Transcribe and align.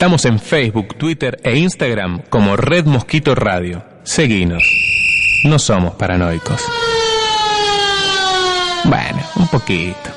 Estamos 0.00 0.24
en 0.24 0.40
Facebook, 0.40 0.96
Twitter 0.96 1.38
e 1.44 1.58
Instagram 1.58 2.22
como 2.30 2.56
Red 2.56 2.86
Mosquito 2.86 3.34
Radio. 3.34 3.82
Seguinos. 4.02 4.62
No 5.44 5.58
somos 5.58 5.94
paranoicos. 5.96 6.64
Bueno, 8.84 9.20
un 9.36 9.46
poquito. 9.48 10.09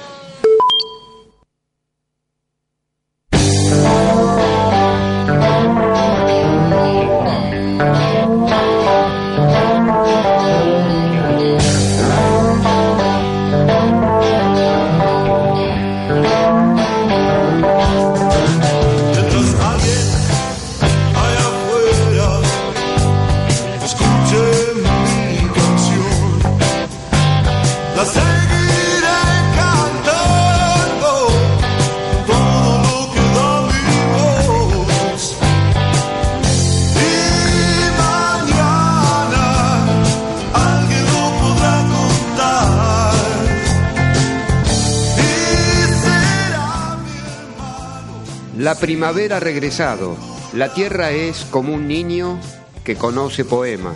Primavera 48.84 49.40
regresado. 49.40 50.18
La 50.52 50.74
tierra 50.74 51.12
es 51.12 51.46
como 51.50 51.74
un 51.74 51.88
niño 51.88 52.38
que 52.84 52.98
conoce 52.98 53.46
poemas. 53.46 53.96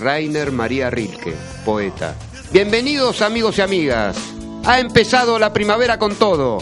Rainer 0.00 0.50
María 0.50 0.88
Rilke, 0.88 1.34
poeta. 1.62 2.14
Bienvenidos 2.50 3.20
amigos 3.20 3.58
y 3.58 3.60
amigas. 3.60 4.16
Ha 4.64 4.80
empezado 4.80 5.38
la 5.38 5.52
primavera 5.52 5.98
con 5.98 6.14
todo. 6.14 6.56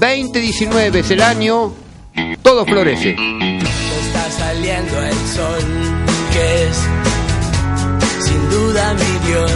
2019 0.00 1.00
es 1.00 1.10
el 1.10 1.20
año. 1.20 1.74
Todo 2.40 2.64
florece. 2.64 3.10
Está 3.10 4.30
saliendo 4.30 5.02
el 5.02 5.14
sol, 5.36 5.64
que 6.32 6.68
es 6.68 6.76
sin 8.24 8.50
duda 8.50 8.94
mi 8.94 9.26
Dios. 9.28 9.52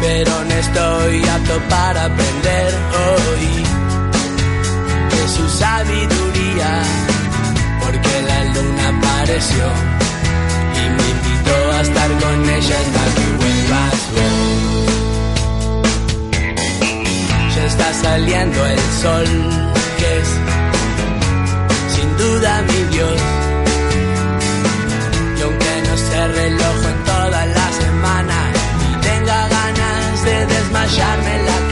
Pero 0.00 0.44
no 0.44 0.54
estoy 0.54 1.28
apto 1.28 1.60
para 1.68 2.06
aprender 2.06 2.74
hoy 2.94 3.79
su 5.30 5.48
sabiduría, 5.48 6.72
porque 7.80 8.14
la 8.30 8.44
luna 8.54 8.84
apareció 8.98 9.64
y 10.74 10.82
me 10.96 11.04
invitó 11.14 11.56
a 11.76 11.80
estar 11.82 12.10
con 12.22 12.38
ella 12.56 12.76
hasta 12.82 13.04
que 13.16 13.26
vuelvas 13.40 13.98
vos. 14.16 14.90
Ya 17.54 17.64
está 17.64 17.88
saliendo 17.94 18.66
el 18.66 18.80
sol, 19.02 19.28
que 19.98 20.18
es 20.20 20.28
sin 21.94 22.10
duda 22.16 22.62
mi 22.68 22.80
Dios. 22.94 23.20
Y 25.38 25.42
aunque 25.42 25.72
no 25.86 25.94
se 26.08 26.28
reloj 26.40 26.78
en 26.92 26.98
toda 27.04 27.46
la 27.46 27.68
semana 27.82 28.38
y 28.88 28.90
tenga 29.08 29.48
ganas 29.48 30.24
de 30.24 30.46
desmayarme 30.46 31.34
la 31.50 31.69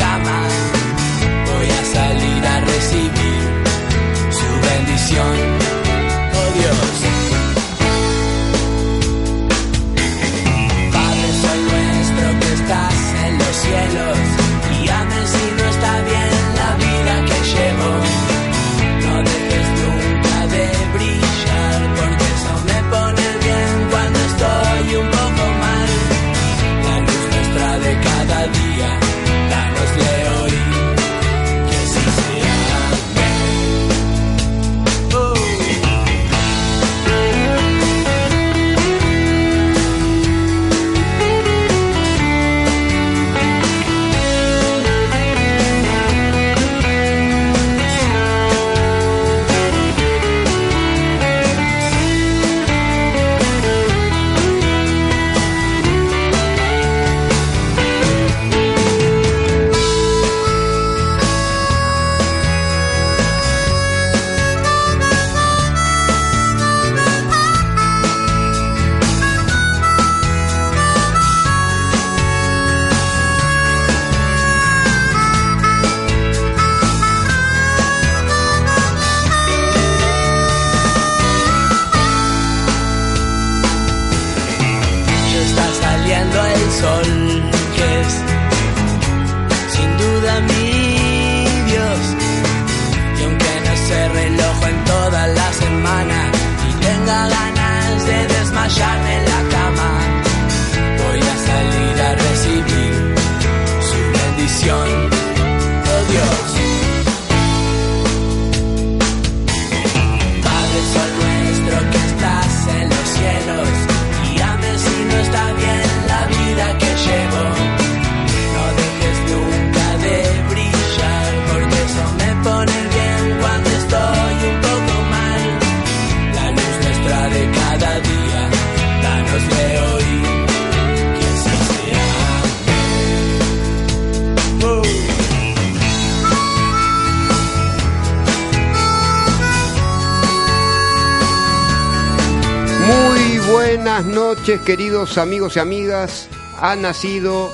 queridos 144.57 145.19
amigos 145.19 145.57
y 145.57 145.59
amigas. 145.61 146.29
Ha 146.59 146.75
nacido 146.75 147.53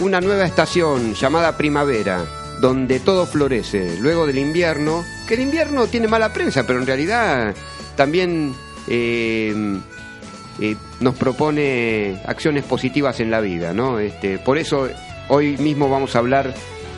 una 0.00 0.20
nueva 0.20 0.44
estación 0.44 1.14
llamada 1.14 1.56
primavera. 1.56 2.24
donde 2.60 3.00
todo 3.00 3.26
florece, 3.26 3.96
luego 3.98 4.24
del 4.24 4.38
invierno, 4.38 5.04
que 5.26 5.34
el 5.34 5.40
invierno 5.40 5.88
tiene 5.88 6.06
mala 6.06 6.32
prensa, 6.32 6.64
pero 6.64 6.78
en 6.78 6.86
realidad 6.86 7.56
también 7.96 8.54
eh, 8.86 9.80
eh, 10.60 10.76
nos 11.00 11.16
propone 11.16 12.20
acciones 12.24 12.62
positivas 12.62 13.18
en 13.18 13.32
la 13.32 13.40
vida, 13.40 13.72
¿no? 13.72 13.98
Este, 13.98 14.38
por 14.38 14.58
eso 14.58 14.88
hoy 15.28 15.56
mismo 15.56 15.88
vamos 15.88 16.14
a 16.14 16.20
hablar 16.20 16.54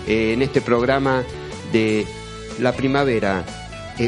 eh, 0.06 0.35
en 0.35 0.43
este 0.43 0.61
programa 0.61 1.23
de 1.73 2.06
la 2.58 2.73
primavera 2.73 3.43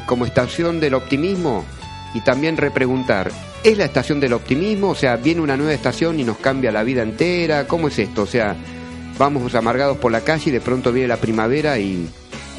como 0.05 0.27
estación 0.27 0.79
del 0.79 0.93
optimismo 0.93 1.65
y 2.13 2.21
también 2.21 2.59
repreguntar, 2.59 3.31
¿es 3.67 3.77
la 3.77 3.87
estación 3.87 4.21
del 4.21 4.33
optimismo? 4.33 4.91
O 4.91 4.95
sea, 4.95 5.17
viene 5.17 5.41
una 5.41 5.57
nueva 5.57 5.73
estación 5.73 6.21
y 6.21 6.25
nos 6.25 6.39
cambia 6.39 6.71
la 6.71 6.85
vida 6.85 7.03
entera, 7.03 7.67
¿cómo 7.67 7.89
es 7.89 7.99
esto? 7.99 8.23
O 8.23 8.27
sea, 8.27 8.55
vamos 9.19 9.57
amargados 9.57 9.97
por 9.97 10.13
la 10.13 10.21
calle 10.21 10.51
y 10.51 10.53
de 10.53 10.61
pronto 10.61 10.93
viene 10.93 11.09
la 11.09 11.17
primavera 11.17 11.77
y, 11.77 12.09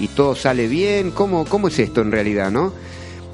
y 0.01 0.07
todo 0.09 0.35
sale 0.35 0.67
bien, 0.67 1.11
¿cómo, 1.11 1.45
cómo 1.45 1.69
es 1.69 1.79
esto 1.79 2.01
en 2.01 2.11
realidad, 2.11 2.51
no? 2.51 2.73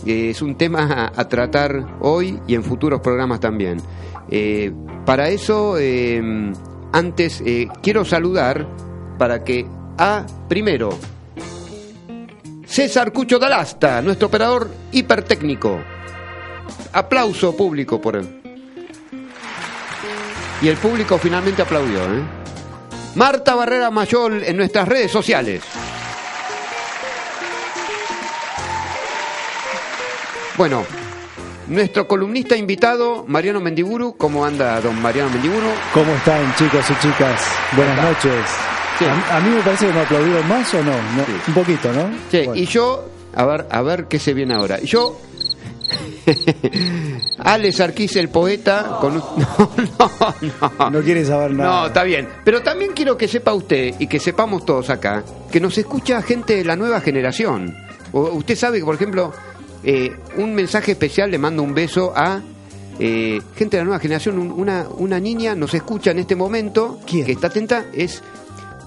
Eh, 0.05 0.29
es 0.29 0.43
un 0.43 0.55
tema 0.55 1.11
a, 1.15 1.27
tratar 1.27 1.97
hoy 1.99 2.39
y 2.45 2.53
en 2.53 2.63
futuros 2.63 3.01
programas 3.01 3.39
también. 3.39 3.81
Eh, 4.29 4.71
para 5.03 5.29
eso, 5.29 5.77
eh, 5.79 6.21
antes 6.91 7.41
eh, 7.43 7.69
quiero 7.81 8.05
saludar 8.05 8.67
para 9.17 9.43
que 9.43 9.65
a 9.97 10.27
primero 10.47 10.89
César 12.65 13.11
Cucho 13.11 13.39
Dalasta, 13.39 13.99
nuestro 14.03 14.27
operador 14.27 14.69
hipertécnico. 14.91 15.79
Aplauso 16.94 17.56
público 17.56 18.00
por 18.01 18.15
él. 18.15 18.42
Y 20.62 20.68
el 20.69 20.77
público 20.77 21.18
finalmente 21.18 21.62
aplaudió. 21.62 22.00
¿eh? 22.04 22.24
Marta 23.15 23.56
Barrera 23.56 23.89
Mayol 23.92 24.44
en 24.44 24.57
nuestras 24.57 24.88
redes 24.88 25.12
sociales. 25.12 25.62
Bueno, 30.56 30.86
nuestro 31.68 32.07
columnista 32.07 32.56
invitado, 32.56 33.25
Mariano 33.27 33.59
Mendiburu. 33.59 34.16
¿Cómo 34.18 34.45
anda 34.45 34.80
don 34.81 35.01
Mariano 35.01 35.31
Mendiburu? 35.31 35.68
¿Cómo 35.94 36.12
están 36.13 36.54
chicos 36.56 36.86
y 36.92 36.95
chicas? 37.00 37.42
Buenas 37.75 37.98
noches. 38.04 38.45
Sí. 39.00 39.06
A, 39.06 39.38
a 39.38 39.39
mí 39.39 39.50
me 39.50 39.62
parece 39.63 39.88
que 39.88 39.94
me 39.94 40.01
aplaudieron 40.01 40.48
más 40.48 40.71
o 40.75 40.83
no, 40.83 40.92
No, 40.92 41.25
Sí. 41.25 41.31
un 41.48 41.54
poquito, 41.56 41.92
¿no? 41.92 42.09
Sí, 42.30 42.44
Bueno. 42.45 42.56
y 42.56 42.66
yo, 42.68 43.09
a 43.36 43.45
ver, 43.45 43.68
a 43.71 43.81
ver 43.81 44.07
qué 44.07 44.19
se 44.19 44.33
viene 44.36 44.54
ahora. 44.54 44.80
Yo, 44.81 45.19
Alex 47.40 47.80
Arquís, 47.81 48.16
el 48.16 48.30
poeta, 48.30 48.98
con 49.01 49.13
un... 49.16 49.22
No, 49.38 49.69
no, 50.42 50.72
no. 50.80 50.90
No 50.90 51.01
quiere 51.01 51.25
saber 51.25 51.51
nada. 51.51 51.81
No, 51.81 51.88
está 51.88 52.04
bien. 52.04 52.28
Pero 52.44 52.62
también 52.62 52.92
quiero 52.94 53.18
que 53.18 53.28
sepa 53.28 53.54
usted 53.54 53.95
y 54.00 54.07
que 54.07 54.19
sepamos 54.19 54.66
todos 54.66 54.90
acá 54.90 55.24
que 55.51 55.60
nos 55.60 55.78
escucha 55.78 56.22
gente 56.22 56.56
de 56.57 56.66
la 56.66 56.75
nueva 56.75 57.01
generación. 57.01 57.75
O- 58.12 58.30
usted 58.31 58.56
sabe 58.56 58.80
que, 58.80 58.86
por 58.86 58.95
ejemplo, 58.95 59.31
eh, 59.84 60.16
un 60.38 60.54
mensaje 60.56 60.92
especial 60.94 61.30
le 61.31 61.38
mando 61.38 61.63
un 61.63 61.74
beso 61.74 62.13
a 62.16 62.42
eh, 63.00 63.42
gente 63.56 63.78
de 63.78 63.81
la 63.81 63.86
nueva 63.86 64.00
generación. 64.00 64.38
Un- 64.40 64.51
una, 64.51 64.88
una 64.98 65.19
niña 65.19 65.56
nos 65.56 65.74
escucha 65.74 66.12
en 66.12 66.19
este 66.19 66.36
momento 66.36 67.00
¿Quién? 67.07 67.25
que 67.25 67.31
está 67.34 67.48
atenta. 67.48 67.86
Es, 67.94 68.22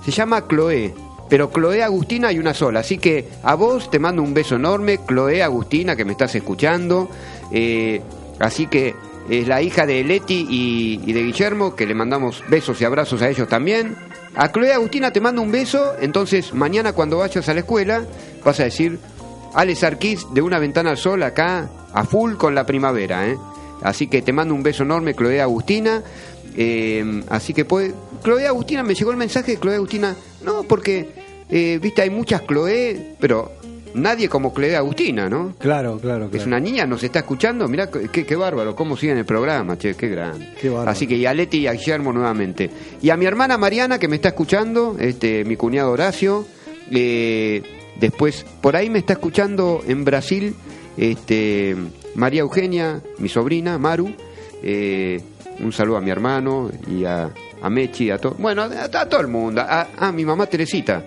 se 0.05 0.11
llama 0.11 0.47
Chloé. 0.49 0.95
Pero 1.29 1.51
Chloé 1.53 1.83
Agustina 1.83 2.29
hay 2.29 2.39
una 2.39 2.55
sola. 2.55 2.81
Así 2.81 2.99
que 2.99 3.29
a 3.43 3.55
vos 3.55 3.91
te 3.91 3.99
mando 3.99 4.23
un 4.23 4.35
beso 4.35 4.57
enorme, 4.57 5.01
Chloé 5.07 5.43
Agustina, 5.43 5.97
que 5.97 6.05
me 6.05 6.13
estás 6.13 6.35
escuchando. 6.35 7.09
Eh, 7.51 8.01
así 8.39 8.67
que 8.67 8.95
es 9.29 9.49
la 9.49 9.61
hija 9.61 9.87
de 9.87 10.05
Leti 10.05 10.47
y, 10.49 11.13
de 11.13 11.23
Guillermo, 11.23 11.75
que 11.75 11.87
le 11.87 11.95
mandamos 11.95 12.45
besos 12.49 12.81
y 12.81 12.85
abrazos 12.85 13.23
a 13.23 13.29
ellos 13.29 13.49
también. 13.49 13.97
A 14.37 14.53
Chloé 14.53 14.73
Agustina 14.73 15.11
te 15.11 15.21
mando 15.21 15.43
un 15.43 15.51
beso. 15.51 15.95
Entonces, 16.01 16.55
mañana 16.55 16.93
cuando 16.93 17.19
vayas 17.19 17.49
a 17.49 17.55
la 17.55 17.61
escuela, 17.61 18.05
vas 18.45 18.61
a 18.61 18.65
decir, 18.65 18.99
Alex 19.55 19.83
Arquís 19.83 20.27
de 20.33 20.43
una 20.43 20.59
ventana 20.59 20.91
al 20.91 20.99
sol 20.99 21.23
acá, 21.23 21.69
a 21.93 22.05
full 22.05 22.35
con 22.35 22.55
la 22.55 22.65
primavera. 22.65 23.27
¿eh? 23.27 23.37
Así 23.83 24.07
que 24.07 24.23
te 24.23 24.33
mando 24.33 24.55
un 24.55 24.63
beso 24.63 24.85
enorme, 24.85 25.15
Chloé 25.15 25.41
Agustina. 25.41 26.03
Eh, 26.57 27.23
así 27.29 27.53
que 27.53 27.65
puede. 27.65 27.93
Chloé 28.25 28.47
Agustina, 28.47 28.83
me 28.83 28.95
llegó 28.95 29.11
el 29.11 29.17
mensaje 29.17 29.53
de 29.53 29.61
Chloé 29.61 29.75
Agustina. 29.77 30.17
No, 30.45 30.63
porque, 30.63 31.09
eh, 31.51 31.79
viste, 31.83 32.03
hay 32.03 32.11
muchas 32.11 32.47
Chloé, 32.47 33.15
pero 33.21 33.53
nadie 33.95 34.29
como 34.29 34.53
Chloé 34.55 34.75
Agustina, 34.77 35.29
¿no? 35.29 35.55
Claro, 35.59 35.99
claro, 35.99 36.29
es 36.33 36.47
una 36.47 36.59
niña, 36.61 36.87
nos 36.87 37.03
está 37.03 37.21
escuchando. 37.21 37.69
Mirá, 37.69 37.91
qué, 37.91 38.25
qué 38.25 38.37
bárbaro, 38.37 38.75
cómo 38.75 38.97
sigue 38.97 39.13
en 39.13 39.19
el 39.19 39.25
programa, 39.27 39.77
che, 39.79 39.95
qué 39.95 40.09
grande. 40.09 40.49
Qué 40.61 40.69
bárbaro. 40.71 40.91
Así 40.91 41.07
que 41.07 41.17
y 41.17 41.27
a 41.27 41.35
Leti 41.35 41.59
y 41.59 41.67
a 41.67 41.73
Guillermo 41.73 42.13
nuevamente. 42.13 42.71
Y 43.03 43.11
a 43.11 43.17
mi 43.17 43.27
hermana 43.27 43.59
Mariana, 43.59 43.99
que 43.99 44.09
me 44.09 44.17
está 44.17 44.29
escuchando, 44.29 44.97
este, 44.99 45.45
mi 45.45 45.57
cuñado 45.57 45.91
Horacio. 45.93 46.47
eh, 46.91 47.63
después, 48.01 48.45
por 48.61 48.77
ahí 48.77 48.91
me 48.91 48.99
está 48.99 49.15
escuchando 49.15 49.83
en 49.87 50.05
Brasil, 50.05 50.55
este, 50.97 51.75
María 52.15 52.41
Eugenia, 52.43 53.01
mi 53.19 53.29
sobrina, 53.29 53.79
Maru. 53.79 54.11
eh, 54.63 55.21
un 55.61 55.73
saludo 55.73 55.97
a 55.97 56.01
mi 56.01 56.11
hermano 56.11 56.71
y 56.91 57.05
a, 57.05 57.31
a 57.63 57.71
Mechi, 57.71 58.11
a 58.11 58.19
todo. 58.19 58.35
Bueno, 58.39 58.63
a, 58.63 58.85
a 58.85 59.09
todo 59.09 59.21
el 59.21 59.29
mundo. 59.29 59.61
A, 59.63 59.89
a 59.97 60.13
mi 60.13 60.25
mamá 60.25 60.47
Teresita. 60.47 61.03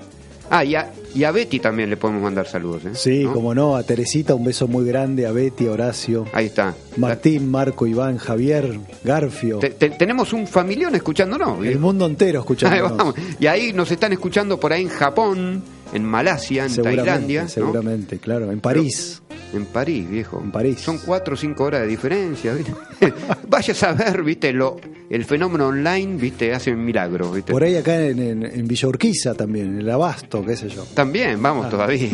Ah, 0.52 0.64
y 0.66 0.74
a, 0.74 0.92
y 1.14 1.24
a 1.26 1.32
Betty 1.32 1.60
también 1.60 1.92
le 1.92 1.98
podemos 1.98 2.24
mandar 2.24 2.48
saludos. 2.48 2.84
¿eh? 2.86 2.90
Sí, 2.94 3.24
¿No? 3.24 3.34
como 3.34 3.54
no, 3.54 3.76
a 3.76 3.84
Teresita 3.84 4.34
un 4.34 4.44
beso 4.46 4.68
muy 4.68 4.84
grande, 4.84 5.28
a 5.28 5.32
Betty, 5.32 5.68
a 5.68 5.72
Horacio, 5.74 6.26
Ahí 6.34 6.48
está. 6.48 6.74
Martín, 6.98 7.52
Marco, 7.52 7.86
Iván, 7.86 8.18
Javier, 8.18 8.80
Garfio, 9.04 9.60
Te- 9.60 9.70
te- 9.70 9.92
tenemos 9.92 10.34
un 10.34 10.48
familión 10.48 10.96
escuchándonos. 10.96 11.64
el 11.64 11.78
mundo 11.78 12.08
entero 12.08 12.40
Ahí 12.40 12.42
escuchando. 12.42 12.96
vamos. 12.98 13.16
Y 13.40 13.46
ahí 13.46 13.74
nos 13.74 13.92
están 13.92 14.12
escuchando 14.12 14.60
por 14.60 14.74
ahí 14.74 14.82
en 14.82 14.90
Japón, 14.90 15.62
en 15.94 16.04
Malasia, 16.04 16.64
en 16.64 16.72
Seguramente, 16.72 17.06
Tailandia, 17.12 17.44
¿no? 17.44 17.50
seguramente, 17.50 18.18
claro, 18.18 18.52
en 18.52 18.60
París. 18.60 19.22
En 19.54 19.66
París, 19.66 20.10
viejo. 20.10 20.40
En 20.44 20.52
París. 20.52 20.80
Son 20.80 20.98
cuatro 21.00 21.34
o 21.34 21.38
cinco 21.38 21.64
horas 21.66 21.82
de 21.82 21.88
diferencia. 21.88 22.54
¿viste? 22.54 22.74
Vaya 23.48 23.74
a 23.74 23.76
saber, 23.76 24.24
viste, 24.24 24.54
lo, 24.54 24.78
el 25.10 25.26
fenómeno 25.26 25.68
online, 25.68 26.18
viste, 26.18 26.54
hacen 26.54 26.84
milagros, 26.84 27.34
viste. 27.34 27.52
Por 27.52 27.64
ahí 27.64 27.76
acá 27.76 28.00
en, 28.00 28.20
en, 28.20 28.44
en 28.46 28.68
Villa 28.68 28.88
Urquiza 28.88 29.34
también, 29.34 29.68
en 29.74 29.80
el 29.80 29.90
Abasto, 29.90 30.46
qué 30.46 30.56
sé 30.56 30.70
yo. 30.70 30.84
También, 30.94 31.42
vamos 31.42 31.66
Ah. 31.66 31.70
todavía. 31.70 32.10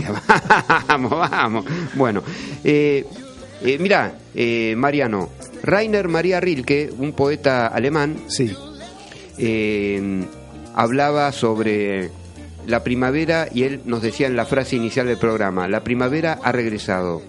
vamos, 0.87 1.11
vamos. 1.11 1.65
Bueno, 1.95 2.23
eh, 2.63 3.05
eh, 3.63 3.77
mira, 3.79 4.13
eh, 4.33 4.73
Mariano, 4.77 5.29
Rainer 5.63 6.07
Maria 6.07 6.39
Rilke, 6.39 6.91
un 6.97 7.13
poeta 7.13 7.67
alemán, 7.67 8.15
Sí, 8.27 8.53
eh, 9.37 10.23
hablaba 10.73 11.31
sobre 11.31 12.09
la 12.67 12.83
primavera 12.83 13.47
y 13.53 13.63
él 13.63 13.81
nos 13.85 14.01
decía 14.01 14.27
en 14.27 14.35
la 14.35 14.45
frase 14.45 14.75
inicial 14.75 15.07
del 15.07 15.17
programa, 15.17 15.67
la 15.67 15.83
primavera 15.83 16.39
ha 16.43 16.51
regresado. 16.51 17.21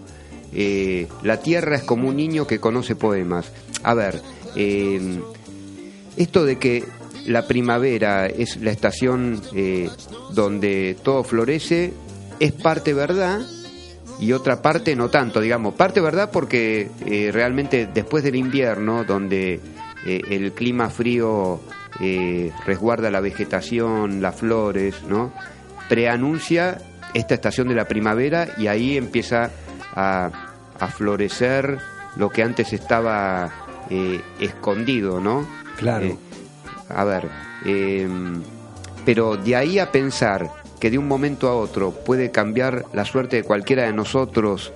Eh, 0.53 1.09
la 1.23 1.41
tierra 1.41 1.77
es 1.77 1.83
como 1.83 2.09
un 2.09 2.17
niño 2.17 2.47
que 2.47 2.59
conoce 2.61 2.97
poemas. 2.97 3.53
A 3.83 3.95
ver, 3.95 4.21
eh, 4.55 5.21
esto 6.17 6.45
de 6.45 6.59
que 6.59 6.85
la 7.27 7.47
primavera 7.47 8.27
es 8.27 8.57
la 8.59 8.71
estación 8.71 9.43
eh, 9.55 9.91
donde 10.33 10.97
todo 11.03 11.25
florece 11.25 11.93
es 12.39 12.53
parte 12.53 12.95
verdad 12.95 13.41
y 14.21 14.33
otra 14.33 14.63
parte 14.63 14.97
no 14.97 15.11
tanto, 15.11 15.41
digamos. 15.41 15.75
Parte 15.75 16.01
verdad 16.01 16.31
porque 16.33 16.89
realmente 17.33 17.87
después 17.93 18.25
del 18.25 18.37
invierno, 18.37 19.05
donde 19.05 19.61
el 20.07 20.53
clima 20.53 20.89
frío 20.89 21.61
eh, 22.01 22.53
resguarda 22.65 23.11
la 23.11 23.21
vegetación, 23.21 24.23
las 24.23 24.37
flores, 24.37 25.03
¿no? 25.09 25.33
Preanuncia 25.89 26.79
esta 27.15 27.35
estación 27.35 27.69
de 27.69 27.75
la 27.75 27.87
primavera 27.87 28.49
y 28.59 28.67
ahí 28.67 28.97
empieza 28.97 29.51
a, 29.95 30.31
a 30.79 30.89
florecer 30.89 31.79
lo 32.17 32.31
que 32.31 32.43
antes 32.43 32.73
estaba 32.73 33.51
eh, 33.91 34.21
escondido, 34.41 35.21
¿no? 35.21 35.47
Claro. 35.77 36.07
Eh, 36.07 36.19
a 36.89 37.05
ver, 37.05 37.29
eh, 37.65 38.09
pero 39.05 39.37
de 39.37 39.57
ahí 39.57 39.79
a 39.79 39.93
pensar 39.93 40.51
que 40.81 40.91
de 40.91 40.99
un 40.99 41.09
momento 41.09 41.49
a 41.49 41.55
otro 41.55 41.93
puede 41.93 42.31
cambiar 42.31 42.85
la 42.93 43.05
suerte 43.05 43.37
de 43.37 43.43
cualquiera 43.43 43.85
de 43.85 43.93
nosotros 43.93 44.73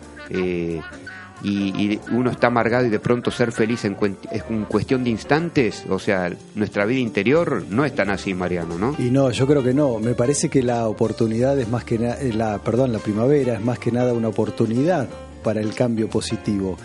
y, 1.42 1.68
y 1.68 2.00
uno 2.12 2.30
está 2.30 2.48
amargado 2.48 2.86
y 2.86 2.90
de 2.90 2.98
pronto 2.98 3.30
ser 3.30 3.52
feliz 3.52 3.84
en, 3.84 3.96
en 4.30 4.64
cuestión 4.64 5.04
de 5.04 5.10
instantes, 5.10 5.84
o 5.88 5.98
sea, 5.98 6.30
nuestra 6.54 6.84
vida 6.84 7.00
interior 7.00 7.64
no 7.68 7.84
es 7.84 7.94
tan 7.94 8.10
así, 8.10 8.34
Mariano, 8.34 8.78
¿no? 8.78 8.94
Y 8.98 9.10
no, 9.10 9.30
yo 9.30 9.46
creo 9.46 9.62
que 9.62 9.74
no. 9.74 9.98
Me 9.98 10.14
parece 10.14 10.48
que 10.48 10.62
la 10.62 10.86
oportunidad 10.88 11.58
es 11.58 11.68
más 11.68 11.84
que 11.84 11.96
eh, 11.96 12.32
la, 12.32 12.58
perdón, 12.58 12.92
la 12.92 12.98
primavera 12.98 13.54
es 13.54 13.64
más 13.64 13.78
que 13.78 13.92
nada 13.92 14.12
una 14.12 14.28
oportunidad 14.28 15.08
para 15.42 15.60
el 15.60 15.74
cambio 15.74 16.08
positivo, 16.08 16.76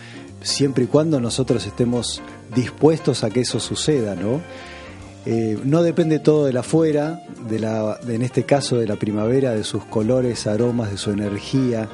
siempre 0.42 0.86
y 0.86 0.88
cuando 0.88 1.20
nosotros 1.20 1.66
estemos 1.66 2.22
dispuestos 2.56 3.24
a 3.24 3.30
que 3.30 3.42
eso 3.42 3.60
suceda, 3.60 4.16
¿no? 4.16 4.42
Eh, 5.26 5.58
no 5.64 5.82
depende 5.82 6.20
todo 6.20 6.46
de 6.46 6.54
la 6.54 6.60
afuera, 6.60 7.24
de 7.50 7.60
la, 7.60 8.00
en 8.08 8.22
este 8.22 8.44
caso 8.44 8.78
de 8.78 8.88
la 8.88 8.96
primavera, 8.96 9.56
de 9.56 9.64
sus 9.64 9.84
colores, 9.86 10.46
aromas, 10.46 10.92
de 10.92 10.98
su 10.98 11.12
energía, 11.12 11.90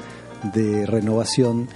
de 0.52 0.84
renovación, 0.84 1.68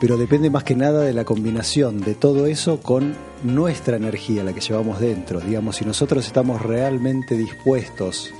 pero 0.00 0.16
depende 0.16 0.50
más 0.50 0.64
que 0.64 0.74
nada 0.76 1.00
de 1.02 1.12
la 1.12 1.24
combinación 1.24 2.00
de 2.00 2.14
todo 2.14 2.46
eso 2.46 2.80
con 2.80 3.14
nuestra 3.44 3.96
energía, 3.96 4.44
la 4.44 4.52
que 4.52 4.60
llevamos 4.60 5.00
dentro. 5.00 5.40
Digamos, 5.40 5.76
si 5.76 5.84
nosotros 5.84 6.26
estamos 6.26 6.62
realmente 6.62 7.36
dispuestos 7.36 8.30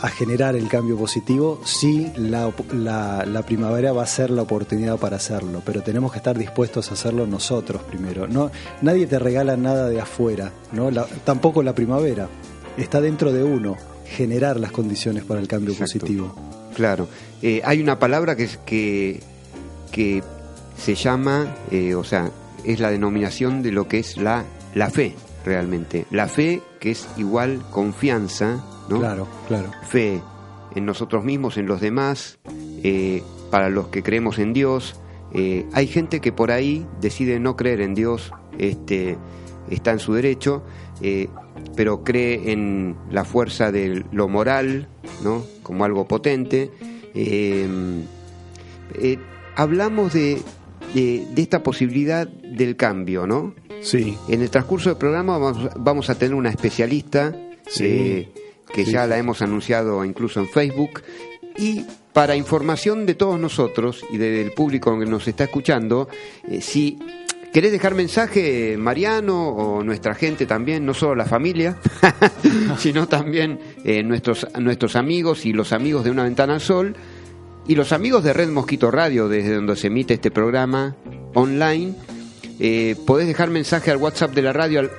a 0.00 0.08
generar 0.08 0.56
el 0.56 0.66
cambio 0.68 0.96
positivo, 0.96 1.60
sí, 1.64 2.10
la, 2.16 2.52
la- 2.72 3.24
la 3.24 3.42
primavera 3.42 3.92
va 3.92 4.02
a 4.02 4.06
ser 4.06 4.30
la 4.30 4.42
oportunidad 4.42 4.98
para 4.98 5.16
hacerlo, 5.16 5.62
pero 5.64 5.82
tenemos 5.82 6.10
que 6.10 6.18
estar 6.18 6.36
dispuestos 6.36 6.90
a 6.90 6.94
hacerlo 6.94 7.26
nosotros 7.26 7.82
primero. 7.82 8.26
No, 8.26 8.50
nadie 8.80 9.06
te 9.06 9.18
regala 9.20 9.56
nada 9.56 9.88
de 9.88 10.00
afuera, 10.00 10.50
¿no? 10.72 10.90
La- 10.90 11.06
tampoco 11.24 11.62
la 11.62 11.74
primavera. 11.74 12.28
Está 12.76 13.00
dentro 13.00 13.32
de 13.32 13.44
uno 13.44 13.76
generar 14.06 14.58
las 14.58 14.72
condiciones 14.72 15.22
para 15.24 15.40
el 15.40 15.46
cambio 15.46 15.72
Exacto. 15.72 16.00
positivo. 16.00 16.34
Claro. 16.74 17.06
Eh, 17.40 17.60
hay 17.64 17.80
una 17.80 17.98
palabra 18.00 18.34
que, 18.34 18.44
es- 18.44 18.56
que, 18.66 19.20
que 19.92 20.22
se 20.76 20.94
llama, 20.94 21.54
eh, 21.70 21.94
o 21.94 22.04
sea, 22.04 22.30
es 22.64 22.80
la 22.80 22.90
denominación 22.90 23.62
de 23.62 23.72
lo 23.72 23.88
que 23.88 23.98
es 23.98 24.16
la, 24.16 24.44
la 24.74 24.90
fe, 24.90 25.14
realmente. 25.44 26.06
La 26.10 26.28
fe 26.28 26.62
que 26.80 26.90
es 26.92 27.08
igual 27.16 27.62
confianza, 27.70 28.64
¿no? 28.88 28.98
Claro, 28.98 29.28
claro. 29.46 29.70
Fe 29.88 30.20
en 30.74 30.86
nosotros 30.86 31.24
mismos, 31.24 31.56
en 31.56 31.66
los 31.66 31.80
demás, 31.80 32.38
eh, 32.82 33.22
para 33.50 33.68
los 33.68 33.88
que 33.88 34.02
creemos 34.02 34.38
en 34.38 34.52
Dios. 34.52 34.96
Eh, 35.32 35.66
hay 35.72 35.86
gente 35.86 36.20
que 36.20 36.32
por 36.32 36.50
ahí 36.50 36.86
decide 37.00 37.40
no 37.40 37.56
creer 37.56 37.80
en 37.80 37.94
Dios, 37.94 38.32
este, 38.58 39.18
está 39.70 39.92
en 39.92 39.98
su 39.98 40.14
derecho, 40.14 40.62
eh, 41.00 41.28
pero 41.76 42.04
cree 42.04 42.52
en 42.52 42.96
la 43.10 43.24
fuerza 43.24 43.72
de 43.72 44.04
lo 44.12 44.28
moral, 44.28 44.88
¿no? 45.22 45.44
Como 45.62 45.84
algo 45.84 46.06
potente. 46.06 46.70
Hablamos 49.54 50.14
de, 50.14 50.40
de, 50.94 51.26
de 51.34 51.42
esta 51.42 51.62
posibilidad 51.62 52.26
del 52.26 52.76
cambio, 52.76 53.26
¿no? 53.26 53.54
Sí, 53.80 54.16
En 54.28 54.42
el 54.42 54.50
transcurso 54.50 54.90
del 54.90 54.98
programa 54.98 55.38
vamos, 55.38 55.68
vamos 55.76 56.08
a 56.10 56.14
tener 56.14 56.34
una 56.34 56.50
especialista 56.50 57.34
Sí. 57.66 57.84
eh, 57.86 58.28
que 58.72 58.84
Sí. 58.84 58.92
ya 58.92 59.06
la 59.06 59.18
hemos 59.18 59.42
anunciado 59.42 60.04
incluso 60.04 60.40
en 60.40 60.48
Facebook. 60.48 61.02
Y 61.58 61.84
para 62.12 62.36
información 62.36 63.06
de 63.06 63.14
todos 63.14 63.38
nosotros 63.40 64.04
y 64.10 64.18
del 64.18 64.52
público 64.52 64.98
que 64.98 65.06
nos 65.06 65.26
está 65.28 65.44
escuchando, 65.44 66.08
eh, 66.48 66.60
si 66.60 66.98
querés 67.52 67.72
dejar 67.72 67.94
mensaje, 67.94 68.76
Mariano, 68.78 69.48
o 69.48 69.82
nuestra 69.82 70.14
gente 70.14 70.46
también, 70.46 70.86
no 70.86 70.94
solo 70.94 71.14
la 71.14 71.26
familia, 71.26 71.76
sino 72.78 73.08
también 73.08 73.58
eh, 73.84 74.02
nuestros, 74.02 74.46
nuestros 74.58 74.96
amigos 74.96 75.44
y 75.44 75.52
los 75.52 75.72
amigos 75.72 76.04
de 76.04 76.10
Una 76.10 76.24
Ventana 76.24 76.54
al 76.54 76.60
Sol, 76.60 76.94
y 77.66 77.74
los 77.74 77.92
amigos 77.92 78.24
de 78.24 78.32
Red 78.32 78.50
Mosquito 78.50 78.90
Radio, 78.90 79.28
desde 79.28 79.54
donde 79.54 79.76
se 79.76 79.86
emite 79.86 80.14
este 80.14 80.30
programa 80.30 80.96
online, 81.34 81.94
eh, 82.58 82.96
podés 83.06 83.26
dejar 83.26 83.50
mensaje 83.50 83.90
al 83.90 83.98
WhatsApp 83.98 84.34
de 84.34 84.42
la 84.42 84.52
radio 84.52 84.80
al 84.80 84.90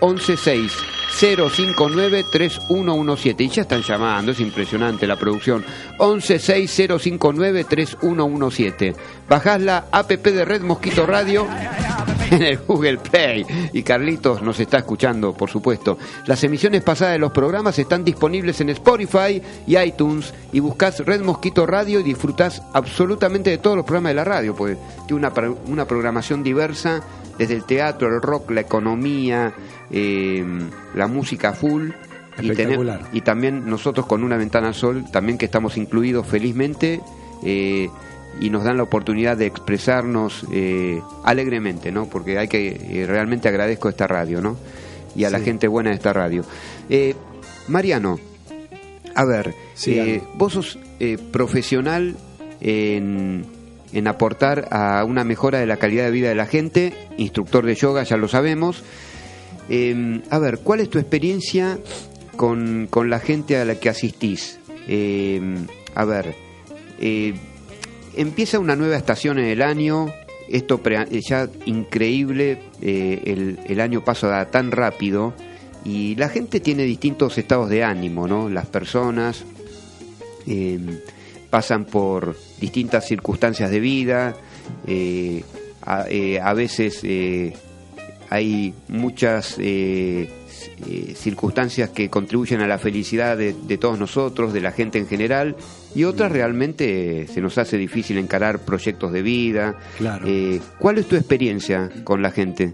116-059-3117. 1.19 3.41
Y 3.41 3.49
ya 3.49 3.63
están 3.63 3.81
llamando, 3.81 4.31
es 4.31 4.39
impresionante 4.39 5.07
la 5.07 5.15
producción. 5.15 5.65
116-059-3117. 5.97 8.95
Bajás 9.29 9.61
la 9.61 9.85
app 9.91 10.11
de 10.11 10.45
Red 10.45 10.61
Mosquito 10.61 11.05
Radio 11.05 11.45
en 12.31 12.43
el 12.43 12.57
Google 12.59 12.97
Play. 12.97 13.45
Y 13.73 13.83
Carlitos 13.83 14.41
nos 14.41 14.57
está 14.59 14.79
escuchando, 14.79 15.33
por 15.33 15.49
supuesto. 15.49 15.97
Las 16.25 16.43
emisiones 16.43 16.83
pasadas 16.83 17.13
de 17.13 17.19
los 17.19 17.31
programas 17.31 17.79
están 17.79 18.03
disponibles 18.03 18.59
en 18.61 18.69
Spotify 18.69 19.41
y 19.67 19.77
iTunes. 19.77 20.33
Y 20.51 20.59
buscás 20.59 20.99
Red 20.99 21.21
Mosquito 21.21 21.65
Radio 21.65 21.99
y 21.99 22.03
disfrutás 22.03 22.61
absolutamente 22.73 23.49
de 23.49 23.57
todos 23.59 23.77
los 23.77 23.85
programas 23.85 24.11
de 24.11 24.15
la 24.15 24.23
radio, 24.23 24.55
pues 24.55 24.77
tiene 25.07 25.27
una, 25.27 25.33
una 25.67 25.85
programación 25.85 26.43
diversa 26.43 27.03
desde 27.37 27.55
el 27.55 27.65
teatro, 27.65 28.07
el 28.07 28.21
rock, 28.21 28.51
la 28.51 28.61
economía, 28.61 29.53
eh, 29.93 30.43
la 30.95 31.07
música 31.07 31.53
full. 31.53 31.91
Y, 32.41 32.47
tener- 32.55 32.77
y 33.13 33.21
también 33.21 33.69
nosotros 33.69 34.05
con 34.07 34.23
una 34.23 34.37
ventana 34.37 34.67
al 34.69 34.73
sol, 34.73 35.05
también 35.11 35.37
que 35.37 35.45
estamos 35.45 35.77
incluidos 35.77 36.27
felizmente. 36.27 36.99
eh, 37.45 37.89
y 38.41 38.49
nos 38.49 38.63
dan 38.63 38.77
la 38.77 38.83
oportunidad 38.83 39.37
de 39.37 39.45
expresarnos 39.45 40.43
eh, 40.51 40.99
alegremente, 41.23 41.91
¿no? 41.91 42.07
Porque 42.07 42.39
hay 42.39 42.47
que 42.47 42.69
eh, 42.89 43.05
realmente 43.05 43.47
agradezco 43.47 43.89
esta 43.89 44.07
radio, 44.07 44.41
¿no? 44.41 44.57
Y 45.15 45.25
a 45.25 45.29
la 45.29 45.37
gente 45.39 45.67
buena 45.67 45.91
de 45.91 45.97
esta 45.97 46.13
radio. 46.13 46.43
Eh, 46.89 47.13
Mariano, 47.67 48.19
a 49.13 49.23
ver, 49.25 49.53
Sí, 49.75 50.21
vos 50.33 50.53
sos 50.53 50.79
eh, 50.99 51.19
profesional 51.31 52.15
en, 52.59 53.45
en 53.91 54.07
aportar 54.07 54.67
a 54.71 55.03
una 55.05 55.23
mejora 55.23 55.59
de 55.59 55.67
la 55.67 55.77
calidad 55.77 56.05
de 56.05 56.11
vida 56.11 56.29
de 56.29 56.35
la 56.35 56.47
gente, 56.47 56.93
instructor 57.17 57.63
de 57.67 57.75
yoga, 57.75 58.01
ya 58.01 58.17
lo 58.17 58.27
sabemos. 58.27 58.83
Eh, 59.69 60.21
a 60.29 60.39
ver, 60.39 60.59
¿cuál 60.59 60.81
es 60.81 60.89
tu 60.89 60.99
experiencia 60.99 61.79
con, 62.35 62.87
con 62.89 63.09
la 63.09 63.19
gente 63.19 63.57
a 63.57 63.65
la 63.65 63.75
que 63.75 63.89
asistís? 63.89 64.59
Eh, 64.87 65.41
a 65.95 66.05
ver, 66.05 66.35
eh, 66.99 67.33
empieza 68.15 68.59
una 68.59 68.75
nueva 68.75 68.97
estación 68.97 69.39
en 69.39 69.45
el 69.45 69.61
año, 69.61 70.07
esto 70.49 70.79
pre- 70.79 71.07
eh, 71.09 71.21
ya 71.27 71.49
increíble, 71.65 72.59
eh, 72.81 73.57
el, 73.67 73.79
año 73.79 74.03
pasa 74.03 74.45
tan 74.51 74.71
rápido 74.71 75.33
y 75.85 76.15
la 76.15 76.29
gente 76.29 76.59
tiene 76.59 76.83
distintos 76.83 77.37
estados 77.37 77.69
de 77.69 77.83
ánimo, 77.83 78.27
¿no? 78.27 78.49
Las 78.49 78.65
personas 78.67 79.43
eh, 80.47 80.79
pasan 81.49 81.85
por 81.85 82.35
distintas 82.59 83.07
circunstancias 83.07 83.69
de 83.71 83.79
vida, 83.79 84.35
a, 85.85 86.53
veces 86.53 87.01
hay 88.33 88.73
muchas 88.87 89.57
eh, 89.59 90.27
eh, 90.87 91.13
circunstancias 91.15 91.91
que 91.91 92.09
contribuyen 92.09 92.61
a 92.61 92.67
la 92.67 92.79
felicidad 92.79 93.37
de, 93.37 93.53
de 93.53 93.77
todos 93.77 93.99
nosotros, 93.99 94.53
de 94.53 94.59
la 94.59 94.71
gente 94.71 94.97
en 94.97 95.05
general, 95.05 95.55
y 95.93 96.05
otras 96.05 96.31
realmente 96.31 97.27
se 97.27 97.41
nos 97.41 97.59
hace 97.59 97.77
difícil 97.77 98.17
encarar 98.17 98.57
proyectos 98.57 99.13
de 99.13 99.21
vida. 99.21 99.75
Claro. 99.99 100.25
Eh, 100.27 100.59
¿Cuál 100.79 100.97
es 100.97 101.05
tu 101.05 101.15
experiencia 101.15 101.91
con 102.03 102.23
la 102.23 102.31
gente? 102.31 102.73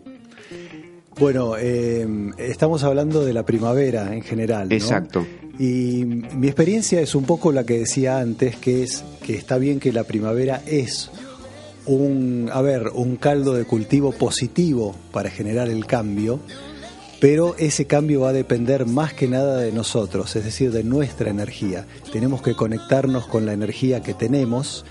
Bueno, 1.19 1.57
eh, 1.57 2.07
estamos 2.37 2.85
hablando 2.85 3.25
de 3.25 3.33
la 3.33 3.43
primavera 3.43 4.13
en 4.13 4.21
general. 4.21 4.69
¿no? 4.69 4.75
Exacto. 4.75 5.27
Y 5.59 6.05
mi 6.05 6.47
experiencia 6.47 7.01
es 7.01 7.15
un 7.15 7.25
poco 7.25 7.51
la 7.51 7.65
que 7.65 7.79
decía 7.79 8.19
antes, 8.19 8.55
que 8.55 8.83
es 8.83 9.03
que 9.21 9.35
está 9.35 9.57
bien 9.57 9.81
que 9.81 9.91
la 9.91 10.05
primavera 10.05 10.63
es 10.65 11.11
un, 11.89 12.49
a 12.53 12.61
ver, 12.61 12.89
un 12.93 13.15
caldo 13.15 13.53
de 13.53 13.65
cultivo 13.65 14.11
positivo 14.11 14.95
para 15.11 15.29
generar 15.29 15.69
el 15.69 15.85
cambio, 15.85 16.39
pero 17.19 17.55
ese 17.57 17.85
cambio 17.85 18.21
va 18.21 18.29
a 18.29 18.33
depender 18.33 18.85
más 18.85 19.13
que 19.13 19.27
nada 19.27 19.57
de 19.57 19.71
nosotros, 19.71 20.35
es 20.35 20.45
decir, 20.45 20.71
de 20.71 20.83
nuestra 20.83 21.29
energía. 21.29 21.85
Tenemos 22.13 22.41
que 22.41 22.53
conectarnos 22.53 23.25
con 23.27 23.45
la 23.45 23.53
energía 23.53 24.01
que 24.01 24.13
tenemos, 24.13 24.85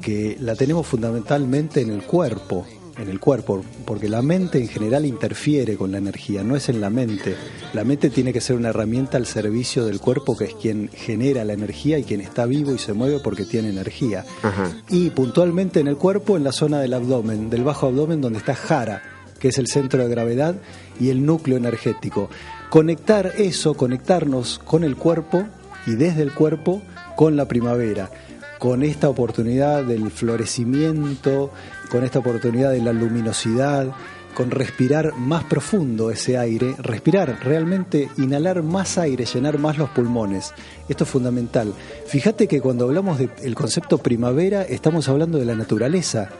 que 0.00 0.36
la 0.40 0.54
tenemos 0.54 0.86
fundamentalmente 0.86 1.80
en 1.80 1.90
el 1.90 2.02
cuerpo, 2.02 2.66
en 2.98 3.08
el 3.08 3.20
cuerpo, 3.20 3.64
porque 3.84 4.08
la 4.08 4.22
mente 4.22 4.58
en 4.58 4.68
general 4.68 5.06
interfiere 5.06 5.76
con 5.76 5.92
la 5.92 5.98
energía, 5.98 6.42
no 6.42 6.56
es 6.56 6.68
en 6.68 6.80
la 6.80 6.90
mente. 6.90 7.36
La 7.72 7.84
mente 7.84 8.10
tiene 8.10 8.32
que 8.32 8.40
ser 8.40 8.56
una 8.56 8.68
herramienta 8.68 9.16
al 9.16 9.26
servicio 9.26 9.84
del 9.84 10.00
cuerpo, 10.00 10.36
que 10.36 10.44
es 10.44 10.54
quien 10.54 10.90
genera 10.92 11.44
la 11.44 11.52
energía 11.52 11.98
y 11.98 12.04
quien 12.04 12.20
está 12.20 12.46
vivo 12.46 12.72
y 12.72 12.78
se 12.78 12.92
mueve 12.92 13.20
porque 13.20 13.44
tiene 13.44 13.70
energía. 13.70 14.24
Ajá. 14.42 14.70
Y 14.88 15.10
puntualmente 15.10 15.80
en 15.80 15.88
el 15.88 15.96
cuerpo, 15.96 16.36
en 16.36 16.44
la 16.44 16.52
zona 16.52 16.80
del 16.80 16.94
abdomen, 16.94 17.50
del 17.50 17.64
bajo 17.64 17.86
abdomen, 17.86 18.20
donde 18.20 18.38
está 18.38 18.54
Jara, 18.54 19.02
que 19.38 19.48
es 19.48 19.58
el 19.58 19.66
centro 19.66 20.02
de 20.02 20.08
gravedad 20.08 20.54
y 21.00 21.10
el 21.10 21.26
núcleo 21.26 21.56
energético. 21.56 22.30
Conectar 22.70 23.32
eso, 23.38 23.74
conectarnos 23.74 24.60
con 24.64 24.84
el 24.84 24.96
cuerpo 24.96 25.44
y 25.86 25.96
desde 25.96 26.22
el 26.22 26.32
cuerpo 26.32 26.82
con 27.16 27.36
la 27.36 27.46
primavera, 27.48 28.10
con 28.58 28.84
esta 28.84 29.08
oportunidad 29.08 29.82
del 29.82 30.10
florecimiento, 30.10 31.50
con 31.92 32.04
esta 32.04 32.20
oportunidad 32.20 32.72
de 32.72 32.80
la 32.80 32.94
luminosidad, 32.94 33.92
con 34.34 34.50
respirar 34.50 35.14
más 35.18 35.44
profundo 35.44 36.10
ese 36.10 36.38
aire, 36.38 36.74
respirar, 36.78 37.40
realmente 37.44 38.08
inhalar 38.16 38.62
más 38.62 38.96
aire, 38.96 39.26
llenar 39.26 39.58
más 39.58 39.76
los 39.76 39.90
pulmones. 39.90 40.54
Esto 40.88 41.04
es 41.04 41.10
fundamental. 41.10 41.74
Fíjate 42.06 42.48
que 42.48 42.62
cuando 42.62 42.86
hablamos 42.86 43.18
del 43.18 43.54
concepto 43.54 43.98
primavera, 43.98 44.62
estamos 44.62 45.06
hablando 45.10 45.36
de 45.36 45.44
la 45.44 45.54
naturaleza. 45.54 46.30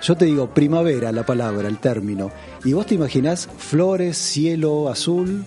Yo 0.00 0.16
te 0.16 0.24
digo 0.24 0.54
primavera, 0.54 1.12
la 1.12 1.26
palabra, 1.26 1.68
el 1.68 1.76
término, 1.76 2.30
y 2.64 2.72
vos 2.72 2.86
te 2.86 2.94
imaginás 2.94 3.50
flores, 3.58 4.16
cielo 4.16 4.88
azul, 4.88 5.44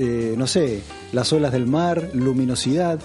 eh, 0.00 0.36
no 0.38 0.46
sé, 0.46 0.80
las 1.12 1.32
olas 1.32 1.50
del 1.50 1.66
mar, 1.66 2.10
luminosidad, 2.12 3.00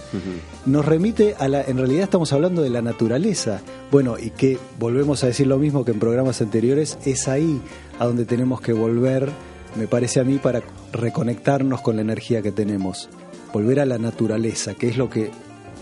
nos 0.67 0.85
remite 0.85 1.33
a 1.39 1.47
la, 1.47 1.63
en 1.63 1.79
realidad 1.79 2.03
estamos 2.03 2.31
hablando 2.33 2.61
de 2.61 2.69
la 2.69 2.83
naturaleza. 2.83 3.61
Bueno, 3.89 4.19
y 4.19 4.29
que 4.29 4.59
volvemos 4.77 5.23
a 5.23 5.27
decir 5.27 5.47
lo 5.47 5.57
mismo 5.57 5.83
que 5.83 5.91
en 5.91 5.99
programas 5.99 6.39
anteriores, 6.43 6.99
es 7.03 7.27
ahí 7.27 7.59
a 7.97 8.05
donde 8.05 8.25
tenemos 8.25 8.61
que 8.61 8.73
volver, 8.73 9.27
me 9.75 9.87
parece 9.87 10.19
a 10.19 10.23
mí, 10.23 10.37
para 10.37 10.61
reconectarnos 10.91 11.81
con 11.81 11.95
la 11.95 12.03
energía 12.03 12.43
que 12.43 12.51
tenemos. 12.51 13.09
Volver 13.51 13.79
a 13.79 13.87
la 13.87 13.97
naturaleza, 13.97 14.75
que 14.75 14.87
es 14.87 14.95
lo 14.95 15.09
que 15.09 15.31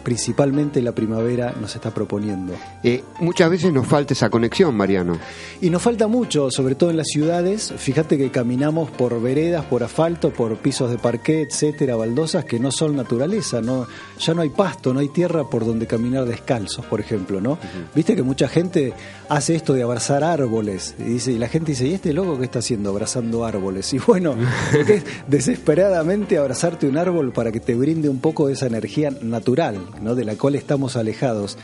principalmente 0.03 0.81
la 0.81 0.93
primavera 0.93 1.53
nos 1.59 1.75
está 1.75 1.91
proponiendo. 1.91 2.53
Eh, 2.83 3.03
muchas 3.19 3.49
veces 3.49 3.71
nos 3.71 3.87
falta 3.87 4.13
esa 4.13 4.29
conexión, 4.29 4.75
Mariano. 4.75 5.17
Y 5.61 5.69
nos 5.69 5.81
falta 5.81 6.07
mucho, 6.07 6.51
sobre 6.51 6.75
todo 6.75 6.89
en 6.89 6.97
las 6.97 7.07
ciudades. 7.07 7.73
Fíjate 7.77 8.17
que 8.17 8.31
caminamos 8.31 8.89
por 8.89 9.21
veredas, 9.21 9.65
por 9.65 9.83
asfalto, 9.83 10.31
por 10.31 10.57
pisos 10.57 10.89
de 10.89 10.97
parqué, 10.97 11.41
etcétera, 11.41 11.95
baldosas 11.95 12.45
que 12.45 12.59
no 12.59 12.71
son 12.71 12.95
naturaleza, 12.95 13.61
no, 13.61 13.87
ya 14.19 14.33
no 14.33 14.41
hay 14.41 14.49
pasto, 14.49 14.93
no 14.93 14.99
hay 14.99 15.09
tierra 15.09 15.49
por 15.49 15.65
donde 15.65 15.87
caminar 15.87 16.25
descalzos, 16.25 16.85
por 16.85 16.99
ejemplo, 16.99 17.41
¿no? 17.41 17.57
Viste 17.95 18.15
que 18.15 18.23
mucha 18.23 18.47
gente 18.47 18.93
hace 19.29 19.55
esto 19.55 19.73
de 19.73 19.83
abrazar 19.83 20.23
árboles 20.23 20.95
y 20.99 21.03
dice, 21.03 21.31
y 21.31 21.37
la 21.37 21.47
gente 21.47 21.71
dice, 21.71 21.87
¿y 21.87 21.93
este 21.93 22.13
loco 22.13 22.37
qué 22.37 22.45
está 22.45 22.59
haciendo 22.59 22.89
abrazando 22.89 23.45
árboles? 23.45 23.93
Y 23.93 23.99
bueno, 23.99 24.35
es 24.87 25.03
desesperadamente 25.27 26.37
abrazarte 26.37 26.87
un 26.87 26.97
árbol 26.97 27.31
para 27.31 27.51
que 27.51 27.59
te 27.59 27.75
brinde 27.75 28.09
un 28.09 28.19
poco 28.19 28.47
de 28.47 28.53
esa 28.53 28.67
energía 28.67 29.11
natural, 29.21 29.79
¿no? 30.01 30.15
De 30.15 30.25
la 30.25 30.35
cual 30.35 30.55
estamos 30.55 30.95
alejados. 30.95 31.57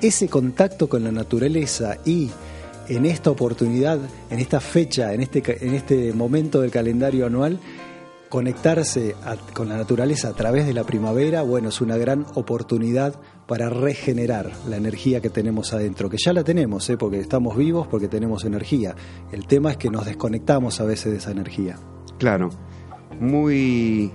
Ese 0.00 0.28
contacto 0.28 0.88
con 0.88 1.04
la 1.04 1.12
naturaleza 1.12 1.98
y 2.04 2.30
en 2.88 3.06
esta 3.06 3.30
oportunidad, 3.30 3.98
en 4.30 4.38
esta 4.38 4.60
fecha, 4.60 5.14
en 5.14 5.22
este, 5.22 5.42
en 5.66 5.74
este 5.74 6.12
momento 6.12 6.60
del 6.60 6.70
calendario 6.70 7.26
anual, 7.26 7.58
conectarse 8.28 9.14
con 9.52 9.68
la 9.68 9.76
naturaleza 9.76 10.28
a 10.28 10.32
través 10.32 10.66
de 10.66 10.72
la 10.72 10.84
primavera, 10.84 11.42
bueno, 11.42 11.68
es 11.68 11.80
una 11.80 11.96
gran 11.96 12.26
oportunidad 12.34 13.14
para 13.46 13.70
regenerar 13.70 14.50
la 14.68 14.76
energía 14.76 15.20
que 15.20 15.30
tenemos 15.30 15.72
adentro, 15.72 16.10
que 16.10 16.16
ya 16.18 16.32
la 16.32 16.42
tenemos, 16.42 16.90
¿eh? 16.90 16.96
porque 16.96 17.20
estamos 17.20 17.56
vivos, 17.56 17.86
porque 17.86 18.08
tenemos 18.08 18.44
energía. 18.44 18.96
El 19.30 19.46
tema 19.46 19.70
es 19.70 19.76
que 19.76 19.88
nos 19.88 20.06
desconectamos 20.06 20.80
a 20.80 20.84
veces 20.84 21.12
de 21.12 21.18
esa 21.18 21.30
energía. 21.30 21.78
Claro, 22.18 22.50
muy, 23.20 24.10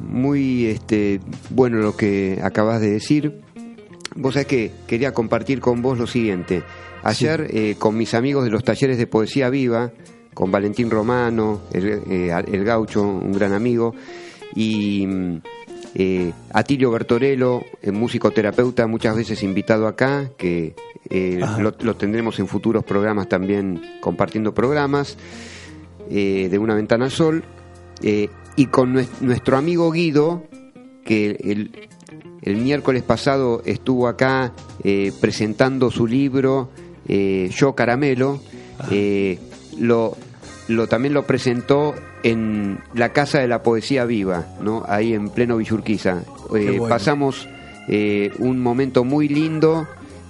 muy 0.00 0.66
este, 0.66 1.20
bueno 1.50 1.78
lo 1.78 1.96
que 1.96 2.40
acabas 2.42 2.80
de 2.80 2.90
decir. 2.90 3.40
Vos 4.16 4.34
sabés 4.34 4.46
que 4.46 4.70
quería 4.86 5.12
compartir 5.12 5.60
con 5.60 5.82
vos 5.82 5.98
lo 5.98 6.06
siguiente. 6.06 6.62
Ayer 7.02 7.48
eh, 7.50 7.76
con 7.78 7.96
mis 7.96 8.14
amigos 8.14 8.44
de 8.44 8.50
los 8.50 8.64
talleres 8.64 8.98
de 8.98 9.06
poesía 9.06 9.50
viva, 9.50 9.92
con 10.32 10.50
Valentín 10.50 10.90
Romano, 10.90 11.60
el, 11.72 12.02
eh, 12.08 12.44
el 12.52 12.64
gaucho, 12.64 13.02
un 13.02 13.32
gran 13.32 13.52
amigo, 13.52 13.94
y 14.54 15.06
mm, 15.06 15.36
eh, 15.94 16.32
Atilio 16.52 16.90
Bertorello, 16.90 17.62
eh, 17.80 17.92
músico 17.92 18.30
terapeuta, 18.30 18.86
muchas 18.86 19.16
veces 19.16 19.42
invitado 19.42 19.86
acá, 19.86 20.30
que 20.36 20.74
eh, 21.08 21.40
lo, 21.58 21.74
lo 21.78 21.96
tendremos 21.96 22.38
en 22.40 22.48
futuros 22.48 22.84
programas 22.84 23.28
también 23.28 23.80
compartiendo 24.00 24.54
programas 24.54 25.16
eh, 26.10 26.48
de 26.50 26.58
Una 26.58 26.74
Ventana 26.74 27.04
al 27.04 27.10
Sol, 27.10 27.44
eh, 28.02 28.28
y 28.56 28.66
con 28.66 28.94
nues- 28.94 29.20
nuestro 29.20 29.56
amigo 29.56 29.90
Guido, 29.90 30.44
que 31.04 31.36
el, 31.44 31.88
el 32.42 32.56
miércoles 32.56 33.02
pasado 33.02 33.62
estuvo 33.64 34.08
acá 34.08 34.52
eh, 34.82 35.12
presentando 35.20 35.90
su 35.90 36.06
libro 36.06 36.70
eh, 37.08 37.50
Yo 37.54 37.74
Caramelo, 37.74 38.40
eh, 38.90 39.38
lo, 39.78 40.16
lo 40.68 40.86
también 40.86 41.14
lo 41.14 41.26
presentó 41.26 41.94
en 42.22 42.78
la 42.94 43.12
Casa 43.12 43.38
de 43.40 43.48
la 43.48 43.62
Poesía 43.62 44.04
Viva, 44.06 44.46
¿no? 44.62 44.82
ahí 44.88 45.12
en 45.12 45.28
pleno 45.28 45.58
Villurquiza. 45.58 46.22
Bueno. 46.48 46.88
Pasamos 46.88 47.46
eh, 47.88 48.30
un 48.38 48.60
momento 48.60 49.04
muy 49.04 49.28
lindo, 49.28 49.86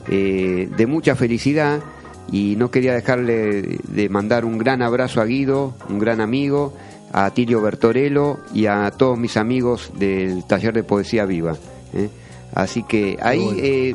eh, 0.09 0.69
de 0.77 0.87
mucha 0.87 1.15
felicidad, 1.15 1.81
y 2.33 2.57
no 2.57 2.71
quería 2.71 2.95
dejarle 2.95 3.79
de 3.87 4.09
mandar 4.09 4.45
un 4.45 4.59
gran 4.59 4.83
abrazo 4.83 5.21
a 5.21 5.25
Guido, 5.25 5.77
un 5.89 5.99
gran 6.01 6.21
amigo, 6.21 6.75
a 7.17 7.31
Tilio 7.31 7.63
Bertorello 7.63 8.39
y 8.53 8.67
a 8.67 8.91
todos 8.91 9.17
mis 9.17 9.37
amigos 9.37 9.93
del 9.97 10.43
taller 10.45 10.75
de 10.75 10.83
poesía 10.83 11.25
viva. 11.25 11.55
¿eh? 11.93 12.09
Así 12.53 12.83
que 12.83 13.17
ahí, 13.23 13.39
bueno. 13.45 13.59
eh, 13.63 13.95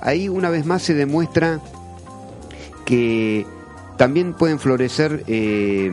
ahí 0.00 0.28
una 0.28 0.48
vez 0.48 0.64
más 0.64 0.82
se 0.82 0.94
demuestra 0.94 1.60
que 2.84 3.44
también 3.96 4.32
pueden 4.32 4.60
florecer 4.60 5.24
eh, 5.26 5.90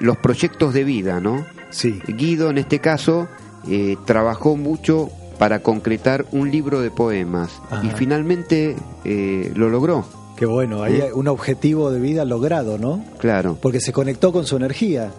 los 0.00 0.16
proyectos 0.16 0.74
de 0.74 0.82
vida, 0.82 1.20
¿no? 1.20 1.46
Sí, 1.70 2.00
Guido, 2.08 2.50
en 2.50 2.58
este 2.58 2.80
caso, 2.80 3.28
eh, 3.68 3.96
trabajó 4.06 4.56
mucho 4.56 5.08
para 5.38 5.60
concretar 5.60 6.26
un 6.32 6.50
libro 6.50 6.80
de 6.80 6.90
poemas 6.90 7.60
Ajá. 7.70 7.84
y 7.86 7.90
finalmente 7.90 8.74
eh, 9.04 9.52
lo 9.54 9.68
logró, 9.68 10.04
qué 10.38 10.46
bueno, 10.46 10.82
hay 10.84 11.02
un 11.14 11.26
objetivo 11.26 11.90
de 11.90 11.98
vida 11.98 12.24
logrado, 12.24 12.78
¿no? 12.78 13.04
claro. 13.18 13.58
Porque 13.60 13.80
se 13.80 13.92
conectó 13.92 14.32
con 14.32 14.46
su 14.46 14.56
energía, 14.56 15.10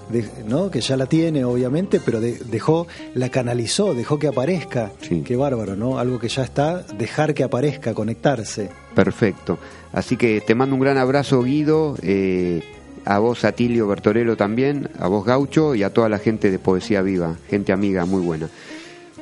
¿no? 0.48 0.72
Que 0.72 0.80
ya 0.82 0.96
la 0.96 1.08
tiene, 1.08 1.44
obviamente, 1.44 2.00
pero 2.04 2.22
de- 2.22 2.38
dejó, 2.50 2.88
la 3.16 3.30
canalizó, 3.30 3.94
dejó 3.94 4.18
que 4.18 4.28
aparezca. 4.28 4.92
Sí. 5.02 5.22
Qué 5.26 5.36
bárbaro, 5.36 5.76
¿no? 5.76 6.00
Algo 6.00 6.20
que 6.20 6.30
ya 6.30 6.44
está, 6.44 6.84
dejar 6.98 7.34
que 7.34 7.44
aparezca, 7.44 7.94
conectarse. 7.94 8.70
Perfecto. 8.96 9.58
Así 9.92 10.16
que 10.18 10.40
te 10.42 10.56
mando 10.56 10.76
un 10.76 10.82
gran 10.82 10.98
abrazo, 10.98 11.42
Guido, 11.44 11.96
eh, 12.02 12.64
a 13.06 13.20
vos, 13.20 13.44
Atilio 13.44 13.88
Bertorello 13.88 14.38
también, 14.38 14.90
a 15.00 15.08
vos, 15.08 15.26
Gaucho, 15.26 15.76
y 15.76 15.84
a 15.84 15.92
toda 15.92 16.08
la 16.10 16.20
gente 16.20 16.50
de 16.52 16.60
Poesía 16.60 17.02
Viva, 17.02 17.36
gente 17.50 17.74
amiga 17.74 18.06
muy 18.06 18.22
buena. 18.22 18.48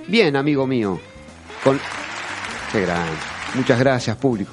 Bien, 0.07 0.36
amigo 0.36 0.67
mío. 0.67 0.99
Con... 1.63 1.79
Qué 2.71 2.81
gran. 2.81 3.37
Muchas 3.55 3.79
gracias, 3.79 4.17
público. 4.17 4.51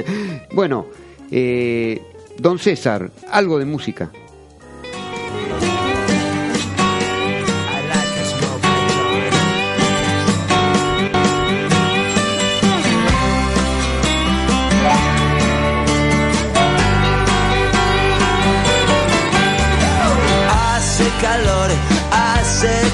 bueno, 0.52 0.86
eh, 1.30 2.02
don 2.38 2.58
César, 2.58 3.10
algo 3.30 3.58
de 3.58 3.64
música. 3.64 4.10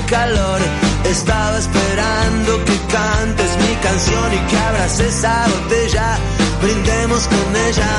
Calor. 0.08 0.47
Estaba 1.10 1.58
esperando 1.58 2.64
que 2.66 2.76
cantes 2.92 3.56
mi 3.56 3.74
canción 3.76 4.34
y 4.34 4.38
que 4.50 4.56
abras 4.58 5.00
esa 5.00 5.46
botella. 5.48 6.18
Brindemos 6.60 7.26
con 7.28 7.56
ella, 7.56 7.92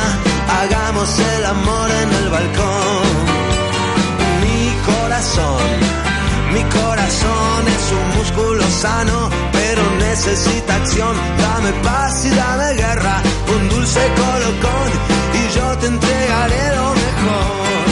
hagamos 0.62 1.18
el 1.18 1.46
amor 1.46 1.90
en 1.90 2.14
el 2.14 2.30
balcón. 2.30 3.08
Mi 4.44 4.94
corazón, 4.94 5.70
mi 6.54 6.64
corazón 6.80 7.68
es 7.76 7.92
un 8.00 8.18
músculo 8.18 8.64
sano, 8.70 9.30
pero 9.54 9.82
necesita 9.98 10.76
acción. 10.76 11.16
Dame 11.40 11.72
paz 11.84 12.26
y 12.26 12.30
dame 12.30 12.74
guerra, 12.74 13.24
un 13.56 13.70
dulce 13.70 14.02
colocón 14.24 14.90
y 15.34 15.56
yo 15.56 15.78
te 15.80 15.88
entregaré 15.88 16.76
lo 16.76 16.90
mejor. 16.94 17.89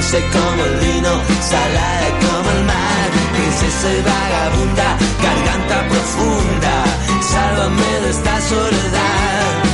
Dulce 0.00 0.24
como 0.32 0.64
el 0.64 0.76
vino, 0.78 1.10
salada 1.42 2.08
como 2.20 2.50
el 2.52 2.64
mar, 2.64 3.10
princesa 3.34 3.92
y 3.92 4.00
vagabunda, 4.00 4.96
garganta 5.22 5.88
profunda, 5.88 6.84
sálvame 7.20 8.00
de 8.00 8.10
esta 8.10 8.40
soledad. 8.40 9.69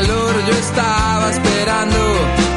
Calor, 0.00 0.34
yo 0.46 0.54
estaba 0.54 1.30
esperando 1.30 1.98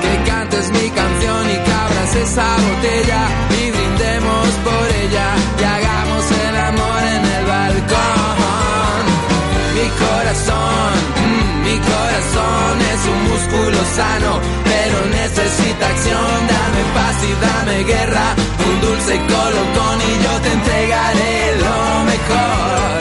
que 0.01 0.29
cantes 0.29 0.71
mi 0.71 0.89
canción 0.89 1.49
y 1.49 1.57
que 1.65 1.71
abras 1.85 2.15
esa 2.15 2.47
botella 2.67 3.21
y 3.59 3.71
brindemos 3.71 4.47
por 4.67 4.85
ella 5.03 5.27
y 5.59 5.63
hagamos 5.63 6.23
el 6.45 6.55
amor 6.71 7.01
en 7.15 7.23
el 7.37 7.45
balcón. 7.55 9.03
Mi 9.77 9.87
corazón, 10.03 10.91
mm, 11.23 11.63
mi 11.67 11.77
corazón 11.91 12.73
es 12.93 13.01
un 13.13 13.19
músculo 13.31 13.79
sano, 13.99 14.31
pero 14.69 14.97
necesita 15.19 15.87
acción. 15.93 16.37
Dame 16.53 16.81
paz 16.95 17.17
y 17.29 17.33
dame 17.45 17.83
guerra, 17.83 18.27
un 18.67 18.75
dulce 18.85 19.15
colocón 19.33 19.97
y 20.09 20.13
yo 20.23 20.33
te 20.43 20.51
entregaré 20.57 21.55
lo 21.63 22.03
mejor. 22.11 22.92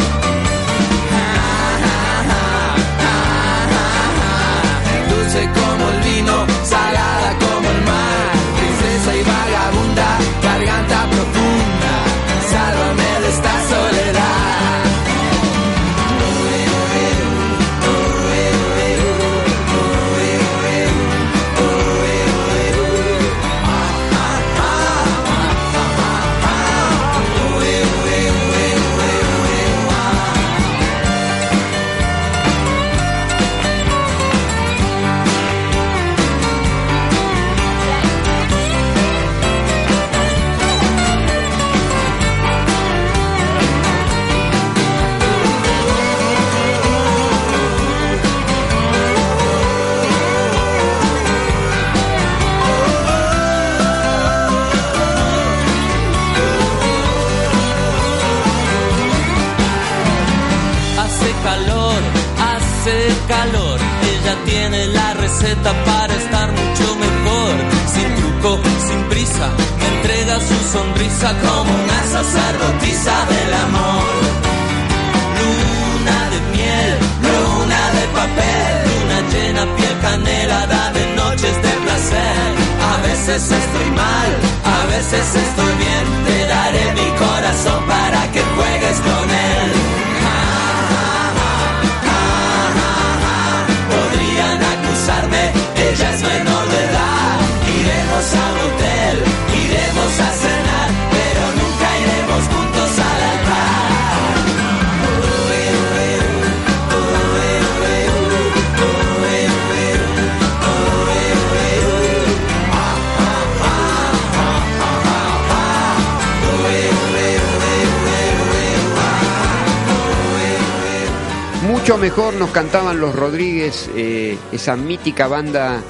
Mejor 122.03 122.35
nos 122.35 122.51
cantaban 122.51 123.01
los 123.01 123.15
Rodríguez, 123.15 123.89
eh, 123.97 124.37
esa 124.51 124.75
mítica 124.77 125.29
banda 125.29 125.81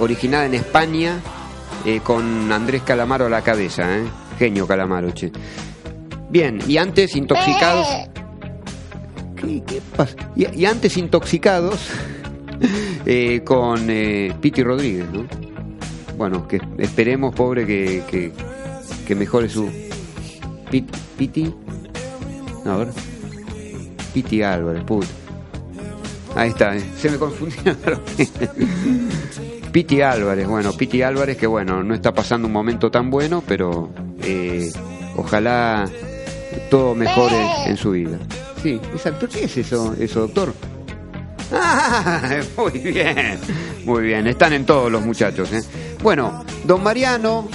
originada 0.00 0.44
en 0.44 0.52
España, 0.54 1.18
eh, 1.86 2.00
con 2.04 2.52
Andrés 2.52 2.82
Calamaro 2.82 3.24
a 3.26 3.30
la 3.30 3.40
cabeza, 3.42 3.96
¿eh? 3.98 4.04
Genio 4.38 4.66
Calamaro, 4.66 5.10
che. 5.12 5.32
Bien, 6.28 6.58
y 6.68 6.76
antes 6.76 7.16
intoxicados. 7.16 7.86
¿Qué, 9.34 9.62
qué 9.66 9.80
pasa? 9.96 10.14
Y, 10.36 10.46
y 10.60 10.66
antes 10.66 10.96
intoxicados 10.98 11.80
eh, 13.06 13.40
con 13.42 13.88
eh, 13.88 14.34
Piti 14.42 14.62
Rodríguez, 14.62 15.06
¿no? 15.10 15.24
Bueno, 16.18 16.46
que 16.46 16.60
esperemos, 16.78 17.34
pobre, 17.34 17.66
que, 17.66 18.02
que, 18.10 18.32
que 19.06 19.14
mejore 19.14 19.48
su. 19.48 19.70
Pit- 20.70 20.94
Piti. 21.16 21.52
No, 22.64 22.72
a 22.72 22.76
ver. 22.76 22.88
Piti 24.12 24.42
Álvarez, 24.42 24.84
puta. 24.84 25.06
Ahí 26.34 26.50
está, 26.50 26.76
eh. 26.76 26.84
se 26.96 27.10
me 27.10 27.18
confundieron. 27.18 28.00
Piti 29.72 30.02
Álvarez, 30.02 30.46
bueno, 30.46 30.72
Piti 30.72 31.02
Álvarez 31.02 31.36
que 31.36 31.46
bueno, 31.46 31.82
no 31.82 31.94
está 31.94 32.12
pasando 32.12 32.46
un 32.46 32.52
momento 32.52 32.90
tan 32.90 33.10
bueno, 33.10 33.42
pero 33.46 33.90
eh, 34.22 34.70
ojalá 35.16 35.88
todo 36.70 36.94
mejore 36.94 37.42
en 37.66 37.76
su 37.76 37.92
vida. 37.92 38.18
Sí, 38.62 38.80
exacto. 38.92 39.26
¿Qué 39.28 39.44
es 39.44 39.56
eso, 39.56 39.94
eso 39.98 40.20
doctor? 40.20 40.54
Ah, 41.52 42.40
muy 42.56 42.78
bien, 42.78 43.38
muy 43.84 44.02
bien. 44.04 44.26
Están 44.26 44.52
en 44.52 44.64
todos 44.64 44.90
los 44.90 45.02
muchachos. 45.02 45.52
¿eh? 45.52 45.62
Bueno, 46.02 46.44
don 46.64 46.82
Mariano, 46.82 47.48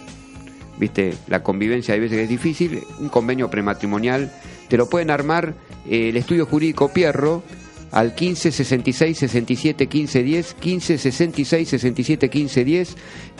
viste 0.80 1.14
la 1.28 1.44
convivencia 1.44 1.94
hay 1.94 2.00
veces 2.00 2.18
que 2.18 2.24
es 2.24 2.30
difícil, 2.30 2.82
un 3.00 3.10
convenio 3.10 3.50
prematrimonial 3.50 4.32
te 4.70 4.78
lo 4.78 4.90
pueden 4.90 5.10
armar 5.12 5.56
eh, 5.90 6.10
el 6.10 6.18
estudio 6.18 6.46
jurídico 6.46 6.94
Pierro 6.94 7.44
al 7.92 8.16
15 8.16 8.52
66 8.52 9.18
67 9.18 9.88
15 9.88 10.24
10 10.24 10.54
15 10.54 10.98
66 10.98 11.70
67 11.70 12.30
15 12.30 12.64
10 12.64 12.96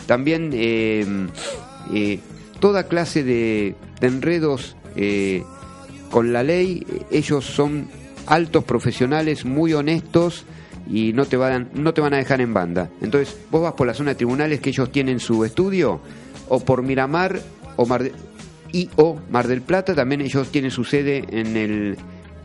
también 0.06 0.50
eh, 0.52 1.06
eh, 1.94 2.18
toda 2.58 2.88
clase 2.88 3.22
de, 3.22 3.76
enredos 4.00 4.76
con 6.10 6.32
la 6.32 6.42
ley 6.42 6.84
ellos 7.10 7.44
son 7.44 7.88
altos 8.30 8.64
profesionales 8.64 9.44
muy 9.44 9.74
honestos 9.74 10.44
y 10.90 11.12
no 11.12 11.24
te 11.26 11.36
van 11.36 11.68
no 11.74 11.92
te 11.92 12.00
van 12.00 12.14
a 12.14 12.16
dejar 12.16 12.40
en 12.40 12.54
banda 12.54 12.88
entonces 13.02 13.36
vos 13.50 13.62
vas 13.62 13.74
por 13.74 13.86
la 13.86 13.94
zona 13.94 14.10
de 14.10 14.14
tribunales 14.16 14.60
que 14.60 14.70
ellos 14.70 14.90
tienen 14.90 15.20
su 15.20 15.44
estudio 15.44 16.00
o 16.48 16.60
por 16.60 16.82
Miramar 16.82 17.38
o 17.76 17.84
Mar 17.86 18.02
de- 18.04 18.12
y 18.72 18.88
o 18.96 19.18
Mar 19.30 19.46
del 19.48 19.62
Plata 19.62 19.94
también 19.94 20.20
ellos 20.20 20.48
tienen 20.50 20.70
su 20.70 20.84
sede 20.84 21.24
en 21.30 21.56
el 21.56 21.96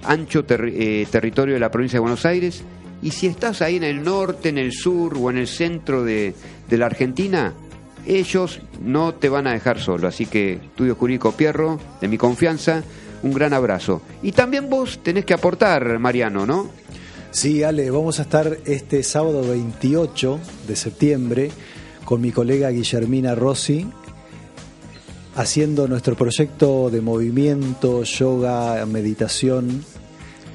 ancho 0.03 0.43
eh, 0.49 1.07
territorio 1.09 1.53
de 1.53 1.59
la 1.59 1.71
provincia 1.71 1.97
de 1.97 2.01
Buenos 2.01 2.25
Aires. 2.25 2.63
Y 3.01 3.11
si 3.11 3.27
estás 3.27 3.61
ahí 3.61 3.75
en 3.77 3.83
el 3.83 4.03
norte, 4.03 4.49
en 4.49 4.57
el 4.57 4.71
sur 4.71 5.15
o 5.19 5.29
en 5.29 5.37
el 5.37 5.47
centro 5.47 6.03
de, 6.03 6.33
de 6.69 6.77
la 6.77 6.85
Argentina, 6.87 7.53
ellos 8.07 8.61
no 8.83 9.13
te 9.13 9.29
van 9.29 9.47
a 9.47 9.53
dejar 9.53 9.79
solo. 9.79 10.07
Así 10.07 10.25
que, 10.25 10.53
Estudio 10.53 10.95
Jurídico 10.95 11.31
Pierro, 11.33 11.79
de 12.01 12.07
mi 12.07 12.17
confianza, 12.17 12.83
un 13.23 13.33
gran 13.33 13.53
abrazo. 13.53 14.01
Y 14.21 14.31
también 14.31 14.69
vos 14.69 14.99
tenés 15.03 15.25
que 15.25 15.33
aportar, 15.33 15.99
Mariano, 15.99 16.45
¿no? 16.45 16.69
Sí, 17.31 17.63
Ale, 17.63 17.89
vamos 17.91 18.19
a 18.19 18.23
estar 18.23 18.57
este 18.65 19.03
sábado 19.03 19.41
28 19.47 20.39
de 20.67 20.75
septiembre 20.75 21.51
con 22.05 22.21
mi 22.21 22.31
colega 22.31 22.69
Guillermina 22.69 23.35
Rossi 23.35 23.87
haciendo 25.35 25.87
nuestro 25.87 26.15
proyecto 26.15 26.89
de 26.89 27.01
movimiento, 27.01 28.03
yoga, 28.03 28.85
meditación, 28.85 29.83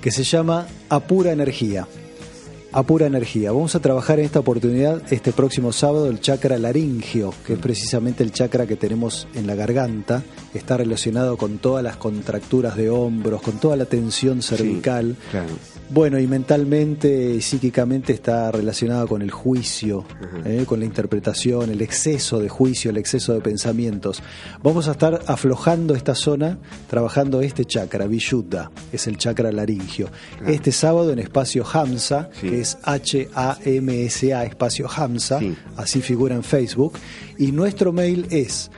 que 0.00 0.10
se 0.10 0.24
llama 0.24 0.66
Apura 0.88 1.32
Energía. 1.32 1.86
A 2.72 2.82
pura 2.84 3.06
energía. 3.06 3.52
Vamos 3.52 3.74
a 3.74 3.80
trabajar 3.80 4.18
en 4.20 4.26
esta 4.26 4.38
oportunidad 4.40 5.02
este 5.12 5.32
próximo 5.32 5.72
sábado 5.72 6.08
el 6.08 6.20
chakra 6.20 6.58
laringio, 6.58 7.34
que 7.46 7.54
es 7.54 7.58
precisamente 7.58 8.22
el 8.22 8.32
chakra 8.32 8.66
que 8.66 8.76
tenemos 8.76 9.26
en 9.34 9.46
la 9.46 9.54
garganta. 9.54 10.22
Está 10.54 10.76
relacionado 10.76 11.36
con 11.36 11.58
todas 11.58 11.82
las 11.82 11.96
contracturas 11.96 12.76
de 12.76 12.90
hombros, 12.90 13.42
con 13.42 13.58
toda 13.58 13.76
la 13.76 13.84
tensión 13.86 14.42
cervical. 14.42 15.16
claro. 15.30 15.48
Bueno, 15.92 16.20
y 16.20 16.28
mentalmente 16.28 17.34
y 17.34 17.40
psíquicamente 17.40 18.12
está 18.12 18.52
relacionado 18.52 19.08
con 19.08 19.22
el 19.22 19.32
juicio, 19.32 20.04
eh, 20.44 20.62
con 20.64 20.78
la 20.78 20.86
interpretación, 20.86 21.68
el 21.68 21.82
exceso 21.82 22.38
de 22.38 22.48
juicio, 22.48 22.92
el 22.92 22.96
exceso 22.96 23.32
de 23.34 23.40
pensamientos. 23.40 24.22
Vamos 24.62 24.86
a 24.86 24.92
estar 24.92 25.20
aflojando 25.26 25.96
esta 25.96 26.14
zona, 26.14 26.58
trabajando 26.88 27.40
este 27.40 27.64
chakra, 27.64 28.06
Vishuddha, 28.06 28.70
es 28.92 29.08
el 29.08 29.16
chakra 29.16 29.50
laringio. 29.50 30.10
Este 30.46 30.70
sábado 30.70 31.12
en 31.12 31.18
espacio 31.18 31.64
Hamsa, 31.66 32.30
Sí. 32.40 32.50
que 32.50 32.59
es 32.60 32.78
H-A-M-S-A, 32.82 34.44
espacio 34.44 34.88
Hamsa, 34.94 35.38
Sí. 35.40 35.54
así 35.76 36.00
figura 36.00 36.34
en 36.34 36.42
Facebook, 36.44 36.94
y 37.38 37.52
nuestro 37.52 37.92
mail 37.92 38.26
es 38.30 38.70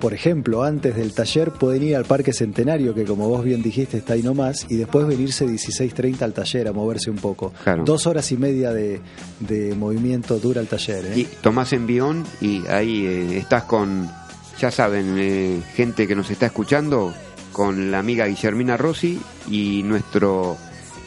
por 0.02 0.14
ejemplo, 0.14 0.64
antes 0.64 0.96
del 0.96 1.12
taller, 1.12 1.52
pueden 1.52 1.84
ir 1.84 1.94
al 1.94 2.04
Parque 2.04 2.32
Centenario, 2.32 2.92
que 2.92 3.04
como 3.04 3.28
vos 3.28 3.44
bien 3.44 3.62
dijiste 3.62 3.98
está 3.98 4.14
ahí 4.14 4.22
nomás, 4.24 4.66
y 4.68 4.74
después 4.74 5.06
venirse 5.06 5.46
16.30 5.46 6.22
al 6.22 6.32
taller 6.32 6.66
a 6.66 6.72
moverse 6.72 7.08
un 7.08 7.18
poco. 7.18 7.52
Claro. 7.62 7.84
Dos 7.84 8.08
horas 8.08 8.32
y 8.32 8.36
media 8.36 8.72
de, 8.72 9.00
de 9.38 9.76
movimiento 9.76 10.40
dura 10.40 10.60
el 10.60 10.66
taller. 10.66 11.06
¿eh? 11.06 11.20
Y 11.20 11.24
tomás 11.40 11.72
envión 11.72 12.24
y 12.40 12.66
ahí 12.66 13.06
eh, 13.06 13.38
estás 13.38 13.62
con, 13.62 14.10
ya 14.58 14.72
saben, 14.72 15.14
eh, 15.18 15.62
gente 15.76 16.08
que 16.08 16.16
nos 16.16 16.32
está 16.32 16.46
escuchando, 16.46 17.14
con 17.52 17.92
la 17.92 18.00
amiga 18.00 18.26
Guillermina 18.26 18.76
Rossi 18.76 19.20
y 19.48 19.84
nuestro 19.84 20.56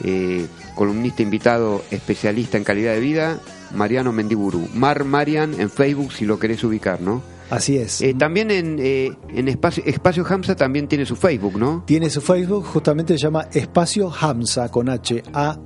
eh, 0.06 0.48
columnista 0.74 1.22
invitado 1.22 1.84
especialista 1.92 2.58
en 2.58 2.64
calidad 2.64 2.94
de 2.94 3.02
vida, 3.02 3.40
Mariano 3.74 4.14
Mendiburu. 4.14 4.70
Mar 4.74 5.04
Marian 5.04 5.60
en 5.60 5.70
Facebook 5.70 6.14
si 6.14 6.24
lo 6.24 6.40
querés 6.40 6.64
ubicar, 6.64 7.02
¿no? 7.02 7.35
Así 7.50 7.78
es. 7.78 8.02
Eh, 8.02 8.16
también 8.18 8.52
en, 8.52 8.78
eh, 8.80 9.12
en 9.30 9.48
Espacio, 9.48 9.84
Espacio 9.86 10.26
Hamza 10.28 10.56
también 10.56 10.88
tiene 10.88 11.06
su 11.06 11.16
Facebook, 11.16 11.58
¿no? 11.58 11.84
Tiene 11.86 12.10
su 12.10 12.22
Facebook, 12.22 12.66
justamente 12.66 13.14
se 13.14 13.24
llama 13.24 13.48
Espacio 13.52 14.12
Hamsa 14.12 14.70
con 14.70 14.90
H 14.90 15.24
A 15.34 15.60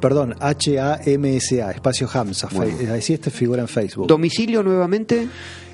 perdón, 0.00 0.34
H 0.40 0.80
A 0.80 1.00
M 1.04 1.36
S 1.36 1.62
A, 1.62 1.70
Espacio 1.70 2.08
Hamsa. 2.12 2.48
Bueno. 2.52 2.94
Así 2.94 3.12
este 3.12 3.30
figura 3.30 3.62
en 3.62 3.68
Facebook. 3.68 4.06
Domicilio 4.06 4.62
nuevamente, 4.62 5.28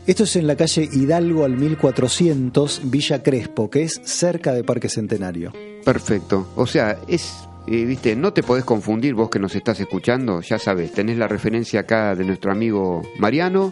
Esto 0.06 0.24
es 0.24 0.36
en 0.36 0.46
la 0.46 0.56
calle 0.56 0.88
Hidalgo 0.90 1.44
al 1.44 1.56
1400, 1.58 2.80
Villa 2.84 3.22
Crespo, 3.22 3.68
que 3.68 3.82
es 3.82 4.00
cerca 4.04 4.54
de 4.54 4.64
Parque 4.64 4.88
Centenario. 4.88 5.52
Perfecto. 5.84 6.48
O 6.56 6.66
sea, 6.66 6.98
es, 7.06 7.46
eh, 7.66 7.84
viste, 7.84 8.16
no 8.16 8.32
te 8.32 8.42
podés 8.42 8.64
confundir 8.64 9.12
vos 9.12 9.28
que 9.28 9.38
nos 9.38 9.54
estás 9.54 9.78
escuchando, 9.80 10.40
ya 10.40 10.58
sabes, 10.58 10.92
tenés 10.92 11.18
la 11.18 11.28
referencia 11.28 11.80
acá 11.80 12.14
de 12.14 12.24
nuestro 12.24 12.50
amigo 12.50 13.02
Mariano, 13.18 13.70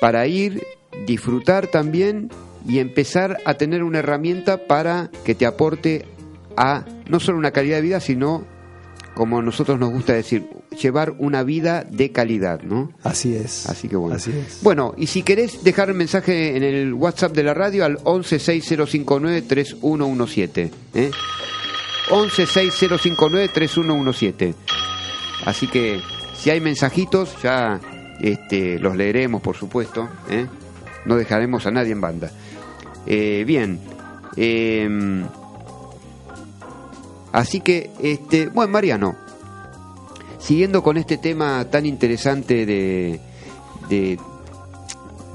para 0.00 0.24
ir, 0.28 0.62
disfrutar 1.06 1.68
también 1.68 2.30
y 2.66 2.78
empezar 2.78 3.38
a 3.44 3.54
tener 3.54 3.82
una 3.82 3.98
herramienta 4.00 4.66
para 4.66 5.10
que 5.24 5.34
te 5.34 5.46
aporte 5.46 6.04
a 6.56 6.84
no 7.08 7.20
solo 7.20 7.38
una 7.38 7.52
calidad 7.52 7.76
de 7.76 7.82
vida, 7.82 8.00
sino, 8.00 8.44
como 9.14 9.40
nosotros 9.42 9.78
nos 9.78 9.90
gusta 9.90 10.12
decir, 10.12 10.46
llevar 10.80 11.14
una 11.18 11.42
vida 11.42 11.84
de 11.84 12.12
calidad, 12.12 12.62
¿no? 12.62 12.92
Así 13.02 13.34
es. 13.34 13.66
Así 13.66 13.88
que 13.88 13.96
bueno. 13.96 14.16
Así 14.16 14.30
es. 14.30 14.60
Bueno, 14.62 14.94
y 14.96 15.06
si 15.06 15.22
querés 15.22 15.64
dejar 15.64 15.90
un 15.90 15.96
mensaje 15.96 16.56
en 16.56 16.62
el 16.62 16.92
WhatsApp 16.94 17.32
de 17.32 17.42
la 17.42 17.54
radio 17.54 17.84
al 17.84 17.98
116059-3117. 17.98 20.70
¿eh? 20.94 21.10
116059-3117. 22.10 24.54
Así 25.46 25.66
que 25.66 26.00
si 26.34 26.50
hay 26.50 26.60
mensajitos, 26.60 27.34
ya 27.42 27.80
este, 28.20 28.78
los 28.78 28.94
leeremos, 28.96 29.42
por 29.42 29.56
supuesto. 29.56 30.08
¿eh? 30.28 30.46
No 31.04 31.16
dejaremos 31.16 31.66
a 31.66 31.70
nadie 31.70 31.92
en 31.92 32.00
banda. 32.00 32.30
Eh, 33.06 33.44
bien. 33.46 33.80
em, 34.36 35.24
así 37.32 37.60
que, 37.60 37.90
este, 38.00 38.48
bueno, 38.48 38.72
Mariano, 38.72 39.16
siguiendo 40.38 40.82
con 40.82 40.96
este 40.96 41.18
tema 41.18 41.64
tan 41.70 41.86
interesante 41.86 42.66
de, 42.66 43.20
de, 43.88 44.18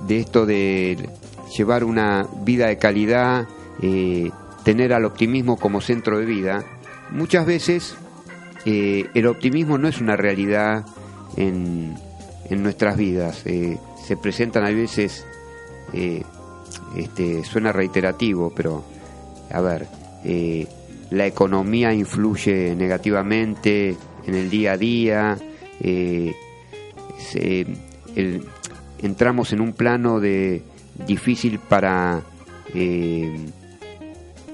de 0.08 0.20
esto 0.20 0.46
de 0.46 1.10
llevar 1.56 1.84
una 1.84 2.28
vida 2.44 2.68
de 2.68 2.78
calidad, 2.78 3.48
eh, 3.82 4.32
tener 4.64 4.94
al 4.94 5.06
optimismo 5.06 5.58
como 5.58 5.82
centro 5.82 6.20
de 6.20 6.26
vida, 6.26 6.64
muchas 7.12 7.46
veces 7.46 7.96
eh, 8.66 9.10
el 9.14 9.28
optimismo 9.28 9.78
no 9.78 9.88
es 9.88 10.02
una 10.02 10.16
realidad 10.16 10.86
en, 11.38 11.96
en 12.50 12.64
nuestras 12.64 12.98
vidas. 12.98 13.44
Eh, 13.46 13.78
se 14.06 14.18
presentan 14.18 14.66
a 14.66 14.72
veces, 14.72 15.26
eh, 15.96 16.24
este, 16.98 17.46
suena 17.46 17.72
reiterativo, 17.72 18.52
pero 18.54 18.84
a 19.50 19.62
ver, 19.62 19.88
eh, 20.26 20.68
la 21.10 21.26
economía 21.26 21.94
influye 21.94 22.76
negativamente 22.76 23.96
en 24.26 24.36
el 24.36 24.50
día 24.50 24.74
a 24.74 24.78
día, 24.78 25.38
eh, 25.80 26.36
entramos 29.02 29.54
en 29.54 29.62
un 29.62 29.72
plano 29.72 30.20
de 30.20 30.64
difícil 31.08 31.60
para 31.60 32.24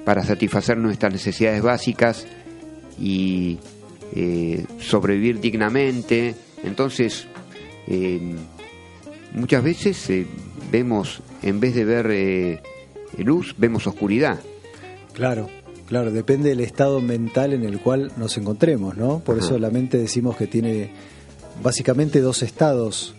para 0.05 0.23
satisfacer 0.23 0.77
nuestras 0.77 1.11
necesidades 1.11 1.63
básicas 1.63 2.27
y 2.99 3.57
sobrevivir 4.79 5.39
dignamente. 5.39 6.35
Entonces, 6.63 7.27
muchas 9.33 9.63
veces 9.63 10.09
vemos, 10.71 11.21
en 11.43 11.59
vez 11.59 11.75
de 11.75 11.85
ver 11.85 12.07
eh, 12.11 12.61
luz, 13.17 13.55
vemos 13.57 13.87
oscuridad. 13.87 14.39
Claro, 15.13 15.49
claro, 15.87 16.11
depende 16.11 16.49
del 16.49 16.61
estado 16.61 17.01
mental 17.01 17.53
en 17.53 17.63
el 17.63 17.79
cual 17.79 18.11
nos 18.17 18.37
encontremos, 18.37 18.95
¿no? 18.97 19.19
Por 19.19 19.37
eso 19.37 19.59
la 19.59 19.69
mente 19.69 19.97
decimos 19.97 20.37
que 20.37 20.47
tiene 20.47 20.91
básicamente 21.61 22.21
dos 22.21 22.43
estados, 22.43 23.13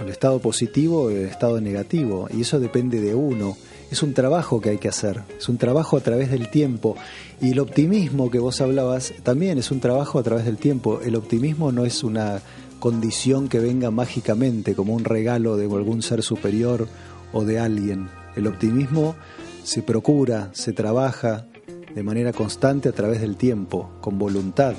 el 0.00 0.08
estado 0.08 0.38
positivo 0.38 1.10
y 1.10 1.16
el 1.16 1.26
estado 1.26 1.60
negativo, 1.60 2.28
y 2.32 2.42
eso 2.42 2.60
depende 2.60 3.00
de 3.00 3.14
uno. 3.14 3.56
Es 3.90 4.02
un 4.02 4.12
trabajo 4.12 4.60
que 4.60 4.68
hay 4.68 4.78
que 4.78 4.88
hacer, 4.88 5.22
es 5.38 5.48
un 5.48 5.56
trabajo 5.56 5.96
a 5.96 6.00
través 6.00 6.30
del 6.30 6.50
tiempo. 6.50 6.94
Y 7.40 7.52
el 7.52 7.58
optimismo 7.58 8.30
que 8.30 8.38
vos 8.38 8.60
hablabas 8.60 9.14
también 9.22 9.58
es 9.58 9.70
un 9.70 9.80
trabajo 9.80 10.18
a 10.18 10.22
través 10.22 10.44
del 10.44 10.58
tiempo. 10.58 11.00
El 11.02 11.16
optimismo 11.16 11.72
no 11.72 11.86
es 11.86 12.04
una 12.04 12.42
condición 12.78 13.48
que 13.48 13.58
venga 13.58 13.90
mágicamente 13.90 14.74
como 14.74 14.94
un 14.94 15.04
regalo 15.04 15.56
de 15.56 15.64
algún 15.64 16.02
ser 16.02 16.22
superior 16.22 16.88
o 17.32 17.44
de 17.44 17.58
alguien. 17.58 18.08
El 18.36 18.46
optimismo 18.46 19.16
se 19.64 19.82
procura, 19.82 20.50
se 20.52 20.72
trabaja 20.72 21.46
de 21.94 22.02
manera 22.02 22.32
constante 22.32 22.88
a 22.88 22.92
través 22.92 23.20
del 23.20 23.36
tiempo, 23.36 23.90
con 24.00 24.18
voluntad. 24.18 24.74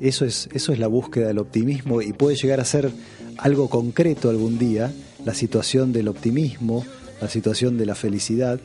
Eso 0.00 0.24
es, 0.24 0.48
eso 0.52 0.72
es 0.72 0.78
la 0.78 0.86
búsqueda 0.86 1.28
del 1.28 1.38
optimismo 1.38 2.02
y 2.02 2.12
puede 2.12 2.36
llegar 2.36 2.60
a 2.60 2.64
ser 2.64 2.90
algo 3.38 3.68
concreto 3.68 4.30
algún 4.30 4.58
día, 4.58 4.92
la 5.24 5.34
situación 5.34 5.92
del 5.92 6.08
optimismo, 6.08 6.84
la 7.20 7.28
situación 7.28 7.78
de 7.78 7.86
la 7.86 7.94
felicidad, 7.94 8.60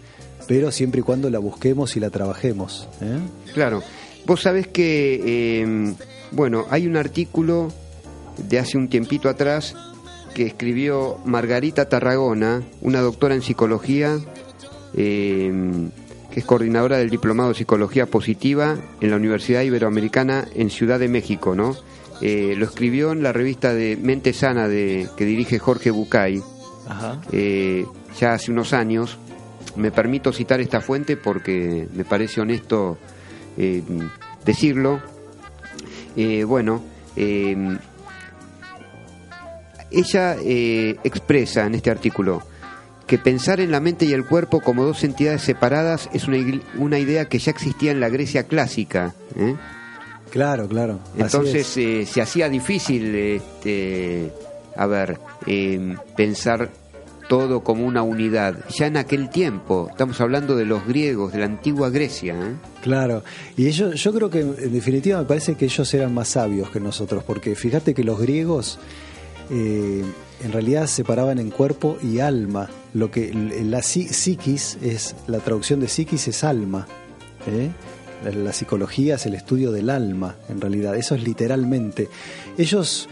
pero 0.48 0.72
siempre 0.72 1.02
y 1.02 1.04
cuando 1.04 1.30
la 1.30 1.39
busquemos 1.39 1.95
y 1.95 2.00
la 2.00 2.10
trabajemos. 2.10 2.88
¿eh? 3.02 3.19
Claro. 3.54 3.82
Vos 4.26 4.41
sabés 4.41 4.67
que, 4.67 5.22
eh, 5.26 5.95
bueno, 6.32 6.65
hay 6.69 6.86
un 6.86 6.98
artículo 6.98 7.72
de 8.47 8.60
hace 8.60 8.78
un 8.78 8.89
tiempito 8.89 9.30
atrás 9.30 9.75
que 10.34 10.45
escribió 10.45 11.17
Margarita 11.25 11.89
Tarragona, 11.89 12.62
una 12.82 13.02
doctora 13.02 13.36
en 13.36 13.41
psicología, 13.41 14.19
eh, 14.95 15.52
que 16.32 16.39
es 16.39 16.45
coordinadora 16.45 16.97
del 16.97 17.10
Diplomado 17.10 17.49
de 17.49 17.56
Psicología 17.56 18.06
Positiva 18.06 18.78
en 19.02 19.10
la 19.10 19.17
Universidad 19.17 19.62
Iberoamericana 19.62 20.47
en 20.56 20.69
Ciudad 20.69 20.99
de 20.99 21.08
México, 21.08 21.56
¿no? 21.56 21.75
Eh, 22.21 22.54
lo 22.58 22.65
escribió 22.65 23.12
en 23.12 23.23
la 23.23 23.32
revista 23.34 23.73
de 23.73 23.97
Mente 23.97 24.34
Sana 24.34 24.67
de, 24.67 25.08
que 25.15 25.25
dirige 25.25 25.58
Jorge 25.58 25.89
Bucay 25.89 26.41
Ajá. 26.88 27.21
eh, 27.32 27.86
ya 28.19 28.34
hace 28.34 28.52
unos 28.52 28.73
años. 28.73 29.17
Me 29.75 29.91
permito 29.91 30.34
citar 30.34 30.60
esta 30.60 30.82
fuente 30.82 31.15
porque 31.15 31.88
me 31.93 32.04
parece 32.04 32.41
honesto 32.41 32.97
decirlo. 34.45 34.99
Bueno, 36.47 36.82
ella 39.91 40.36
eh, 40.39 40.97
expresa 41.04 41.65
en 41.65 41.75
este 41.75 41.91
artículo 41.91 42.43
que 43.08 43.17
pensar 43.17 43.60
en 43.60 43.71
la 43.71 43.80
mente 43.80 44.06
y 44.06 44.13
el 44.13 44.25
cuerpo 44.25 44.62
como 44.62 44.86
dos 44.86 45.04
entidades 45.04 45.41
separadas 45.41 46.10
es 46.13 46.28
una, 46.28 46.38
una 46.78 46.99
idea 46.99 47.25
que 47.25 47.39
ya 47.39 47.52
existía 47.52 47.91
en 47.91 47.99
la 47.99 48.10
Grecia 48.10 48.43
clásica. 48.43 49.15
¿eh? 49.36 49.56
Claro, 50.30 50.67
claro. 50.67 50.99
Entonces 51.17 51.75
es. 51.75 51.78
eh, 51.78 52.06
se 52.06 52.21
hacía 52.21 52.49
difícil, 52.49 53.15
este, 53.15 54.32
a 54.75 54.86
ver, 54.86 55.17
eh, 55.47 55.95
pensar 56.15 56.69
todo 57.28 57.63
como 57.63 57.86
una 57.86 58.02
unidad. 58.02 58.58
Ya 58.78 58.88
en 58.88 58.97
aquel 58.97 59.30
tiempo, 59.30 59.88
estamos 59.89 60.19
hablando 60.21 60.56
de 60.56 60.65
los 60.65 60.86
griegos, 60.86 61.32
de 61.34 61.39
la 61.39 61.45
antigua 61.45 61.89
Grecia. 61.89 62.34
¿eh? 62.36 62.56
Claro, 62.82 63.23
y 63.56 63.67
ellos, 63.67 64.02
yo 64.02 64.13
creo 64.13 64.30
que 64.30 64.41
en 64.41 64.73
definitiva 64.73 65.19
me 65.19 65.25
parece 65.25 65.56
que 65.56 65.65
ellos 65.65 65.93
eran 65.93 66.13
más 66.13 66.30
sabios 66.30 66.69
que 66.69 66.80
nosotros, 66.80 67.23
porque 67.23 67.56
fíjate 67.56 67.93
que 67.93 68.04
los 68.04 68.19
griegos 68.19 68.80
eh, 69.50 70.04
en 70.44 70.52
realidad 70.52 70.88
separaban 70.88 71.40
en 71.40 71.50
cuerpo 71.50 71.98
y 72.02 72.20
alma. 72.20 72.70
Lo 72.94 73.12
que 73.12 73.34
la 73.34 73.80
psi- 73.80 74.08
psiquis 74.10 74.78
es 74.82 75.16
la 75.28 75.40
traducción 75.40 75.80
de 75.80 75.88
psiquis 75.88 76.28
es 76.28 76.44
alma. 76.44 76.88
¿eh? 77.48 77.70
La, 78.24 78.32
la 78.32 78.54
psicología 78.54 79.16
es 79.16 79.26
el 79.26 79.34
estudio 79.36 79.72
del 79.72 79.90
alma, 79.90 80.36
en 80.50 80.60
realidad. 80.62 80.96
Eso 80.96 81.16
es 81.16 81.24
literalmente. 81.24 82.10
Ellos 82.58 83.08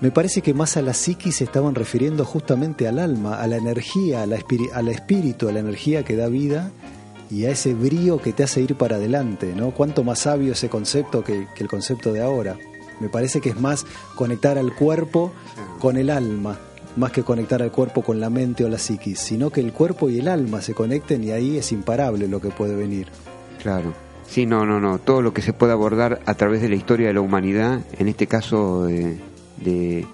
me 0.00 0.10
parece 0.10 0.40
que 0.40 0.54
más 0.54 0.76
a 0.76 0.82
la 0.82 0.94
psiquis 0.94 1.42
estaban 1.42 1.74
refiriendo 1.74 2.24
justamente 2.24 2.88
al 2.88 2.98
alma, 2.98 3.40
a 3.40 3.46
la 3.46 3.56
energía, 3.56 4.22
a 4.22 4.26
la 4.26 4.38
al 4.72 4.88
espíritu, 4.88 5.48
a 5.48 5.52
la 5.52 5.60
energía 5.60 6.04
que 6.04 6.16
da 6.16 6.28
vida 6.28 6.70
y 7.30 7.44
a 7.44 7.50
ese 7.50 7.74
brío 7.74 8.20
que 8.20 8.32
te 8.32 8.42
hace 8.42 8.60
ir 8.62 8.74
para 8.76 8.96
adelante, 8.96 9.52
¿no? 9.54 9.72
Cuánto 9.72 10.02
más 10.02 10.20
sabio 10.20 10.52
ese 10.52 10.68
concepto 10.68 11.22
que, 11.22 11.46
que 11.54 11.62
el 11.62 11.68
concepto 11.68 12.12
de 12.12 12.22
ahora. 12.22 12.56
Me 13.00 13.08
parece 13.08 13.40
que 13.40 13.48
es 13.50 13.60
más 13.60 13.84
conectar 14.14 14.58
al 14.58 14.74
cuerpo 14.74 15.32
con 15.80 15.96
el 15.96 16.10
alma, 16.10 16.58
más 16.96 17.12
que 17.12 17.22
conectar 17.22 17.62
al 17.62 17.72
cuerpo 17.72 18.02
con 18.02 18.20
la 18.20 18.30
mente 18.30 18.64
o 18.64 18.68
la 18.68 18.78
psiquis, 18.78 19.18
sino 19.18 19.50
que 19.50 19.60
el 19.60 19.72
cuerpo 19.72 20.08
y 20.10 20.18
el 20.18 20.28
alma 20.28 20.60
se 20.60 20.74
conecten 20.74 21.24
y 21.24 21.30
ahí 21.30 21.56
es 21.56 21.72
imparable 21.72 22.28
lo 22.28 22.40
que 22.40 22.48
puede 22.50 22.74
venir. 22.76 23.08
Claro. 23.62 23.92
Sí, 24.26 24.46
no, 24.46 24.64
no, 24.64 24.78
no. 24.80 24.98
Todo 24.98 25.22
lo 25.22 25.32
que 25.34 25.42
se 25.42 25.52
puede 25.52 25.72
abordar 25.72 26.20
a 26.26 26.34
través 26.34 26.62
de 26.62 26.68
la 26.68 26.76
historia 26.76 27.08
de 27.08 27.14
la 27.14 27.20
humanidad, 27.20 27.80
en 27.98 28.06
este 28.06 28.26
caso 28.28 28.84
de, 28.84 29.18
de, 29.56 30.06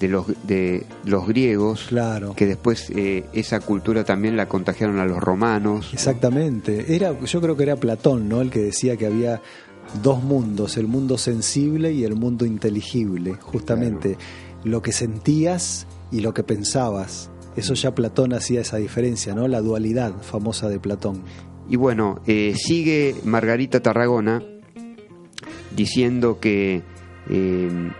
de 0.00 0.08
los, 0.08 0.26
de 0.46 0.86
los 1.04 1.26
griegos, 1.28 1.86
Claro. 1.88 2.34
que 2.34 2.46
después 2.46 2.88
eh, 2.90 3.26
esa 3.34 3.60
cultura 3.60 4.04
también 4.04 4.36
la 4.36 4.46
contagiaron 4.48 4.98
a 4.98 5.04
los 5.04 5.18
romanos. 5.18 5.90
Exactamente. 5.92 6.94
Era, 6.94 7.18
yo 7.20 7.40
creo 7.42 7.54
que 7.56 7.64
era 7.64 7.76
Platón, 7.76 8.28
¿no? 8.30 8.40
El 8.40 8.50
que 8.50 8.60
decía 8.60 8.96
que 8.96 9.06
había 9.06 9.42
dos 10.02 10.22
mundos, 10.22 10.76
el 10.76 10.86
mundo 10.86 11.18
sensible 11.18 11.92
y 11.92 12.04
el 12.04 12.14
mundo 12.14 12.44
inteligible. 12.46 13.34
Justamente 13.34 14.16
lo 14.64 14.82
que 14.82 14.92
sentías 14.92 15.86
y 16.10 16.20
lo 16.20 16.34
que 16.34 16.42
pensabas. 16.42 17.30
Eso 17.56 17.74
ya 17.74 17.94
Platón 17.94 18.32
hacía 18.34 18.60
esa 18.60 18.76
diferencia, 18.76 19.34
¿no? 19.34 19.48
La 19.48 19.60
dualidad 19.60 20.22
famosa 20.22 20.68
de 20.68 20.78
Platón. 20.78 21.22
Y 21.68 21.76
bueno, 21.76 22.20
eh, 22.26 22.54
sigue 22.56 23.16
Margarita 23.24 23.80
Tarragona 23.80 24.42
diciendo 25.74 26.38
que 26.40 26.82
eh, 27.28 27.90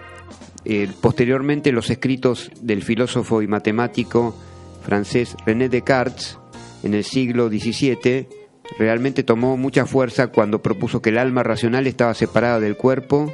eh, 0.65 0.89
posteriormente 1.01 1.73
los 1.73 1.91
escritos 1.91 2.51
del 2.63 2.83
filósofo 2.83 3.43
y 3.43 3.47
matemático 3.47 4.35
francés 4.83 5.37
René 5.45 5.69
Descartes 5.69 6.39
en 6.83 6.95
el 6.95 7.05
siglo 7.05 7.49
XVII 7.49 8.38
realmente 8.79 9.23
tomó 9.23 9.57
mucha 9.57 9.87
fuerza 9.87 10.29
cuando 10.29 10.61
propuso 10.61 11.01
que 11.01 11.11
el 11.11 11.19
alma 11.19 11.43
racional 11.43 11.87
estaba 11.87 12.15
separada 12.15 12.61
del 12.61 12.77
cuerpo. 12.77 13.33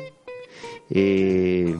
Eh, 0.91 1.75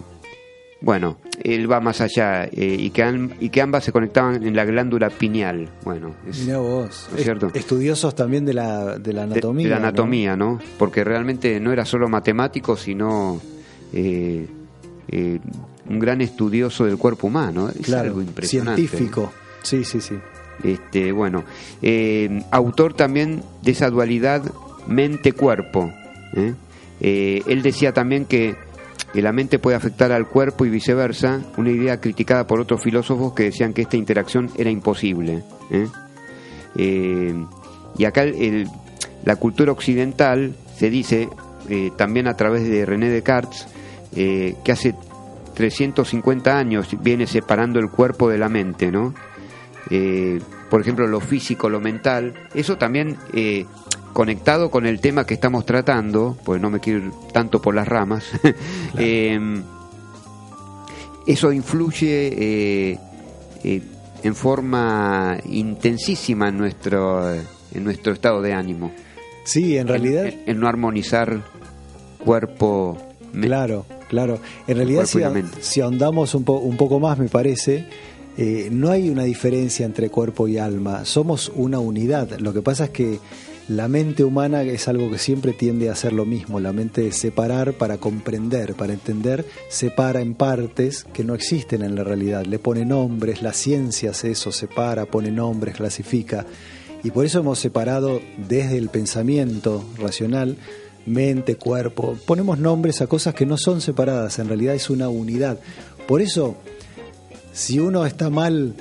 bueno, 0.81 1.19
él 1.43 1.71
va 1.71 1.81
más 1.81 2.01
allá 2.03 2.45
eh, 2.45 2.51
y, 2.79 2.91
que 2.91 3.03
am- 3.03 3.31
y 3.41 3.49
que 3.49 3.63
ambas 3.63 3.85
se 3.85 3.93
conectaban 3.93 4.47
en 4.47 4.55
la 4.55 4.65
glándula 4.67 5.09
pineal. 5.09 5.71
Bueno, 5.83 6.15
es, 6.29 6.41
Mirá 6.45 6.59
vos. 6.59 7.09
¿no 7.11 7.17
es 7.19 7.25
cierto? 7.25 7.51
Estudiosos 7.55 8.15
también 8.15 8.45
de 8.45 8.55
la, 8.55 8.99
de 8.99 9.13
la 9.13 9.23
anatomía. 9.23 9.65
de 9.65 9.71
la 9.71 9.79
¿no? 9.81 9.87
anatomía, 9.89 10.37
¿no? 10.37 10.59
Porque 10.79 11.03
realmente 11.05 11.59
no 11.61 11.73
era 11.73 11.85
solo 11.87 12.09
matemático, 12.09 12.77
sino 12.77 13.41
eh, 13.95 14.47
eh, 15.09 15.39
un 15.89 15.99
gran 15.99 16.21
estudioso 16.21 16.85
del 16.85 16.99
cuerpo 16.99 17.29
humano. 17.29 17.71
Es 17.71 17.87
Claro, 17.87 18.09
algo 18.09 18.21
impresionante. 18.23 18.83
científico. 18.87 19.33
Sí, 19.63 19.85
sí, 19.85 20.01
sí. 20.03 20.17
Este, 20.63 21.13
bueno, 21.13 21.45
eh, 21.83 22.43
autor 22.51 22.95
también 22.95 23.43
de 23.63 23.73
esa 23.73 23.91
dualidad 23.91 24.43
mente-cuerpo. 24.87 25.93
¿eh? 26.35 26.55
Eh, 27.01 27.43
él 27.47 27.63
decía 27.63 27.93
también 27.93 28.25
que 28.25 28.57
la 29.15 29.33
mente 29.33 29.59
puede 29.59 29.77
afectar 29.77 30.13
al 30.13 30.27
cuerpo 30.29 30.65
y 30.65 30.71
viceversa, 30.71 31.41
una 31.57 31.71
idea 31.71 32.01
criticada 32.01 32.47
por 32.47 32.61
otros 32.61 32.83
filósofos 32.83 33.33
que 33.35 33.45
decían 33.45 33.73
que 33.73 33.83
esta 33.83 33.97
interacción 33.97 34.51
era 34.57 34.71
imposible. 34.71 35.43
y 37.97 38.05
acá 38.05 38.25
la 39.25 39.37
cultura 39.37 39.73
occidental 39.73 40.57
se 40.77 40.91
dice, 40.91 41.29
también 41.97 42.27
a 42.27 42.35
través 42.35 42.69
de 42.69 42.85
René 42.85 43.09
Descartes, 43.09 43.69
que 44.13 44.73
hace 44.73 44.97
350 45.55 46.59
años 46.59 46.89
viene 47.01 47.29
separando 47.29 47.79
el 47.79 47.91
cuerpo 47.91 48.29
de 48.29 48.39
la 48.39 48.49
mente, 48.49 48.91
¿no? 48.91 49.15
Eh, 49.97 50.41
por 50.71 50.81
ejemplo, 50.81 51.07
lo 51.07 51.21
físico, 51.21 51.69
lo 51.69 51.81
mental, 51.81 52.35
eso 52.53 52.77
también 52.79 53.17
eh, 53.33 53.65
conectado 54.13 54.71
con 54.71 54.87
el 54.87 54.99
tema 54.99 55.25
que 55.25 55.35
estamos 55.35 55.65
tratando, 55.67 56.37
pues 56.45 56.61
no 56.61 56.69
me 56.69 56.81
quiero 56.81 56.99
ir 56.99 57.11
tanto 57.33 57.61
por 57.63 57.75
las 57.77 57.87
ramas, 57.87 58.25
eh, 58.99 59.39
eso 61.27 61.53
influye 61.53 62.29
eh, 62.93 62.99
eh, 63.63 63.83
en 64.23 64.35
forma 64.35 65.39
intensísima 65.49 66.49
en 66.49 66.59
nuestro, 66.59 67.33
en 67.33 67.85
nuestro 67.85 68.13
estado 68.13 68.43
de 68.43 68.53
ánimo. 68.53 68.93
Sí, 69.45 69.77
en 69.77 69.87
realidad... 69.89 70.27
En, 70.27 70.43
en 70.47 70.61
no 70.61 70.67
armonizar 70.69 71.43
cuerpo... 72.19 72.99
Claro, 73.41 73.85
claro. 74.09 74.39
En 74.67 74.77
realidad, 74.77 75.07
si, 75.07 75.19
si 75.61 75.81
ahondamos 75.81 76.35
un, 76.35 76.45
po- 76.45 76.59
un 76.59 76.77
poco 76.77 77.01
más, 77.01 77.19
me 77.19 77.29
parece, 77.29 77.87
eh, 78.37 78.69
no 78.71 78.91
hay 78.91 79.11
una 79.11 79.25
diferencia 79.25 79.87
entre 79.87 80.11
cuerpo 80.11 80.49
y 80.49 80.59
alma. 80.59 81.05
Somos 81.05 81.53
una 81.55 81.79
unidad. 81.79 82.39
Lo 82.41 82.53
que 82.53 82.63
pasa 82.63 82.85
es 82.85 82.91
que 82.91 83.21
la 83.69 83.89
mente 83.89 84.25
humana 84.25 84.63
es 84.63 84.89
algo 84.89 85.11
que 85.11 85.19
siempre 85.19 85.53
tiende 85.53 85.89
a 85.89 85.93
hacer 85.93 86.13
lo 86.13 86.25
mismo. 86.25 86.61
La 86.61 86.73
mente 86.73 87.03
de 87.03 87.13
separar 87.13 87.75
para 87.75 87.99
comprender, 87.99 88.75
para 88.75 88.93
entender, 88.93 89.47
separa 89.69 90.21
en 90.21 90.35
partes 90.35 91.05
que 91.13 91.25
no 91.25 91.35
existen 91.35 91.83
en 91.83 91.95
la 91.95 92.05
realidad. 92.05 92.45
Le 92.45 92.59
pone 92.59 92.85
nombres, 92.85 93.41
la 93.43 93.53
ciencia 93.53 94.11
hace 94.11 94.33
eso, 94.33 94.53
separa, 94.53 95.07
pone 95.07 95.31
nombres, 95.31 95.77
clasifica. 95.77 96.45
Y 97.03 97.11
por 97.11 97.25
eso 97.27 97.39
hemos 97.39 97.59
separado 97.59 98.21
desde 98.49 98.79
el 98.79 98.89
pensamiento 98.89 99.85
racional 99.99 100.57
mente, 101.07 101.57
cuerpo. 101.57 102.17
Ponemos 102.27 102.59
nombres 102.59 103.01
a 103.01 103.07
cosas 103.07 103.35
que 103.35 103.47
no 103.47 103.57
son 103.57 103.81
separadas, 103.81 104.39
en 104.39 104.49
realidad 104.49 104.75
es 104.75 104.91
una 104.91 105.09
unidad. 105.09 105.59
Por 106.07 106.23
eso, 106.23 106.57
si 107.55 107.79
uno 107.81 108.05
está 108.05 108.29
mal 108.29 108.75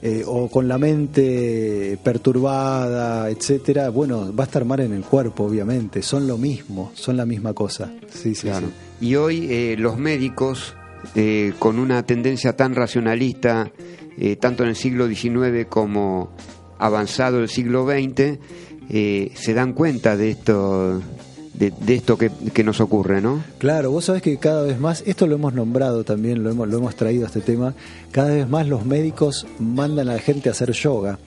eh, 0.00 0.22
o 0.24 0.48
con 0.48 0.68
la 0.68 0.78
mente 0.78 1.98
perturbada, 2.04 3.28
etcétera, 3.30 3.88
bueno, 3.90 4.32
va 4.34 4.44
a 4.44 4.46
estar 4.46 4.64
mal 4.64 4.78
en 4.80 4.92
el 4.92 5.02
cuerpo, 5.02 5.44
obviamente. 5.44 6.02
Son 6.02 6.26
lo 6.28 6.38
mismo, 6.38 6.92
son 6.94 7.16
la 7.16 7.26
misma 7.26 7.52
cosa. 7.54 7.90
Sí, 8.12 8.34
sí, 8.36 8.42
Claro. 8.46 8.68
sí. 9.00 9.06
Y 9.08 9.16
hoy 9.16 9.48
eh, 9.50 9.76
los 9.78 9.98
médicos, 9.98 10.74
eh, 11.16 11.52
con 11.58 11.78
una 11.80 12.04
tendencia 12.04 12.54
tan 12.54 12.74
racionalista, 12.76 13.72
eh, 14.18 14.36
tanto 14.36 14.62
en 14.62 14.68
el 14.70 14.76
siglo 14.76 15.08
XIX 15.08 15.66
como 15.68 16.30
avanzado 16.78 17.40
el 17.40 17.48
siglo 17.48 17.84
XX, 17.86 18.38
eh, 18.90 19.32
se 19.34 19.54
dan 19.54 19.72
cuenta 19.72 20.16
de 20.16 20.30
esto, 20.30 21.00
de, 21.58 21.72
de 21.80 21.94
esto 21.94 22.16
que, 22.16 22.30
que 22.52 22.62
nos 22.64 22.80
ocurre, 22.80 23.20
¿no? 23.20 23.42
Claro, 23.58 23.90
vos 23.90 24.04
sabés 24.06 24.22
que 24.22 24.36
cada 24.38 24.62
vez 24.62 24.78
más, 24.78 25.02
esto 25.06 25.26
lo 25.26 25.34
hemos 25.34 25.54
nombrado 25.54 26.04
también, 26.04 26.42
lo 26.44 26.50
hemos, 26.50 26.68
lo 26.68 26.78
hemos 26.78 26.94
traído 26.96 27.24
a 27.24 27.26
este 27.26 27.40
tema, 27.40 27.74
cada 28.12 28.30
vez 28.30 28.48
más 28.48 28.68
los 28.68 28.84
médicos 28.86 29.46
mandan 29.58 30.08
a 30.08 30.14
la 30.14 30.18
gente 30.20 30.48
a 30.48 30.52
hacer 30.52 30.72
yoga. 30.72 31.18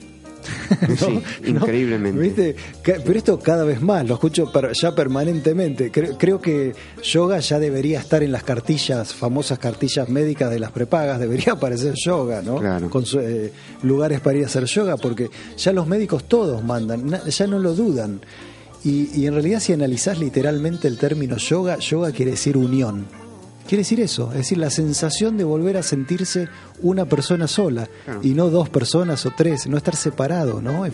Sí, 0.98 1.22
increíblemente. 1.46 2.20
¿Viste? 2.20 2.56
Pero 2.82 3.12
esto 3.16 3.38
cada 3.38 3.62
vez 3.62 3.80
más, 3.80 4.04
lo 4.08 4.14
escucho 4.14 4.50
ya 4.72 4.92
permanentemente. 4.94 5.92
Creo, 5.92 6.18
creo 6.18 6.40
que 6.40 6.72
yoga 7.02 7.38
ya 7.38 7.60
debería 7.60 8.00
estar 8.00 8.24
en 8.24 8.32
las 8.32 8.42
cartillas, 8.42 9.14
famosas 9.14 9.60
cartillas 9.60 10.08
médicas 10.08 10.50
de 10.50 10.58
las 10.58 10.72
prepagas, 10.72 11.20
debería 11.20 11.52
aparecer 11.56 11.94
yoga, 11.94 12.42
¿no? 12.42 12.56
Claro. 12.56 12.90
Con 12.90 13.06
su- 13.06 13.20
eh, 13.20 13.52
lugares 13.84 14.20
para 14.20 14.38
ir 14.38 14.44
a 14.44 14.46
hacer 14.48 14.64
yoga, 14.64 14.96
porque 14.96 15.30
ya 15.56 15.72
los 15.72 15.86
médicos 15.86 16.24
todos 16.24 16.64
mandan, 16.64 17.08
ya 17.24 17.46
no 17.46 17.58
lo 17.60 17.74
dudan. 17.74 18.20
Y, 18.84 19.10
y 19.14 19.26
en 19.26 19.34
realidad 19.34 19.60
si 19.60 19.72
analizás 19.72 20.18
literalmente 20.18 20.88
el 20.88 20.98
término 20.98 21.36
yoga, 21.36 21.78
yoga 21.78 22.10
quiere 22.12 22.32
decir 22.32 22.56
unión. 22.56 23.06
Quiere 23.68 23.82
decir 23.82 24.00
eso, 24.00 24.30
es 24.32 24.38
decir, 24.38 24.58
la 24.58 24.70
sensación 24.70 25.36
de 25.38 25.44
volver 25.44 25.76
a 25.76 25.84
sentirse 25.84 26.48
una 26.82 27.04
persona 27.06 27.46
sola 27.46 27.88
Claro. 28.04 28.18
y 28.24 28.30
no 28.34 28.50
dos 28.50 28.68
personas 28.68 29.24
o 29.24 29.32
tres, 29.36 29.68
no 29.68 29.76
estar 29.76 29.94
separado, 29.94 30.60
¿no? 30.60 30.84
En, 30.84 30.92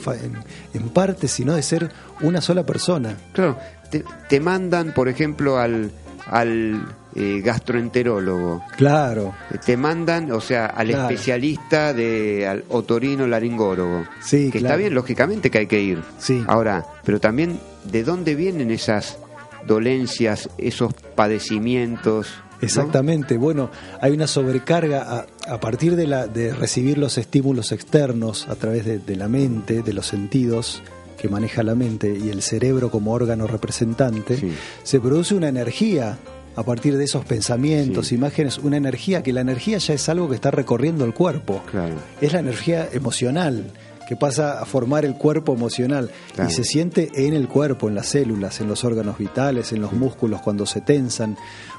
en, 0.75 0.89
parte, 0.91 1.29
sino 1.29 1.55
de 1.55 1.63
ser 1.63 1.91
una 2.21 2.43
sola 2.43 2.67
persona. 2.67 3.17
Claro, 3.33 3.57
te, 3.91 4.05
te 4.29 4.39
mandan, 4.39 4.93
por 4.93 5.09
ejemplo, 5.09 5.57
al, 5.59 5.91
al 6.27 6.87
eh, 7.15 7.41
gastroenterólogo. 7.43 8.63
Claro, 8.77 9.35
Te 9.65 9.77
mandan, 9.79 10.31
o 10.31 10.41
sea, 10.43 10.67
al 10.67 10.89
Claro. 10.89 11.09
especialista 11.09 11.95
de 11.95 12.47
al 12.47 12.65
otorino 12.69 13.27
laringólogo. 13.27 14.05
Sí, 14.21 14.51
que 14.51 14.59
claro. 14.61 14.67
está 14.67 14.77
bien, 14.77 14.95
lógicamente 14.95 15.51
que 15.51 15.59
hay 15.59 15.67
que 15.67 15.81
ir. 15.81 16.03
Sí. 16.19 16.45
Ahora, 16.47 16.85
pero 17.03 17.19
también, 17.19 17.59
¿de 17.85 18.05
dónde 18.05 18.35
vienen 18.35 18.71
esas 18.71 19.19
dolencias, 19.67 20.49
esos 20.59 20.93
padecimientos? 21.15 22.27
¿no? 22.51 22.59
Exactamente. 22.67 23.37
Bueno, 23.37 23.71
hay 24.01 24.13
una 24.13 24.27
sobrecarga 24.27 25.03
a, 25.47 25.53
a 25.53 25.61
partir 25.61 25.95
de, 25.97 26.07
la, 26.07 26.27
de 26.27 26.53
recibir 26.55 26.99
los 26.99 27.17
estímulos 27.19 27.73
externos 27.73 28.49
a 28.49 28.57
través 28.57 28.85
de, 28.85 28.99
de 28.99 29.17
la 29.17 29.29
mente, 29.29 29.83
de 29.83 29.93
los 29.93 30.07
sentidos 30.07 30.83
que 31.19 31.29
maneja 31.29 31.63
la 31.65 31.75
mente 31.75 32.17
y 32.17 32.31
el 32.31 32.43
cerebro 32.43 32.91
como 32.91 33.13
órgano 33.13 33.47
representante, 33.49 34.37
Sí. 34.37 34.53
se 34.85 35.01
produce 35.01 35.35
una 35.35 35.49
energía 35.49 36.17
a 36.55 36.63
partir 36.65 36.97
de 36.97 37.05
esos 37.05 37.25
pensamientos, 37.25 38.09
Sí. 38.09 38.15
imágenes, 38.17 38.59
una 38.59 38.77
energía 38.77 39.23
que 39.23 39.33
la 39.33 39.41
energía 39.41 39.79
ya 39.79 39.95
es 39.95 40.09
algo 40.09 40.29
que 40.29 40.37
está 40.37 40.51
recorriendo 40.53 41.05
el 41.05 41.15
cuerpo. 41.15 41.63
Claro. 41.71 41.95
Es 42.21 42.33
la 42.33 42.39
energía 42.41 42.89
emocional 42.93 43.65
que 44.09 44.17
pasa 44.17 44.61
a 44.61 44.65
formar 44.65 45.05
el 45.05 45.15
cuerpo 45.17 45.53
emocional 45.55 46.11
Claro. 46.35 46.49
y 46.51 46.53
se 46.55 46.65
siente 46.65 47.11
en 47.15 47.35
el 47.35 47.47
cuerpo, 47.47 47.89
en 47.89 47.95
las 47.95 48.07
células, 48.09 48.59
en 48.63 48.67
los 48.69 48.83
órganos 48.83 49.19
vitales, 49.19 49.73
en 49.73 49.83
los 49.83 49.93
músculos 49.93 50.41
cuando 50.41 50.65
se 50.65 50.81
tensan. 50.81 51.37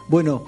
Bueno, 0.08 0.44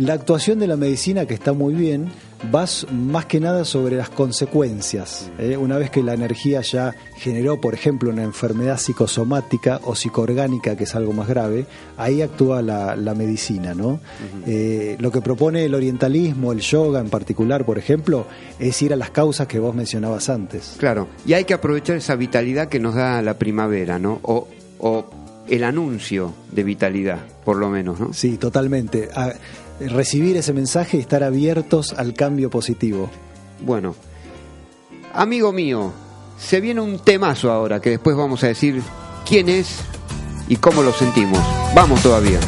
la 0.00 0.14
actuación 0.14 0.58
de 0.58 0.66
la 0.66 0.76
medicina 0.76 1.26
que 1.26 1.34
está 1.34 1.52
muy 1.52 1.74
bien 1.74 2.08
va 2.54 2.64
más 2.90 3.26
que 3.26 3.38
nada 3.38 3.66
sobre 3.66 3.96
las 3.96 4.08
consecuencias. 4.08 5.30
¿eh? 5.38 5.58
Una 5.58 5.76
vez 5.76 5.90
que 5.90 6.02
la 6.02 6.14
energía 6.14 6.62
ya 6.62 6.94
generó, 7.16 7.60
por 7.60 7.74
ejemplo, 7.74 8.08
una 8.10 8.22
enfermedad 8.22 8.78
psicosomática 8.78 9.78
o 9.84 9.94
psicoorgánica, 9.94 10.74
que 10.74 10.84
es 10.84 10.94
algo 10.94 11.12
más 11.12 11.28
grave, 11.28 11.66
ahí 11.98 12.22
actúa 12.22 12.62
la, 12.62 12.96
la 12.96 13.14
medicina. 13.14 13.74
¿no? 13.74 14.00
Eh, 14.46 14.96
lo 15.00 15.10
que 15.12 15.20
propone 15.20 15.66
el 15.66 15.74
orientalismo, 15.74 16.52
el 16.52 16.60
yoga 16.60 17.00
en 17.00 17.10
particular, 17.10 17.66
por 17.66 17.76
ejemplo, 17.76 18.24
es 18.58 18.80
ir 18.80 18.94
a 18.94 18.96
las 18.96 19.10
causas 19.10 19.46
que 19.46 19.58
vos 19.58 19.74
mencionabas 19.74 20.30
antes. 20.30 20.76
Claro, 20.78 21.08
y 21.26 21.34
hay 21.34 21.44
que 21.44 21.52
aprovechar 21.52 21.96
esa 21.96 22.16
vitalidad 22.16 22.68
que 22.68 22.80
nos 22.80 22.94
da 22.94 23.20
la 23.20 23.34
primavera, 23.38 23.98
¿no? 23.98 24.18
O, 24.22 24.48
o 24.78 25.04
el 25.46 25.62
anuncio 25.64 26.32
de 26.52 26.62
vitalidad, 26.64 27.18
por 27.44 27.56
lo 27.58 27.68
menos, 27.68 28.00
¿no? 28.00 28.14
Sí, 28.14 28.38
totalmente. 28.38 29.10
A- 29.14 29.34
recibir 29.80 30.36
ese 30.36 30.52
mensaje 30.52 30.96
y 30.96 31.00
estar 31.00 31.22
abiertos 31.22 31.94
al 31.96 32.14
cambio 32.14 32.50
positivo. 32.50 33.10
Bueno, 33.60 33.94
amigo 35.14 35.52
mío, 35.52 35.92
se 36.38 36.60
viene 36.60 36.80
un 36.80 36.98
temazo 36.98 37.50
ahora 37.50 37.80
que 37.80 37.90
después 37.90 38.16
vamos 38.16 38.44
a 38.44 38.48
decir 38.48 38.82
quién 39.28 39.48
es 39.48 39.78
y 40.48 40.56
cómo 40.56 40.82
lo 40.82 40.92
sentimos. 40.92 41.40
Vamos 41.74 42.02
todavía. 42.02 42.40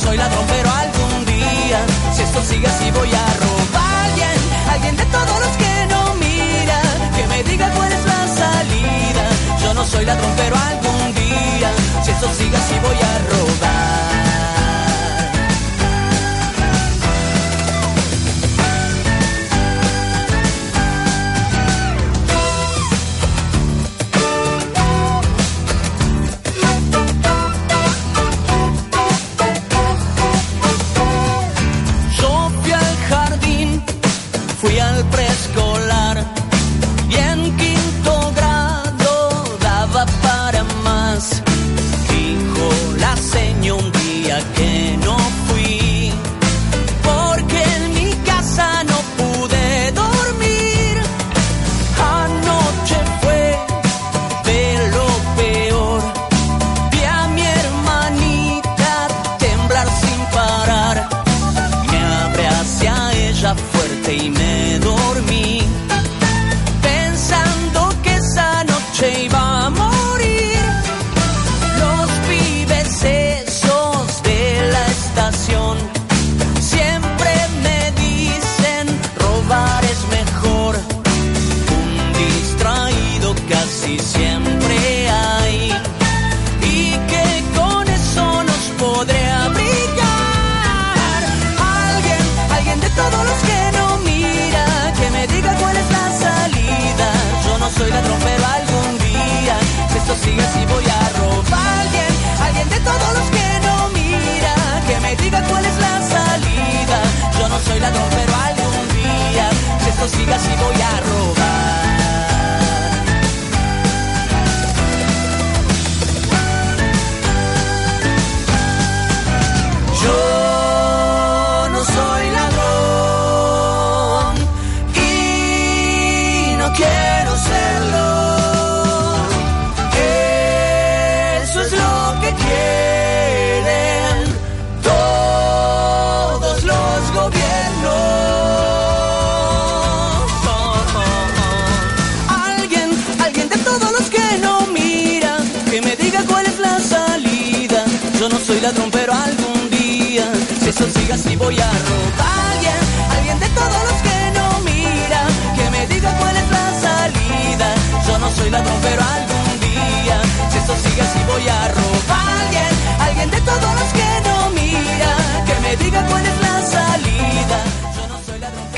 Soy 0.00 0.16
ladrón, 0.16 0.44
pero 0.48 0.70
algún 0.70 1.26
día, 1.26 1.78
si 2.14 2.22
esto 2.22 2.42
sigue 2.42 2.66
así, 2.66 2.90
voy 2.90 3.10
a 3.12 3.26
robar. 3.42 4.04
Alguien, 4.04 4.38
alguien 4.72 4.96
de 4.96 5.04
todos 5.06 5.36
los 5.44 5.54
que 5.62 5.86
no 5.92 6.14
mira, 6.14 6.80
que 7.16 7.26
me 7.26 7.42
diga 7.44 7.70
cuál 7.76 7.92
es 7.92 8.04
la 8.12 8.22
salida. 8.42 9.24
Yo 9.62 9.74
no 9.74 9.84
soy 9.84 10.04
ladrón, 10.04 10.32
pero 10.36 10.56
algún 10.56 11.14
día, 11.14 11.70
si 12.02 12.10
esto 12.10 12.28
sigue 12.38 12.56
así, 12.56 12.74
voy 12.82 12.96
a 12.96 13.14
robar. 13.30 13.79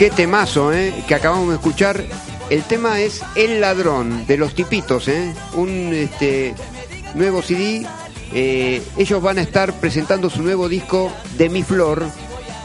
Qué 0.03 0.11
temazo, 0.11 0.73
¿eh? 0.73 0.93
Que 1.07 1.15
acabamos 1.15 1.51
de 1.51 1.55
escuchar. 1.55 2.03
El 2.51 2.65
tema 2.65 2.99
es 2.99 3.23
El 3.37 3.61
Ladrón, 3.61 4.27
de 4.27 4.37
los 4.37 4.53
Tipitos, 4.53 5.07
¿eh? 5.07 5.33
Un 5.55 5.93
este, 5.95 6.57
nuevo 7.15 7.41
CD. 7.41 7.87
Eh, 8.33 8.83
ellos 8.99 9.23
van 9.23 9.39
a 9.39 9.43
estar 9.43 9.73
presentando 9.75 10.29
su 10.29 10.43
nuevo 10.43 10.69
disco 10.69 11.13
de 11.39 11.49
Mi 11.49 11.63
Flor. 11.63 12.05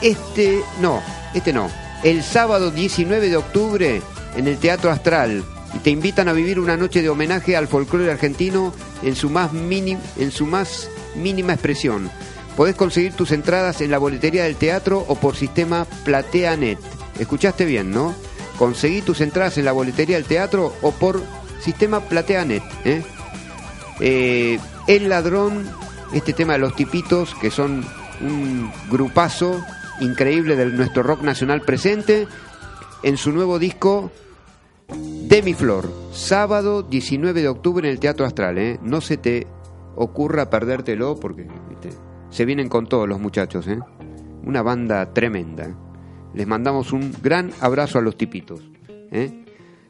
Este, 0.02 0.64
no, 0.82 1.04
este 1.36 1.54
no. 1.54 1.70
El 2.04 2.24
sábado 2.24 2.72
19 2.72 3.30
de 3.30 3.38
octubre 3.38 4.02
en 4.36 4.48
el 4.48 4.58
Teatro 4.58 4.90
Astral. 4.90 5.44
Y 5.76 5.78
te 5.78 5.92
invitan 5.92 6.30
a 6.30 6.34
vivir 6.34 6.60
una 6.60 6.76
noche 6.76 7.04
de 7.04 7.10
homenaje 7.10 7.56
al 7.56 7.68
folclore 7.68 8.10
argentino 8.10 8.74
en 9.04 9.16
su 9.16 9.30
más, 9.30 9.54
mini- 9.54 10.00
en 10.18 10.32
su 10.32 10.48
más 10.48 10.90
mínima 11.14 11.54
expresión. 11.54 12.10
Podés 12.56 12.74
conseguir 12.74 13.14
tus 13.14 13.32
entradas 13.32 13.82
en 13.82 13.92
la 13.92 14.00
boletería 14.00 14.46
del 14.46 14.56
teatro 14.56 15.06
o 15.08 15.14
por 15.14 15.36
sistema 15.36 15.86
PlateaNet. 16.04 16.80
Escuchaste 17.20 17.66
bien, 17.66 17.92
¿no? 17.92 18.14
Conseguí 18.58 19.02
tus 19.02 19.22
entradas 19.22 19.58
en 19.58 19.66
la 19.66 19.72
boletería 19.72 20.18
del 20.18 20.26
teatro 20.26 20.74
o 20.82 20.92
por 20.92 21.22
sistema 21.60 22.02
PlateaNet. 22.02 22.64
¿eh? 22.86 23.04
Eh, 24.00 24.60
El 24.88 25.10
Ladrón, 25.10 25.70
este 26.14 26.34
tema 26.34 26.54
de 26.54 26.60
los 26.60 26.76
tipitos, 26.76 27.36
que 27.36 27.52
son 27.52 27.86
un 28.22 28.72
grupazo 28.90 29.64
increíble 30.00 30.56
de 30.56 30.66
nuestro 30.68 31.04
rock 31.04 31.22
nacional 31.22 31.62
presente, 31.62 32.28
en 33.04 33.18
su 33.18 33.32
nuevo 33.32 33.60
disco 33.60 34.12
Demi 34.88 35.54
Flor, 35.54 35.92
sábado 36.12 36.84
19 36.84 37.42
de 37.42 37.48
octubre 37.48 37.88
en 37.88 37.94
el 37.94 38.00
Teatro 38.00 38.26
Astral. 38.26 38.58
¿eh? 38.58 38.80
No 38.82 39.02
se 39.02 39.18
te 39.18 39.48
ocurra 39.96 40.50
perdértelo 40.50 41.20
porque 41.20 41.48
¿viste? 41.70 41.90
se 42.30 42.46
vienen 42.46 42.70
con 42.70 42.88
todos 42.88 43.08
los 43.08 43.20
muchachos. 43.20 43.68
¿eh? 43.68 43.80
Una 44.44 44.62
banda 44.62 45.14
tremenda. 45.14 45.76
Les 46.38 46.46
mandamos 46.46 46.94
un 46.94 47.12
gran 47.24 47.52
abrazo 47.62 47.98
a 47.98 48.02
los 48.04 48.16
tipitos. 48.16 48.62
¿eh? 49.12 49.32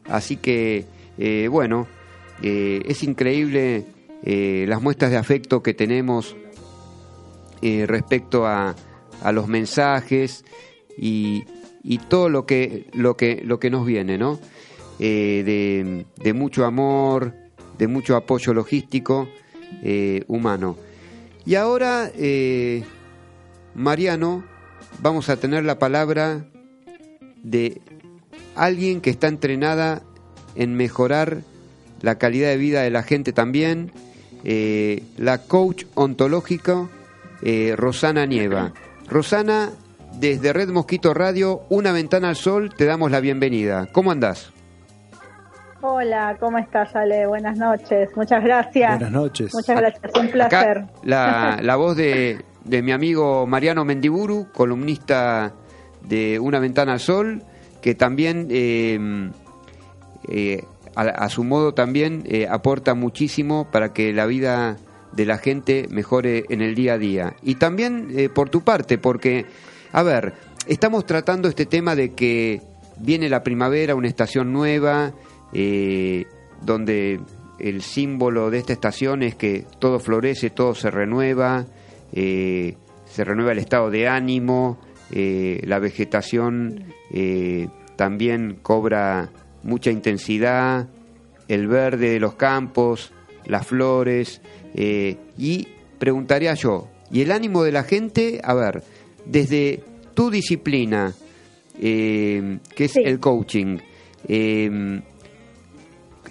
Así 0.05 0.37
que, 0.37 0.85
eh, 1.17 1.49
bueno, 1.51 1.87
eh, 2.41 2.81
es 2.85 3.03
increíble 3.03 3.85
las 4.23 4.81
muestras 4.81 5.11
de 5.11 5.17
afecto 5.17 5.61
que 5.61 5.73
tenemos 5.73 6.37
respecto 7.61 8.47
a, 8.47 8.75
los 9.33 9.47
mensajes 9.49 10.45
y, 10.97 11.43
todo 12.07 12.29
lo 12.29 12.45
que, 12.45 12.87
lo, 12.93 13.17
que, 13.17 13.41
lo 13.43 13.59
que 13.59 13.69
nos 13.69 13.85
viene, 13.85 14.17
¿no? 14.17 14.39
De, 14.99 16.05
mucho 16.33 16.65
amor, 16.65 17.33
de 17.77 17.87
mucho 17.87 18.15
apoyo 18.15 18.53
logístico 18.53 19.27
humano. 20.27 20.77
Y 21.45 21.55
ahora, 21.55 22.09
Mariano, 23.75 24.56
vamos 24.99 25.29
a 25.29 25.37
tener 25.37 25.63
la 25.63 25.79
palabra 25.79 26.45
de 27.43 27.81
alguien 28.55 29.01
que 29.01 29.09
está 29.09 29.27
entrenada 29.27 30.01
en 30.55 30.75
mejorar 30.75 31.37
la 32.01 32.17
calidad 32.17 32.49
de 32.49 32.57
vida 32.57 32.81
de 32.81 32.89
la 32.89 33.03
gente 33.03 33.33
también, 33.33 33.91
eh, 34.43 35.03
la 35.17 35.39
coach 35.39 35.85
ontológica 35.95 36.87
eh, 37.41 37.73
Rosana 37.75 38.25
Nieva. 38.25 38.73
Rosana, 39.07 39.71
desde 40.13 40.53
Red 40.53 40.69
Mosquito 40.69 41.13
Radio, 41.13 41.61
Una 41.69 41.91
Ventana 41.91 42.29
al 42.29 42.35
Sol, 42.35 42.73
te 42.75 42.85
damos 42.85 43.11
la 43.11 43.19
bienvenida. 43.19 43.87
¿Cómo 43.91 44.11
andás? 44.11 44.51
Hola, 45.81 46.35
¿cómo 46.39 46.57
estás, 46.57 46.95
Ale? 46.95 47.27
Buenas 47.27 47.57
noches. 47.57 48.09
Muchas 48.15 48.43
gracias. 48.43 48.99
Buenas 48.99 49.11
noches. 49.11 49.53
Muchas 49.53 49.79
gracias, 49.79 50.11
un 50.19 50.29
placer. 50.29 50.77
Acá 50.77 50.91
la, 51.03 51.59
la 51.61 51.75
voz 51.75 51.95
de, 51.95 52.43
de 52.67 52.81
mi 52.81 52.91
amigo 52.91 53.47
Mariano 53.47 53.85
Mendiburu, 53.85 54.51
columnista 54.53 55.53
de 56.07 56.39
Una 56.39 56.59
Ventana 56.59 56.93
al 56.93 56.99
Sol, 56.99 57.41
que 57.81 57.95
también, 57.95 58.47
eh, 58.49 59.31
eh, 60.27 60.63
a, 60.95 61.29
su 61.29 61.43
modo, 61.43 61.73
también 61.73 62.23
eh, 62.25 62.47
aporta 62.49 62.93
muchísimo 62.93 63.69
para 63.71 63.93
que 63.93 64.11
la 64.13 64.25
vida 64.25 64.77
de 65.13 65.25
la 65.25 65.37
gente 65.37 65.87
mejore 65.89 66.45
en 66.49 66.61
el 66.61 66.75
día 66.75 66.93
a 66.93 66.97
día. 66.97 67.35
Y 67.41 67.55
también 67.55 68.29
por 68.33 68.49
tu 68.49 68.61
parte, 68.61 68.97
porque, 68.97 69.45
a 69.93 70.03
ver, 70.03 70.33
estamos 70.67 71.05
tratando 71.05 71.47
este 71.47 71.65
tema 71.65 71.95
de 71.95 72.13
que 72.13 72.61
viene 72.99 73.29
la 73.29 73.43
primavera, 73.43 73.95
una 73.95 74.07
estación 74.07 74.51
nueva, 74.51 75.13
donde 76.61 77.19
el 77.59 77.81
símbolo 77.81 78.49
de 78.49 78.57
esta 78.59 78.73
estación 78.73 79.23
es 79.23 79.35
que 79.35 79.65
todo 79.79 79.99
florece, 79.99 80.49
todo 80.49 80.75
se 80.75 80.91
renueva, 80.91 81.65
eh, 82.13 82.75
se 83.05 83.23
renueva 83.23 83.51
el 83.51 83.59
estado 83.59 83.89
de 83.89 84.07
ánimo, 84.07 84.79
eh, 85.11 85.61
la 85.65 85.79
vegetación 85.79 86.93
eh, 87.11 87.67
también 87.95 88.59
cobra 88.61 89.29
mucha 89.63 89.91
intensidad, 89.91 90.87
el 91.47 91.67
verde 91.67 92.11
de 92.11 92.19
los 92.19 92.35
campos, 92.35 93.11
las 93.45 93.65
flores, 93.65 94.41
y 94.75 95.67
preguntaría 95.97 96.53
yo, 96.53 96.89
¿y 97.09 97.21
el 97.21 97.31
ánimo 97.31 97.63
de 97.63 97.71
la 97.71 97.83
gente? 97.83 98.41
A 98.43 98.53
ver, 98.53 98.83
desde 99.25 99.81
tu 100.13 100.29
disciplina, 100.29 101.13
que 101.79 102.59
es 102.77 102.91
Sí. 102.91 103.01
el 103.03 103.19
coaching, 103.19 103.77
eh, 104.27 105.01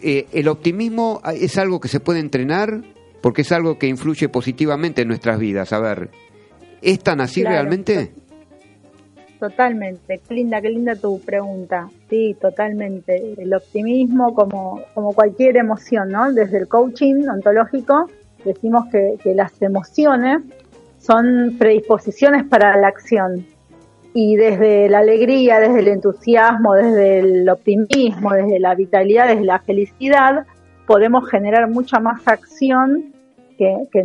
eh, 0.03 0.27
¿el 0.33 0.49
optimismo 0.49 1.23
es 1.35 1.57
algo 1.59 1.81
que 1.81 1.89
se 1.89 2.01
puede 2.01 2.21
entrenar? 2.21 2.83
Porque 3.27 3.43
es 3.43 3.51
algo 3.51 3.77
que 3.77 3.89
influye 3.89 4.29
positivamente 4.29 5.03
en 5.03 5.09
nuestras 5.09 5.41
vidas. 5.41 5.73
A 5.73 5.81
ver, 5.81 6.11
¿es 6.81 7.01
tan 7.01 7.21
así 7.21 7.41
Claro. 7.41 7.57
realmente? 7.57 8.13
Totalmente. 9.41 10.21
Qué 10.29 10.35
linda, 10.35 10.61
qué 10.61 10.71
linda 10.71 10.95
tu 10.95 11.21
pregunta. 11.21 11.89
Sí, 12.09 12.37
totalmente. 12.41 13.35
El 13.37 13.53
optimismo, 13.53 14.33
como, 14.33 14.81
como 14.95 15.13
cualquier 15.13 15.57
emoción, 15.57 16.09
¿no? 16.11 16.33
Desde 16.33 16.59
el 16.59 16.69
coaching 16.69 17.27
ontológico, 17.29 18.09
decimos 18.45 18.85
que, 18.93 19.17
que 19.21 19.35
las 19.35 19.61
emociones 19.61 20.43
son 21.01 21.57
predisposiciones 21.59 22.45
para 22.45 22.77
la 22.77 22.87
acción. 22.87 23.45
Y 24.15 24.37
desde 24.37 24.89
la 24.89 25.01
alegría, 25.01 25.59
desde 25.59 25.81
el 25.81 25.89
entusiasmo, 25.89 26.75
desde 26.75 27.19
el 27.19 27.49
optimismo, 27.49 28.35
desde 28.35 28.61
la 28.61 28.77
vitalidad, 28.77 29.27
desde 29.27 29.45
la 29.45 29.59
felicidad, 29.59 30.47
podemos 30.87 31.29
generar 31.29 31.69
mucha 31.69 31.99
más 31.99 32.23
acción 32.29 33.16
que, 33.57 33.89
que 33.93 34.01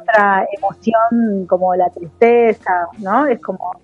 otra 0.00 0.46
emoción 0.56 1.46
como 1.46 1.74
la 1.74 1.88
tristeza, 1.90 2.88
¿no? 2.98 3.26
Es 3.26 3.40
como 3.40 3.80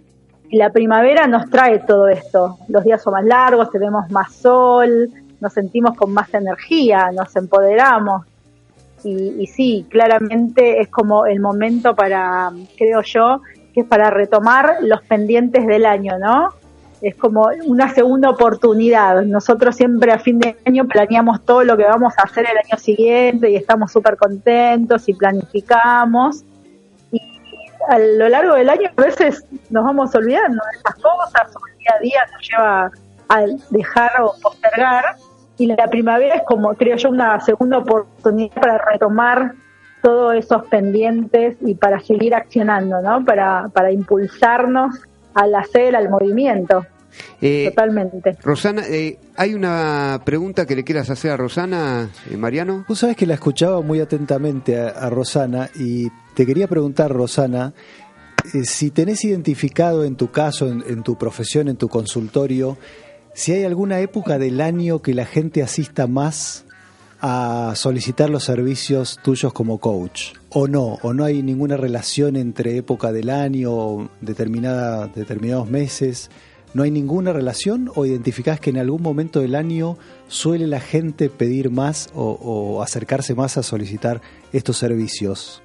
la 0.50 0.70
primavera 0.70 1.26
nos 1.26 1.50
trae 1.50 1.80
todo 1.80 2.08
esto. 2.08 2.58
Los 2.68 2.84
días 2.84 3.02
son 3.02 3.14
más 3.14 3.24
largos, 3.24 3.70
tenemos 3.70 4.10
más 4.10 4.32
sol, 4.32 5.10
nos 5.40 5.52
sentimos 5.52 5.96
con 5.96 6.12
más 6.12 6.32
energía, 6.34 7.10
nos 7.12 7.34
empoderamos. 7.36 8.26
Y, 9.04 9.34
y 9.38 9.46
sí, 9.46 9.86
claramente 9.88 10.80
es 10.80 10.88
como 10.88 11.26
el 11.26 11.40
momento 11.40 11.94
para, 11.94 12.50
creo 12.76 13.02
yo, 13.02 13.42
que 13.74 13.80
es 13.80 13.86
para 13.86 14.10
retomar 14.10 14.78
los 14.80 15.02
pendientes 15.02 15.66
del 15.66 15.84
año, 15.86 16.18
¿no? 16.18 16.48
Es 17.02 17.14
como 17.16 17.48
una 17.66 17.92
segunda 17.92 18.30
oportunidad. 18.30 19.22
Nosotros 19.22 19.76
siempre 19.76 20.12
a 20.12 20.18
fin 20.18 20.38
de 20.38 20.56
año 20.64 20.86
planeamos 20.86 21.44
todo 21.44 21.62
lo 21.62 21.76
que 21.76 21.84
vamos 21.84 22.14
a 22.18 22.22
hacer 22.22 22.46
el 22.50 22.56
año 22.56 22.78
siguiente 22.78 23.50
y 23.50 23.56
estamos 23.56 23.92
súper 23.92 24.16
contentos 24.16 25.08
y 25.08 25.14
planificamos 25.14 26.44
a 27.88 27.98
lo 27.98 28.28
largo 28.28 28.54
del 28.54 28.68
año 28.68 28.90
a 28.96 29.02
veces 29.02 29.44
nos 29.70 29.84
vamos 29.84 30.14
olvidando 30.14 30.62
de 30.72 30.78
esas 30.78 30.94
cosas, 30.96 31.56
o 31.56 31.66
el 31.66 31.78
día 31.78 31.94
a 31.94 31.98
día 32.00 32.20
nos 32.32 32.48
lleva 32.48 32.90
a 33.28 33.44
dejar 33.70 34.10
o 34.22 34.34
postergar, 34.40 35.16
y 35.58 35.66
la 35.66 35.86
primavera 35.86 36.34
es 36.34 36.42
como, 36.42 36.74
creo 36.74 36.96
yo, 36.96 37.08
una 37.08 37.40
segunda 37.40 37.78
oportunidad 37.78 38.54
para 38.54 38.78
retomar 38.78 39.54
todos 40.02 40.34
esos 40.34 40.64
pendientes 40.66 41.56
y 41.60 41.74
para 41.74 41.98
seguir 42.00 42.34
accionando, 42.34 43.00
¿no? 43.00 43.24
Para, 43.24 43.68
para 43.72 43.90
impulsarnos 43.90 44.94
al 45.36 45.54
hacer, 45.54 45.94
al 45.94 46.08
movimiento. 46.08 46.84
Eh, 47.40 47.66
Totalmente. 47.70 48.36
Rosana, 48.42 48.82
eh, 48.88 49.18
¿hay 49.36 49.54
una 49.54 50.20
pregunta 50.24 50.66
que 50.66 50.76
le 50.76 50.84
quieras 50.84 51.08
hacer 51.08 51.30
a 51.30 51.36
Rosana, 51.36 52.10
eh, 52.30 52.36
Mariano? 52.36 52.84
Vos 52.88 52.98
sabés 52.98 53.16
que 53.16 53.26
la 53.26 53.34
escuchaba 53.34 53.80
muy 53.80 54.00
atentamente 54.00 54.78
a, 54.78 54.88
a 54.88 55.10
Rosana 55.10 55.70
y 55.74 56.08
te 56.34 56.44
quería 56.44 56.66
preguntar, 56.66 57.10
Rosana, 57.10 57.72
eh, 58.52 58.64
si 58.64 58.90
tenés 58.90 59.24
identificado 59.24 60.04
en 60.04 60.16
tu 60.16 60.30
caso, 60.30 60.68
en, 60.68 60.82
en 60.86 61.02
tu 61.02 61.16
profesión, 61.16 61.68
en 61.68 61.76
tu 61.76 61.88
consultorio, 61.88 62.76
si 63.34 63.52
hay 63.52 63.64
alguna 63.64 64.00
época 64.00 64.38
del 64.38 64.60
año 64.60 65.00
que 65.00 65.14
la 65.14 65.26
gente 65.26 65.62
asista 65.62 66.06
más 66.06 66.66
a 67.20 67.72
solicitar 67.74 68.30
los 68.30 68.44
servicios 68.44 69.18
tuyos 69.22 69.52
como 69.52 69.78
coach? 69.78 70.32
¿O 70.58 70.68
no? 70.68 70.96
¿O 71.02 71.12
no 71.12 71.26
hay 71.26 71.42
ninguna 71.42 71.76
relación 71.76 72.34
entre 72.34 72.78
época 72.78 73.12
del 73.12 73.28
año, 73.28 74.08
determinada, 74.22 75.06
determinados 75.08 75.68
meses? 75.68 76.30
¿No 76.72 76.82
hay 76.82 76.90
ninguna 76.90 77.34
relación 77.34 77.90
o 77.94 78.06
identificás 78.06 78.58
que 78.58 78.70
en 78.70 78.78
algún 78.78 79.02
momento 79.02 79.40
del 79.40 79.54
año 79.54 79.98
suele 80.28 80.66
la 80.66 80.80
gente 80.80 81.28
pedir 81.28 81.70
más 81.70 82.08
o, 82.14 82.38
o 82.40 82.82
acercarse 82.82 83.34
más 83.34 83.58
a 83.58 83.62
solicitar 83.62 84.22
estos 84.54 84.78
servicios? 84.78 85.62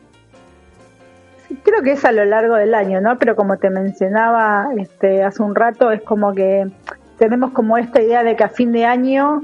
Creo 1.64 1.82
que 1.84 1.94
es 1.94 2.04
a 2.04 2.12
lo 2.12 2.26
largo 2.26 2.56
del 2.56 2.74
año, 2.74 3.00
¿no? 3.00 3.18
Pero 3.18 3.38
como 3.38 3.56
te 3.60 3.70
mencionaba 3.70 4.68
este, 4.78 5.24
hace 5.24 5.42
un 5.42 5.56
rato, 5.56 5.90
es 5.92 6.02
como 6.02 6.36
que 6.36 6.70
tenemos 7.18 7.52
como 7.54 7.78
esta 7.78 8.02
idea 8.02 8.26
de 8.26 8.36
que 8.36 8.44
a 8.44 8.50
fin 8.50 8.74
de 8.74 8.84
año 8.84 9.42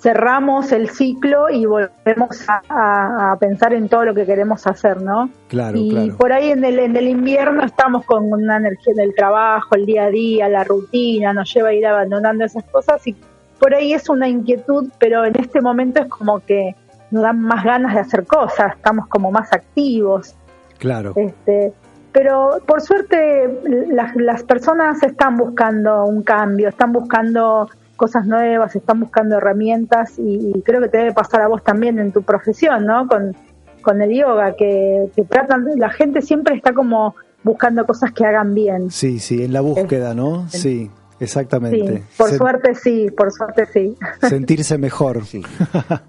cerramos 0.00 0.70
el 0.72 0.90
ciclo 0.90 1.50
y 1.50 1.66
volvemos 1.66 2.46
a, 2.48 3.36
pensar 3.40 3.72
en 3.72 3.88
todo 3.88 4.04
lo 4.04 4.14
que 4.14 4.24
queremos 4.24 4.66
hacer, 4.66 5.02
¿no? 5.02 5.30
Claro, 5.48 5.76
y 5.76 5.90
claro. 5.90 6.16
por 6.16 6.32
ahí 6.32 6.50
en 6.50 6.64
el, 6.64 6.78
en 6.78 6.96
el 6.96 7.08
invierno 7.08 7.64
estamos 7.64 8.04
con 8.04 8.32
una 8.32 8.56
energía 8.56 8.94
del 8.96 9.14
trabajo, 9.14 9.74
el 9.74 9.86
día 9.86 10.04
a 10.04 10.10
día, 10.10 10.48
la 10.48 10.64
rutina, 10.64 11.32
nos 11.32 11.52
lleva 11.52 11.70
a 11.70 11.74
ir 11.74 11.86
abandonando 11.86 12.44
esas 12.44 12.64
cosas 12.64 13.04
y 13.06 13.16
por 13.58 13.74
ahí 13.74 13.92
es 13.92 14.08
una 14.08 14.28
inquietud, 14.28 14.88
pero 14.98 15.24
en 15.24 15.38
este 15.38 15.60
momento 15.60 16.00
es 16.02 16.08
como 16.08 16.40
que 16.40 16.76
nos 17.10 17.22
dan 17.22 17.40
más 17.40 17.64
ganas 17.64 17.94
de 17.94 18.00
hacer 18.00 18.24
cosas, 18.24 18.76
estamos 18.76 19.08
como 19.08 19.32
más 19.32 19.52
activos. 19.52 20.34
Claro. 20.78 21.12
Este, 21.16 21.72
pero 22.12 22.60
por 22.66 22.80
suerte 22.80 23.60
las, 23.90 24.14
las 24.16 24.44
personas 24.44 25.02
están 25.02 25.36
buscando 25.36 26.04
un 26.04 26.22
cambio, 26.22 26.68
están 26.68 26.92
buscando 26.92 27.68
cosas 27.98 28.26
nuevas, 28.26 28.74
están 28.74 29.00
buscando 29.00 29.36
herramientas 29.36 30.18
y, 30.18 30.52
y 30.54 30.62
creo 30.62 30.80
que 30.80 30.88
te 30.88 30.96
debe 30.98 31.12
pasar 31.12 31.42
a 31.42 31.48
vos 31.48 31.62
también 31.62 31.98
en 31.98 32.12
tu 32.12 32.22
profesión, 32.22 32.86
¿no? 32.86 33.06
Con, 33.06 33.36
con 33.82 34.00
el 34.00 34.14
yoga, 34.16 34.54
que, 34.56 35.10
que 35.14 35.24
tratan, 35.24 35.66
la 35.76 35.90
gente 35.90 36.22
siempre 36.22 36.54
está 36.56 36.72
como 36.72 37.14
buscando 37.42 37.84
cosas 37.86 38.12
que 38.12 38.24
hagan 38.24 38.54
bien. 38.54 38.90
Sí, 38.90 39.18
sí, 39.18 39.42
en 39.44 39.52
la 39.52 39.60
búsqueda, 39.60 40.14
¿no? 40.14 40.48
Sí, 40.48 40.58
Sí, 40.58 40.90
exactamente. 41.20 42.04
por 42.16 42.30
Sen- 42.30 42.36
suerte 42.38 42.74
sí, 42.74 43.08
por 43.16 43.32
suerte 43.32 43.66
sí. 43.66 43.96
Sentirse 44.22 44.78
mejor. 44.78 45.24
Sí. 45.26 45.42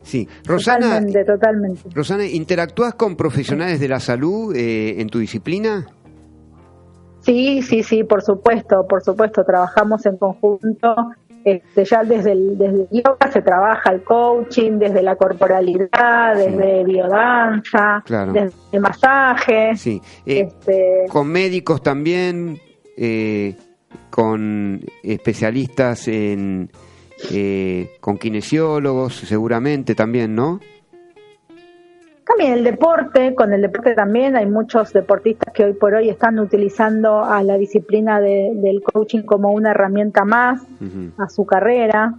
Sí. 0.04 0.28
Rosana, 0.46 0.86
totalmente, 0.88 1.26
totalmente. 1.26 1.82
Rosana, 1.94 2.26
¿interactúas 2.26 2.94
con 2.94 3.16
profesionales 3.16 3.80
de 3.80 3.88
la 3.88 4.00
salud 4.00 4.56
eh, 4.56 5.02
en 5.02 5.08
tu 5.10 5.18
disciplina? 5.20 5.88
Sí, 7.22 7.62
sí, 7.62 7.84
sí, 7.84 8.04
por 8.04 8.22
supuesto, 8.22 8.86
por 8.88 9.04
supuesto, 9.04 9.44
trabajamos 9.44 10.06
en 10.06 10.18
conjunto. 10.18 10.96
Este, 11.52 11.86
ya 11.86 12.04
desde 12.04 12.32
el, 12.34 12.58
desde 12.58 12.82
el 12.84 12.88
yoga 13.04 13.32
se 13.32 13.42
trabaja 13.42 13.92
el 13.92 14.04
coaching, 14.04 14.80
desde 14.80 15.02
la 15.02 15.16
corporalidad, 15.16 16.36
desde 16.36 16.84
biodanza, 16.84 18.02
Claro. 18.06 18.34
desde 18.34 18.54
el 18.72 18.80
masaje. 18.82 19.76
Sí. 19.76 20.02
Eh, 20.26 20.42
Este, 20.48 21.06
con 21.10 21.28
médicos 21.28 21.82
también, 21.82 22.60
eh, 22.98 23.56
con 24.10 24.82
especialistas 25.04 26.08
en, 26.08 26.70
eh, 27.32 27.92
con 28.00 28.18
kinesiólogos, 28.18 29.16
seguramente 29.16 29.96
también, 29.96 30.36
¿no? 30.36 30.60
También 32.30 32.54
el 32.54 32.64
deporte, 32.64 33.34
con 33.34 33.52
el 33.54 33.62
deporte 33.64 33.96
también 33.96 34.36
hay 34.36 34.46
muchos 34.46 34.94
deportistas 34.94 35.52
que 35.52 35.64
hoy 35.66 35.74
por 35.74 35.96
hoy 35.96 36.10
están 36.10 36.38
utilizando 36.40 37.24
a 37.24 37.42
la 37.42 37.58
disciplina 37.58 38.22
de- 38.22 38.52
del 38.54 38.84
coaching 38.84 39.24
como 39.24 39.50
una 39.52 39.72
herramienta 39.72 40.24
más 40.26 40.62
a 41.18 41.28
su 41.28 41.46
carrera. 41.46 42.14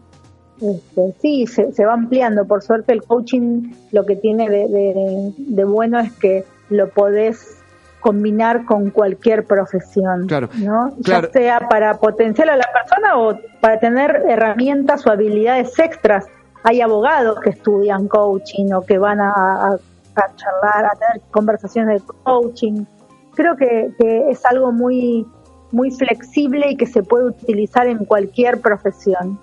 Este, 0.61 1.15
sí, 1.23 1.47
se, 1.47 1.73
se 1.73 1.85
va 1.87 1.95
ampliando. 1.95 2.45
Por 2.45 2.61
suerte 2.63 2.93
el 2.93 3.03
coaching 3.05 3.73
lo 3.93 4.05
que 4.05 4.17
tiene 4.17 4.51
de, 4.51 4.67
de- 4.69 5.33
de 5.39 5.65
bueno 5.65 6.01
es 6.01 6.13
que 6.15 6.45
lo 6.71 6.89
podés 6.91 7.57
combinar 8.01 8.65
con 8.65 8.91
cualquier 8.91 9.45
profesión, 9.45 10.27
Claro, 10.27 10.49
¿no? 10.59 10.93
claro. 11.05 11.29
Ya 11.29 11.33
sea 11.33 11.61
para 11.69 11.99
potenciar 11.99 12.51
a 12.51 12.57
la 12.57 12.67
persona 12.73 13.17
o 13.19 13.39
para 13.61 13.79
tener 13.79 14.25
herramientas 14.29 15.07
o 15.07 15.11
habilidades 15.11 15.79
extras. 15.79 16.27
Hay 16.63 16.81
abogados 16.81 17.41
que 17.41 17.51
estudian 17.51 18.09
coaching 18.09 18.73
o 18.73 18.83
que 18.83 18.99
van 18.99 19.21
a, 19.21 19.31
a- 19.31 19.79
a 20.17 20.35
charlar, 20.37 20.87
a 20.87 20.99
tener 20.99 21.23
conversaciones 21.31 22.03
de 22.03 22.13
coaching. 22.25 22.85
Creo 23.35 23.57
que, 23.57 23.93
que 23.99 24.31
es 24.31 24.45
algo 24.45 24.73
muy 24.73 25.27
muy 25.73 25.91
flexible 25.91 26.71
y 26.71 26.77
que 26.77 26.87
se 26.87 27.03
puede 27.03 27.27
utilizar 27.27 27.87
en 27.87 28.05
cualquier 28.05 28.61
profesión. 28.61 29.41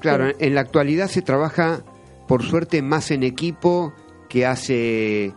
Claro, 0.00 0.30
en 0.38 0.54
la 0.54 0.62
actualidad 0.62 1.08
se 1.08 1.22
trabaja, 1.22 1.80
por 2.26 2.42
suerte, 2.42 2.82
más 2.82 3.10
en 3.10 3.22
equipo 3.22 3.92
que 4.28 4.46
hace 4.46 5.32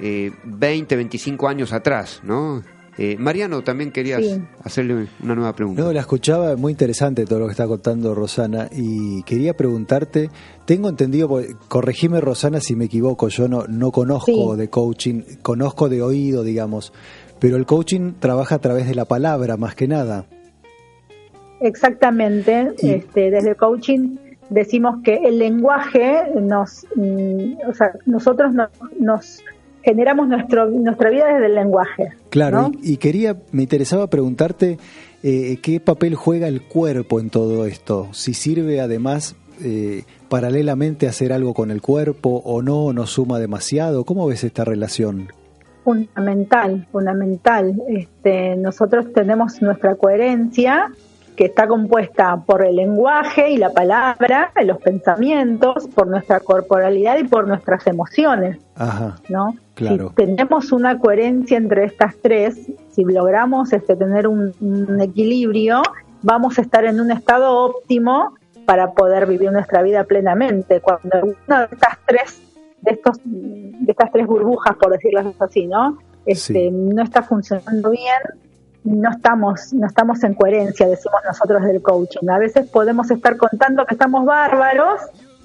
eh, 0.00 0.32
20, 0.44 0.96
25 0.96 1.48
años 1.48 1.72
atrás, 1.72 2.20
¿no? 2.22 2.62
Eh, 3.00 3.16
Mariano, 3.16 3.62
también 3.62 3.92
querías 3.92 4.24
Sí. 4.24 4.42
hacerle 4.64 5.06
una 5.22 5.34
nueva 5.36 5.52
pregunta. 5.54 5.80
No, 5.82 5.92
la 5.92 6.00
escuchaba, 6.00 6.56
muy 6.56 6.72
interesante 6.72 7.24
todo 7.26 7.38
lo 7.38 7.46
que 7.46 7.52
está 7.52 7.66
contando 7.68 8.12
Rosana 8.12 8.68
y 8.72 9.22
quería 9.22 9.54
preguntarte, 9.54 10.30
tengo 10.64 10.88
entendido, 10.88 11.28
corregime 11.68 12.20
Rosana 12.20 12.60
si 12.60 12.74
me 12.74 12.86
equivoco, 12.86 13.28
yo 13.28 13.46
no, 13.46 13.66
no 13.68 13.92
conozco 13.92 14.54
Sí. 14.54 14.58
de 14.60 14.68
coaching, 14.68 15.22
conozco 15.42 15.88
de 15.88 16.02
oído, 16.02 16.42
digamos, 16.42 16.92
pero 17.38 17.56
el 17.56 17.66
coaching 17.66 18.14
trabaja 18.18 18.56
a 18.56 18.58
través 18.58 18.88
de 18.88 18.96
la 18.96 19.04
palabra 19.04 19.56
más 19.56 19.76
que 19.76 19.86
nada. 19.86 20.26
Exactamente, 21.60 22.72
Y- 22.80 22.90
este, 22.90 23.30
desde 23.30 23.54
coaching 23.54 24.16
decimos 24.50 24.96
que 25.04 25.16
el 25.16 25.38
lenguaje 25.38 26.22
nos, 26.40 26.86
mm, 26.94 27.68
o 27.68 27.74
sea, 27.74 27.92
nosotros 28.06 28.52
no- 28.54 28.68
nos 28.98 29.40
generamos 29.88 30.28
nuestro, 30.28 30.68
nuestra 30.68 31.08
vida 31.08 31.32
desde 31.32 31.46
el 31.46 31.54
lenguaje. 31.54 32.10
Claro, 32.28 32.60
¿no? 32.60 32.72
y, 32.82 32.92
y 32.92 32.96
quería, 32.98 33.36
me 33.52 33.62
interesaba 33.62 34.06
preguntarte 34.08 34.76
eh, 35.22 35.56
qué 35.62 35.80
papel 35.80 36.14
juega 36.14 36.46
el 36.46 36.60
cuerpo 36.60 37.20
en 37.20 37.30
todo 37.30 37.64
esto, 37.64 38.08
si 38.12 38.34
sirve 38.34 38.82
además 38.82 39.34
eh, 39.64 40.04
paralelamente 40.28 41.08
hacer 41.08 41.32
algo 41.32 41.54
con 41.54 41.70
el 41.70 41.80
cuerpo 41.80 42.42
o 42.44 42.60
no, 42.60 42.84
o 42.84 42.92
no 42.92 43.06
suma 43.06 43.38
demasiado, 43.38 44.04
¿cómo 44.04 44.26
ves 44.26 44.44
esta 44.44 44.66
relación? 44.66 45.28
Fundamental, 45.84 46.86
fundamental. 46.92 47.80
Este, 47.88 48.56
nosotros 48.56 49.10
tenemos 49.14 49.62
nuestra 49.62 49.94
coherencia 49.94 50.92
que 51.34 51.46
está 51.46 51.66
compuesta 51.66 52.36
por 52.44 52.62
el 52.66 52.76
lenguaje 52.76 53.50
y 53.50 53.56
la 53.56 53.70
palabra, 53.70 54.52
los 54.64 54.78
pensamientos, 54.78 55.88
por 55.94 56.08
nuestra 56.08 56.40
corporalidad 56.40 57.16
y 57.18 57.24
por 57.24 57.48
nuestras 57.48 57.86
emociones. 57.86 58.58
Ajá, 58.74 59.16
¿no? 59.28 59.54
Claro. 59.78 60.08
Si 60.08 60.24
tenemos 60.24 60.72
una 60.72 60.98
coherencia 60.98 61.56
entre 61.56 61.84
estas 61.84 62.16
tres, 62.20 62.66
si 62.90 63.04
logramos 63.04 63.72
este, 63.72 63.94
tener 63.94 64.26
un, 64.26 64.52
un 64.60 65.00
equilibrio, 65.00 65.82
vamos 66.22 66.58
a 66.58 66.62
estar 66.62 66.84
en 66.84 67.00
un 67.00 67.12
estado 67.12 67.56
óptimo 67.56 68.34
para 68.66 68.90
poder 68.90 69.26
vivir 69.26 69.52
nuestra 69.52 69.82
vida 69.82 70.02
plenamente. 70.02 70.80
Cuando 70.80 71.36
una 71.46 71.68
de 71.68 71.74
estas 71.76 71.98
tres, 72.06 72.42
de 72.82 72.90
estos, 72.90 73.20
de 73.24 73.90
estas 73.92 74.10
tres 74.10 74.26
burbujas, 74.26 74.76
por 74.76 74.90
decirlo 74.90 75.32
así, 75.38 75.68
¿no? 75.68 75.96
Este, 76.26 76.54
Sí. 76.54 76.70
no 76.72 77.02
está 77.04 77.22
funcionando 77.22 77.90
bien, 77.90 78.20
no 78.82 79.10
estamos, 79.10 79.72
no 79.72 79.86
estamos 79.86 80.24
en 80.24 80.34
coherencia, 80.34 80.88
decimos 80.88 81.20
nosotros 81.24 81.62
del 81.62 81.80
coaching. 81.80 82.28
A 82.28 82.38
veces 82.38 82.68
podemos 82.68 83.10
estar 83.12 83.36
contando 83.36 83.86
que 83.86 83.94
estamos 83.94 84.24
bárbaros, 84.24 85.02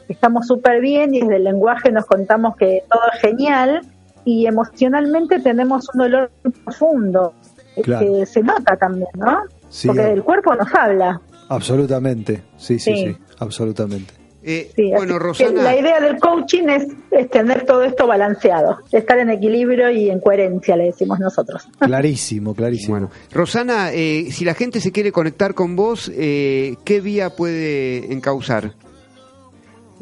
que 0.07 0.13
estamos 0.13 0.47
súper 0.47 0.81
bien 0.81 1.13
y 1.13 1.21
desde 1.21 1.35
el 1.35 1.43
lenguaje 1.43 1.91
nos 1.91 2.05
contamos 2.07 2.55
que 2.57 2.83
todo 2.89 3.01
es 3.13 3.21
genial 3.21 3.81
y 4.25 4.45
emocionalmente 4.47 5.39
tenemos 5.39 5.87
un 5.93 5.99
dolor 6.01 6.31
muy 6.43 6.53
profundo 6.53 7.33
Claro. 7.81 8.05
que 8.19 8.25
se 8.25 8.41
nota 8.41 8.75
también, 8.77 9.07
¿no? 9.15 9.39
Sí, 9.69 9.87
Porque 9.87 10.11
el 10.11 10.23
cuerpo 10.23 10.53
nos 10.55 10.73
habla. 10.75 11.19
absolutamente, 11.49 12.43
sí, 12.57 12.77
sí, 12.79 12.95
sí, 12.95 13.05
Sí. 13.07 13.17
absolutamente. 13.39 14.13
Eh, 14.45 14.69
Sí, 14.75 14.91
bueno, 14.93 15.17
Rosana, 15.19 15.63
la 15.63 15.77
idea 15.79 16.01
del 16.01 16.19
coaching 16.19 16.67
es, 16.67 16.85
es 17.11 17.29
tener 17.29 17.65
todo 17.65 17.83
esto 17.83 18.05
balanceado, 18.07 18.79
estar 18.91 19.17
en 19.17 19.29
equilibrio 19.29 19.89
y 19.89 20.09
en 20.09 20.19
coherencia, 20.19 20.75
le 20.75 20.83
decimos 20.85 21.17
nosotros. 21.19 21.65
Clarísimo, 21.79 22.53
clarísimo. 22.53 22.91
bueno, 22.93 23.09
Rosana, 23.31 23.93
eh, 23.93 24.27
si 24.31 24.43
la 24.43 24.53
gente 24.53 24.81
se 24.81 24.91
quiere 24.91 25.13
conectar 25.13 25.53
con 25.53 25.77
vos, 25.77 26.11
eh, 26.13 26.75
¿qué 26.83 26.99
vía 26.99 27.29
puede 27.29 28.11
encauzar? 28.11 28.73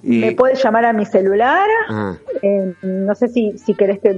Me 0.03 0.31
puedes 0.31 0.63
llamar 0.63 0.85
a 0.85 0.93
mi 0.93 1.05
celular, 1.05 1.67
ah, 1.89 2.15
eh, 2.41 2.73
no 2.81 3.13
sé 3.13 3.27
si, 3.27 3.57
si 3.57 3.75
querés 3.75 3.99
que 3.99 4.09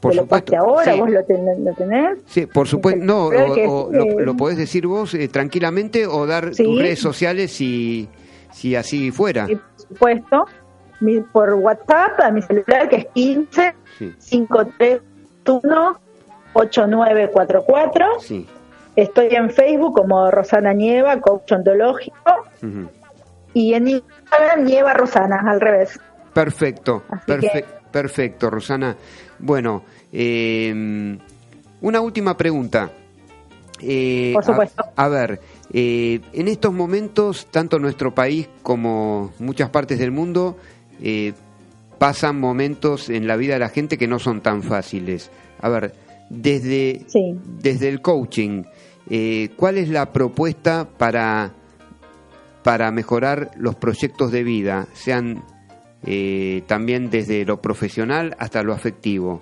Por 0.00 0.10
te 0.10 0.16
lo 0.16 0.22
supuesto, 0.24 0.52
pase 0.52 0.56
ahora, 0.56 0.92
sí. 0.92 1.00
vos 1.00 1.10
lo, 1.10 1.24
ten- 1.24 1.64
lo 1.64 1.72
tenés. 1.72 2.18
sí, 2.26 2.46
por 2.46 2.68
supuesto, 2.68 3.02
no, 3.02 3.26
o- 3.28 3.30
que 3.54 3.64
es, 3.64 3.70
o 3.70 3.88
lo, 3.90 4.02
eh, 4.04 4.16
lo 4.26 4.36
podés 4.36 4.58
decir 4.58 4.86
vos 4.86 5.14
eh, 5.14 5.28
tranquilamente 5.28 6.06
o 6.06 6.26
dar 6.26 6.54
Sí. 6.54 6.64
tus 6.64 6.78
redes 6.78 6.98
sociales 6.98 7.50
si, 7.52 8.08
si 8.52 8.76
así 8.76 9.10
fuera. 9.10 9.46
Y, 9.48 9.56
por 9.56 9.62
supuesto, 9.88 10.46
mi- 11.00 11.20
por 11.20 11.54
WhatsApp 11.54 12.20
a 12.20 12.30
mi 12.30 12.42
celular 12.42 12.88
que 12.90 12.96
es 12.96 13.06
15 13.14 13.74
Sí. 13.98 14.12
531 14.28 15.98
8944. 16.54 18.06
Sí. 18.20 18.46
Estoy 18.96 19.28
en 19.34 19.48
Facebook 19.50 19.96
como 19.96 20.30
Rosana 20.30 20.74
Nieva, 20.74 21.18
coach 21.20 21.50
ontológico, 21.52 22.16
ujú. 22.62 22.88
Y 23.54 23.74
en 23.74 23.88
Instagram 23.88 24.64
Nieva 24.64 24.94
Rosana, 24.94 25.40
al 25.46 25.60
revés. 25.60 25.98
Perfecto, 26.32 27.04
que- 27.26 27.64
perfecto, 27.90 28.48
Rosana. 28.50 28.96
Bueno, 29.38 29.84
eh, 30.12 31.18
una 31.82 32.00
última 32.00 32.36
pregunta. 32.36 32.90
Eh, 33.80 34.30
Por 34.34 34.44
supuesto. 34.44 34.84
A, 34.96 35.04
a 35.04 35.08
ver, 35.08 35.40
eh, 35.72 36.20
en 36.32 36.48
estos 36.48 36.72
momentos, 36.72 37.46
tanto 37.50 37.78
nuestro 37.78 38.14
país 38.14 38.48
como 38.62 39.32
muchas 39.40 39.70
partes 39.70 39.98
del 39.98 40.12
mundo 40.12 40.56
eh, 41.02 41.32
pasan 41.98 42.38
momentos 42.38 43.10
en 43.10 43.26
la 43.26 43.36
vida 43.36 43.54
de 43.54 43.58
la 43.60 43.68
gente 43.68 43.98
que 43.98 44.06
no 44.06 44.18
son 44.20 44.40
tan 44.40 44.62
fáciles. 44.62 45.30
A 45.60 45.68
ver, 45.68 45.94
desde, 46.30 47.02
Sí. 47.08 47.36
desde 47.60 47.88
el 47.88 48.00
coaching, 48.00 48.62
¿cuál 49.56 49.78
es 49.78 49.88
la 49.88 50.12
propuesta 50.12 50.88
para, 50.96 51.52
para 52.62 52.90
mejorar 52.90 53.50
los 53.56 53.74
proyectos 53.74 54.30
de 54.30 54.42
vida, 54.44 54.86
sean 54.92 55.42
eh, 56.04 56.62
también 56.66 57.10
desde 57.10 57.44
lo 57.44 57.60
profesional 57.60 58.34
hasta 58.38 58.62
lo 58.62 58.72
afectivo? 58.72 59.40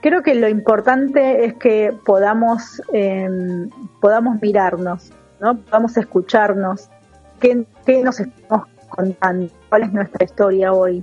Creo 0.00 0.22
que 0.22 0.34
lo 0.34 0.48
importante 0.48 1.46
es 1.46 1.54
que 1.54 1.90
podamos, 2.04 2.82
eh, 2.92 3.26
podamos 4.00 4.40
mirarnos, 4.42 5.10
¿no? 5.40 5.56
Podamos 5.56 5.96
escucharnos, 5.96 6.90
qué, 7.40 7.64
qué 7.86 8.02
nos 8.02 8.20
estamos 8.20 8.68
contando, 8.90 9.48
cuál 9.70 9.84
es 9.84 9.92
nuestra 9.92 10.24
historia 10.24 10.72
hoy 10.72 11.02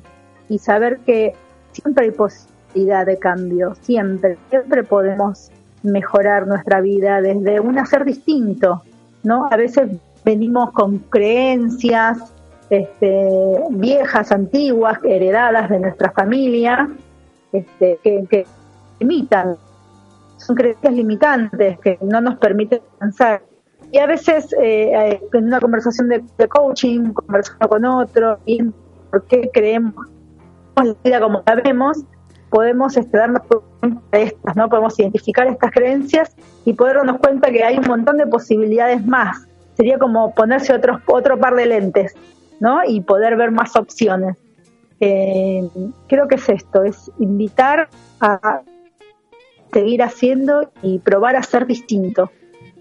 y 0.50 0.60
saber 0.60 1.00
que 1.00 1.34
siempre 1.72 2.06
hay 2.06 2.12
posibilidad 2.12 3.06
de 3.06 3.18
cambio, 3.18 3.74
siempre, 3.82 4.38
siempre 4.50 4.84
podemos 4.84 5.50
mejorar 5.84 6.46
nuestra 6.46 6.80
vida 6.82 7.22
desde 7.22 7.60
un 7.60 7.80
hacer 7.80 8.06
distinto, 8.06 8.84
¿no? 9.24 9.48
A 9.52 9.58
veces 9.58 9.90
venimos 10.24 10.72
con 10.72 11.00
creencias 11.00 12.34
este, 12.70 13.30
viejas, 13.72 14.32
antiguas, 14.32 15.00
heredadas 15.04 15.70
de 15.70 15.80
nuestra 15.80 16.12
familia, 16.12 16.90
este, 17.52 18.00
que, 18.04 18.46
limitan, 19.00 19.58
son 20.38 20.56
creencias 20.56 20.94
limitantes 20.94 21.80
que 21.80 21.98
no 22.02 22.22
nos 22.22 22.38
permiten 22.38 22.82
avanzar. 23.00 23.42
Y 23.92 23.98
a 23.98 24.06
veces 24.06 24.54
eh, 24.54 24.92
eh, 24.94 25.22
en 25.34 25.46
una 25.46 25.60
conversación 25.60 26.08
de, 26.08 26.24
de 26.38 26.48
coaching, 26.48 27.12
conversando 27.12 27.68
con 27.68 27.84
otro, 27.84 28.40
y 28.46 28.64
por 29.10 29.26
qué 29.26 29.50
creemos 29.54 29.94
la 30.78 30.96
vida 31.04 31.20
como 31.20 31.44
la 31.46 31.56
vemos, 31.56 31.98
podemos 32.52 32.98
este, 32.98 33.18
darnos 33.18 33.42
cuenta 33.80 34.02
de 34.12 34.24
estas, 34.24 34.56
¿no? 34.56 34.70
Podemos 34.70 35.00
identificar 35.00 35.48
estas 35.48 35.72
creencias 35.72 36.36
y 36.66 36.74
poder 36.74 36.98
darnos 36.98 37.18
cuenta 37.18 37.50
que 37.50 37.64
hay 37.64 37.78
un 37.78 37.88
montón 37.88 38.18
de 38.18 38.28
posibilidades 38.28 39.04
más. 39.06 39.48
Sería 39.76 39.98
como 39.98 40.36
ponerse 40.36 40.74
otro, 40.74 41.02
otro 41.08 41.40
par 41.40 41.56
de 41.56 41.66
lentes, 41.66 42.14
¿no? 42.60 42.82
Y 42.86 43.02
poder 43.02 43.38
ver 43.38 43.52
más 43.52 43.76
opciones. 43.76 44.38
Eh, 45.00 45.68
creo 46.08 46.28
que 46.28 46.36
es 46.36 46.50
esto, 46.50 46.84
es 46.84 47.10
invitar 47.18 47.88
a 48.20 48.62
seguir 49.74 50.04
haciendo 50.04 50.72
y 50.84 51.00
probar 51.00 51.38
a 51.38 51.44
ser 51.44 51.66
distinto. 51.66 52.32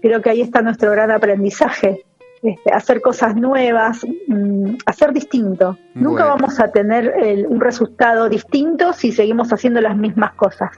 Creo 0.01 0.21
que 0.21 0.29
ahí 0.29 0.41
está 0.41 0.61
nuestro 0.61 0.91
gran 0.91 1.11
aprendizaje. 1.11 2.05
Este, 2.43 2.71
hacer 2.71 3.01
cosas 3.01 3.35
nuevas, 3.35 4.05
mm, 4.27 4.77
hacer 4.87 5.13
distinto. 5.13 5.77
Nunca 5.93 6.25
vamos 6.25 6.59
a 6.59 6.71
tener 6.71 7.13
el- 7.21 7.45
un 7.45 7.61
resultado 7.61 8.29
distinto 8.29 8.93
si 8.93 9.11
seguimos 9.11 9.53
haciendo 9.53 9.79
las 9.79 9.95
mismas 9.95 10.33
cosas. 10.33 10.71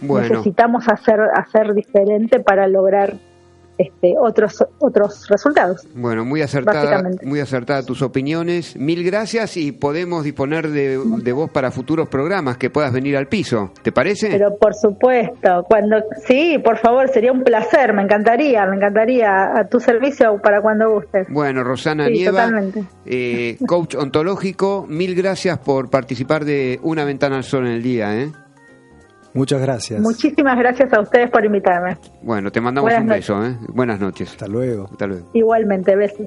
Bueno, 0.00 0.28
Necesitamos 0.28 0.86
hacer, 0.88 1.18
hacer 1.34 1.72
diferente 1.74 2.40
para 2.40 2.68
lograr 2.68 3.14
este, 3.78 4.14
otros, 4.20 4.64
otros 4.78 5.26
resultados. 5.28 5.86
bueno, 5.94 6.24
muy 6.24 6.42
acertada, 6.42 7.02
muy 7.22 7.40
acertada 7.40 7.82
tus 7.84 8.02
opiniones. 8.02 8.76
Mil 8.76 9.04
gracias 9.04 9.56
y 9.56 9.72
podemos 9.72 10.24
disponer 10.24 10.68
de, 10.68 10.98
de 11.22 11.32
vos 11.32 11.50
para 11.50 11.70
futuros 11.70 12.08
programas 12.08 12.58
que 12.58 12.70
puedas 12.70 12.92
venir 12.92 13.16
al 13.16 13.28
piso. 13.28 13.72
¿Te 13.82 13.92
parece? 13.92 14.28
Pero 14.30 14.56
por 14.58 14.74
supuesto, 14.74 15.64
cuando 15.68 15.96
sí, 16.26 16.58
por 16.62 16.78
favor, 16.78 17.08
sería 17.08 17.32
un 17.32 17.42
placer, 17.42 17.94
me 17.94 18.02
encantaría, 18.02 18.66
me 18.66 18.76
encantaría 18.76 19.28
a 19.56 19.68
tu 19.68 19.80
servicio 19.80 20.38
para 20.42 20.60
cuando 20.60 20.90
gustes. 20.90 21.26
Bueno, 21.30 21.62
Rosana 21.64 22.06
Sí, 22.06 22.12
Nieva, 22.14 22.50
eh, 23.06 23.56
coach 23.66 23.94
ontológico, 23.94 24.86
mil 24.88 25.14
gracias 25.14 25.58
por 25.58 25.90
participar 25.90 26.44
de 26.44 26.80
Una 26.82 27.04
Ventana 27.04 27.36
al 27.36 27.44
Sol 27.44 27.66
en 27.66 27.72
el 27.74 27.82
día. 27.82 28.16
¿eh? 28.18 28.32
Muchas 29.34 29.60
gracias. 29.60 30.00
Muchísimas 30.00 30.56
gracias 30.58 30.92
a 30.92 31.00
ustedes 31.00 31.30
por 31.30 31.44
invitarme. 31.44 31.96
Bueno, 32.22 32.50
te 32.50 32.60
mandamos 32.60 32.86
Buenas 32.90 33.02
un 33.02 33.08
noches. 33.08 33.28
beso. 33.28 33.44
¿eh? 33.46 33.56
Buenas 33.74 34.00
noches. 34.00 34.30
Hasta 34.30 34.46
luego. 34.46 34.88
Hasta 34.90 35.06
luego. 35.06 35.30
Igualmente, 35.34 35.94
besos. 35.96 36.26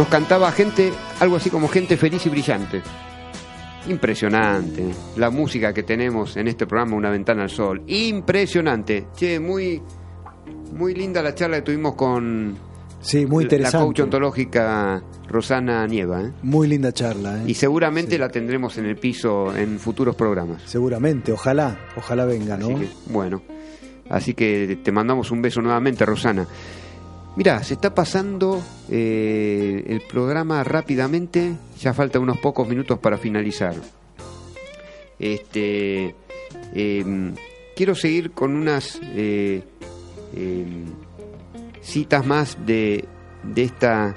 Nos 0.00 0.08
cantaba 0.08 0.50
gente, 0.50 0.94
algo 1.20 1.36
así 1.36 1.50
como 1.50 1.68
gente 1.68 1.98
feliz 1.98 2.24
y 2.24 2.30
brillante. 2.30 2.80
Impresionante. 3.86 4.82
La 5.18 5.28
música 5.28 5.74
que 5.74 5.82
tenemos 5.82 6.38
en 6.38 6.48
este 6.48 6.66
programa, 6.66 6.96
Una 6.96 7.10
Ventana 7.10 7.42
al 7.42 7.50
Sol. 7.50 7.82
Impresionante. 7.86 9.08
Che, 9.14 9.38
muy, 9.38 9.82
muy 10.72 10.94
linda 10.94 11.22
la 11.22 11.34
charla 11.34 11.56
que 11.58 11.62
tuvimos 11.64 11.96
con 11.96 12.56
Sí, 13.02 13.26
muy 13.26 13.44
la 13.44 13.50
coach 13.50 13.58
interesante. 13.58 14.02
ontológica 14.02 15.02
Rosana 15.28 15.86
Nieva. 15.86 16.22
¿eh? 16.22 16.32
Muy 16.44 16.66
linda 16.66 16.92
charla, 16.92 17.42
¿eh? 17.42 17.44
Y 17.48 17.52
seguramente 17.52 18.18
la 18.18 18.30
tendremos 18.30 18.78
en 18.78 18.86
el 18.86 18.96
piso 18.96 19.54
en 19.54 19.78
futuros 19.78 20.16
programas. 20.16 20.62
Seguramente, 20.64 21.30
ojalá, 21.30 21.78
ojalá 21.94 22.24
venga, 22.24 22.56
¿no? 22.56 22.68
Así 22.68 22.74
que, 22.76 22.88
bueno, 23.12 23.42
así 24.08 24.32
que 24.32 24.78
te 24.82 24.92
mandamos 24.92 25.30
un 25.30 25.42
beso 25.42 25.60
nuevamente, 25.60 26.06
Rosana. 26.06 26.46
Mira, 27.36 27.62
se 27.62 27.74
está 27.74 27.94
pasando 27.94 28.60
eh, 28.90 29.84
el 29.86 30.02
programa 30.02 30.62
rápidamente, 30.64 31.54
ya 31.78 31.94
falta 31.94 32.18
unos 32.18 32.38
pocos 32.38 32.68
minutos 32.68 32.98
para 32.98 33.18
finalizar. 33.18 33.74
Este, 35.18 36.14
eh, 36.74 37.32
quiero 37.76 37.94
seguir 37.94 38.32
con 38.32 38.56
unas 38.56 39.00
eh, 39.02 39.62
eh, 40.34 40.84
citas 41.80 42.26
más 42.26 42.58
de, 42.66 43.04
de 43.42 43.62
esta 43.62 44.14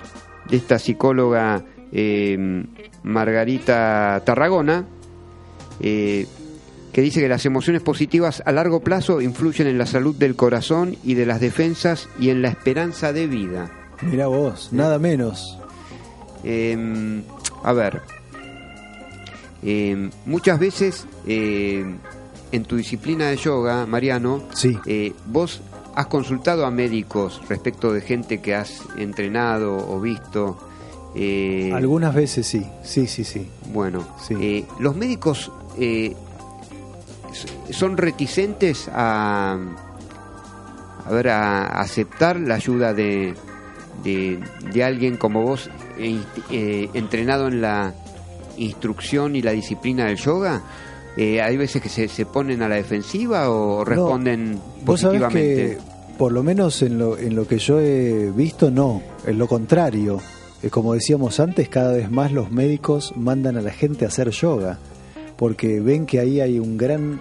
de 0.49 0.57
esta 0.57 0.79
psicóloga 0.79 1.63
eh, 1.91 2.65
Margarita 3.03 4.21
Tarragona. 4.25 4.85
Que 6.93 7.01
dice 7.01 7.19
que 7.19 7.27
las 7.27 7.45
emociones 7.45 7.81
positivas 7.81 8.41
a 8.45 8.51
largo 8.51 8.79
plazo 8.81 9.19
influyen 9.19 9.67
en 9.67 9.77
la 9.77 9.85
salud 9.87 10.15
del 10.15 10.35
corazón 10.35 10.95
y 11.03 11.15
de 11.15 11.25
las 11.25 11.39
defensas 11.41 12.07
y 12.19 12.29
en 12.29 12.41
la 12.41 12.49
esperanza 12.49 13.11
de 13.11 13.27
vida. 13.27 13.71
Mira 14.03 14.27
vos, 14.27 14.69
nada 14.71 14.99
menos. 14.99 15.57
Eh, 16.43 17.21
a 17.63 17.73
ver, 17.73 18.01
eh, 19.63 20.09
muchas 20.25 20.59
veces 20.59 21.07
eh, 21.25 21.85
en 22.51 22.63
tu 22.65 22.75
disciplina 22.75 23.27
de 23.27 23.37
yoga, 23.37 23.85
Mariano, 23.85 24.43
Sí. 24.53 24.77
eh, 24.85 25.13
vos 25.27 25.61
has 25.95 26.07
consultado 26.07 26.65
a 26.65 26.71
médicos 26.71 27.41
respecto 27.49 27.93
de 27.93 28.01
gente 28.01 28.41
que 28.41 28.55
has 28.55 28.81
entrenado 28.97 29.75
o 29.77 29.99
visto. 29.99 30.57
eh, 31.15 31.71
Algunas 31.73 32.13
veces 32.15 32.47
sí, 32.47 32.65
sí, 32.83 33.05
sí, 33.07 33.23
sí. 33.23 33.47
Bueno, 33.71 34.05
Sí. 34.27 34.33
eh, 34.39 34.65
los 34.79 34.95
médicos 34.95 35.51
son 37.71 37.97
reticentes 37.97 38.89
a, 38.93 39.57
a 41.05 41.11
ver, 41.11 41.29
a 41.29 41.65
aceptar 41.81 42.39
la 42.39 42.55
ayuda 42.55 42.93
de, 42.93 43.33
de, 44.03 44.39
de 44.73 44.83
alguien 44.83 45.17
como 45.17 45.41
vos, 45.43 45.69
eh, 45.97 46.09
inst- 46.19 46.43
eh, 46.51 46.89
entrenado 46.93 47.47
en 47.47 47.61
la 47.61 47.93
instrucción 48.57 49.35
y 49.35 49.41
la 49.41 49.51
disciplina 49.51 50.05
del 50.05 50.17
yoga. 50.17 50.61
Eh, 51.15 51.41
hay 51.41 51.57
veces 51.57 51.81
que 51.81 51.89
se, 51.89 52.07
se 52.07 52.25
ponen 52.25 52.61
a 52.63 52.67
la 52.67 52.75
defensiva 52.75 53.49
o 53.49 53.85
responden 53.85 54.59
positivamente. 54.85 55.77
que, 55.77 55.77
por 56.17 56.31
lo 56.31 56.41
menos 56.43 56.81
en 56.81 56.97
lo, 56.97 57.17
en 57.17 57.35
lo 57.35 57.47
que 57.47 57.59
yo 57.59 57.79
he 57.79 58.31
visto, 58.31 58.71
no. 58.71 59.01
Es 59.25 59.35
lo 59.35 59.47
contrario. 59.47 60.19
Como 60.71 60.93
decíamos 60.93 61.39
antes, 61.39 61.67
cada 61.69 61.93
vez 61.93 62.09
más 62.09 62.31
los 62.31 62.49
médicos 62.51 63.13
mandan 63.17 63.57
a 63.57 63.61
la 63.61 63.71
gente 63.71 64.05
a 64.05 64.07
hacer 64.07 64.29
yoga. 64.29 64.79
Porque 65.35 65.81
ven 65.81 66.05
que 66.05 66.19
ahí 66.19 66.39
hay 66.39 66.57
un 66.59 66.77
gran 66.77 67.19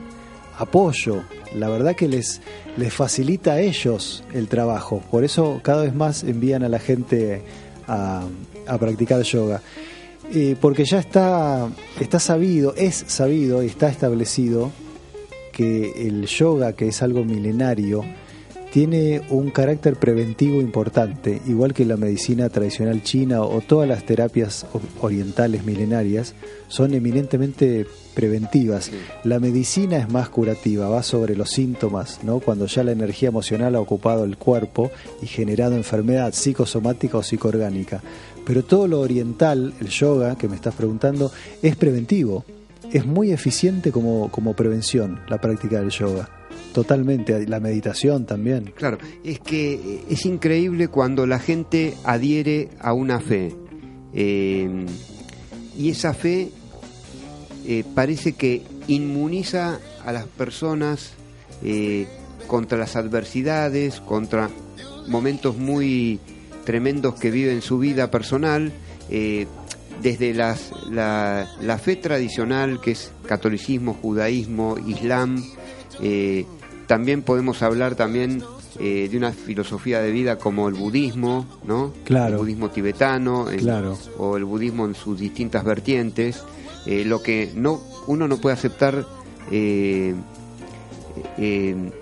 apoyo. 0.56 1.22
La 1.54 1.68
verdad 1.68 1.94
que 1.94 2.08
les, 2.08 2.40
les 2.76 2.92
facilita 2.92 3.52
a 3.52 3.60
ellos 3.60 4.24
el 4.32 4.48
trabajo. 4.48 5.02
Por 5.10 5.24
eso 5.24 5.60
cada 5.62 5.82
vez 5.82 5.94
más 5.94 6.22
envían 6.22 6.62
a 6.62 6.68
la 6.68 6.78
gente 6.78 7.42
a, 7.86 8.24
a 8.66 8.78
practicar 8.78 9.22
yoga. 9.22 9.62
Porque 10.60 10.84
ya 10.86 10.98
está, 10.98 11.68
está 12.00 12.18
sabido, 12.18 12.74
es 12.76 13.04
sabido 13.06 13.62
y 13.62 13.66
está 13.66 13.88
establecido 13.88 14.70
que 15.52 16.08
el 16.08 16.26
yoga, 16.26 16.72
que 16.72 16.88
es 16.88 17.02
algo 17.02 17.22
milenario, 17.24 18.02
tiene 18.72 19.20
un 19.28 19.50
carácter 19.50 19.96
preventivo 19.96 20.62
importante, 20.62 21.42
igual 21.46 21.74
que 21.74 21.84
la 21.84 21.98
medicina 21.98 22.48
tradicional 22.48 23.02
china 23.02 23.42
o 23.42 23.60
todas 23.60 23.86
las 23.86 24.06
terapias 24.06 24.64
orientales 25.02 25.64
milenarias, 25.64 26.34
son 26.68 26.94
eminentemente 26.94 27.86
preventivas. 28.14 28.90
La 29.24 29.40
medicina 29.40 29.98
es 29.98 30.08
más 30.08 30.28
curativa, 30.28 30.88
va 30.88 31.02
sobre 31.02 31.36
los 31.36 31.50
síntomas, 31.50 32.20
¿no? 32.22 32.40
Cuando 32.40 32.66
ya 32.66 32.84
la 32.84 32.92
energía 32.92 33.28
emocional 33.28 33.74
ha 33.74 33.80
ocupado 33.80 34.24
el 34.24 34.36
cuerpo 34.36 34.90
y 35.20 35.26
generado 35.26 35.74
enfermedad 35.76 36.32
psicosomática 36.32 37.18
o 37.18 37.22
psicoorgánica. 37.22 38.02
Pero 38.44 38.64
todo 38.64 38.88
lo 38.88 39.00
oriental, 39.00 39.74
el 39.80 39.88
yoga 39.88 40.36
que 40.36 40.48
me 40.48 40.56
estás 40.56 40.74
preguntando, 40.74 41.30
es 41.62 41.76
preventivo. 41.76 42.44
Es 42.92 43.06
muy 43.06 43.32
eficiente 43.32 43.90
como, 43.90 44.30
como 44.30 44.54
prevención 44.54 45.20
la 45.28 45.40
práctica 45.40 45.80
del 45.80 45.90
yoga. 45.90 46.28
Totalmente, 46.74 47.46
la 47.46 47.60
meditación 47.60 48.24
también. 48.26 48.72
Claro, 48.74 48.98
es 49.24 49.40
que 49.40 50.02
es 50.08 50.26
increíble 50.26 50.88
cuando 50.88 51.26
la 51.26 51.38
gente 51.38 51.94
adhiere 52.04 52.70
a 52.80 52.92
una 52.92 53.20
fe. 53.20 53.54
eh, 54.12 54.86
y 55.76 55.90
esa 55.90 56.14
fe 56.14 56.50
eh, 57.66 57.84
parece 57.94 58.32
que 58.32 58.62
inmuniza 58.88 59.78
a 60.04 60.12
las 60.12 60.26
personas 60.26 61.12
eh, 61.62 62.06
contra 62.46 62.78
las 62.78 62.96
adversidades, 62.96 64.00
contra 64.00 64.50
momentos 65.08 65.56
muy 65.56 66.20
tremendos 66.64 67.14
que 67.14 67.30
vive 67.30 67.52
en 67.52 67.62
su 67.62 67.78
vida 67.78 68.10
personal. 68.10 68.72
eh, 69.10 69.46
desde 70.02 70.34
la, 70.34 70.56
la 70.90 71.78
fe 71.78 71.94
tradicional, 71.94 72.80
que 72.80 72.90
es 72.92 73.12
catolicismo, 73.24 73.94
judaísmo, 73.94 74.76
islam, 74.88 75.44
también 76.88 77.22
podemos 77.22 77.62
hablar 77.62 77.94
también 77.94 78.42
eh, 78.80 79.08
de 79.10 79.16
una 79.16 79.32
filosofía 79.32 80.00
de 80.00 80.10
vida 80.10 80.38
como 80.38 80.68
el 80.68 80.74
budismo, 80.74 81.46
¿no? 81.64 81.92
Claro. 82.04 82.34
El 82.34 82.38
budismo 82.40 82.70
tibetano, 82.70 83.46
Claro. 83.58 83.98
o 84.18 84.36
el 84.36 84.44
budismo 84.44 84.86
en 84.86 84.94
sus 84.94 85.18
distintas 85.18 85.64
vertientes. 85.64 86.42
Eh, 86.86 87.04
lo 87.04 87.22
que 87.22 87.52
no 87.54 87.80
uno 88.06 88.26
no 88.26 88.38
puede 88.38 88.54
aceptar 88.54 89.06
eh, 89.50 90.14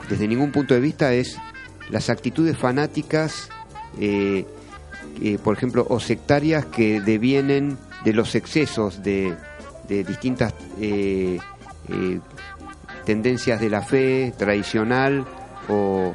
desde 0.09 0.29
ningún 0.29 0.53
punto 0.53 0.75
de 0.75 0.81
vista 0.81 1.13
es 1.13 1.37
las 1.91 2.09
actitudes 2.09 2.57
fanáticas, 2.57 3.49
por 5.43 5.55
ejemplo, 5.57 5.87
o 5.91 5.99
sectarias 6.01 6.67
que 6.67 7.01
devienen 7.01 7.77
de 8.05 8.13
los 8.13 8.35
excesos 8.35 9.03
de, 9.03 9.35
de 9.89 10.05
distintas 10.05 10.55
tendencias 13.05 13.61
de 13.61 13.71
la 13.71 13.83
fe 13.83 14.33
tradicional 14.39 15.27
o, 15.69 16.15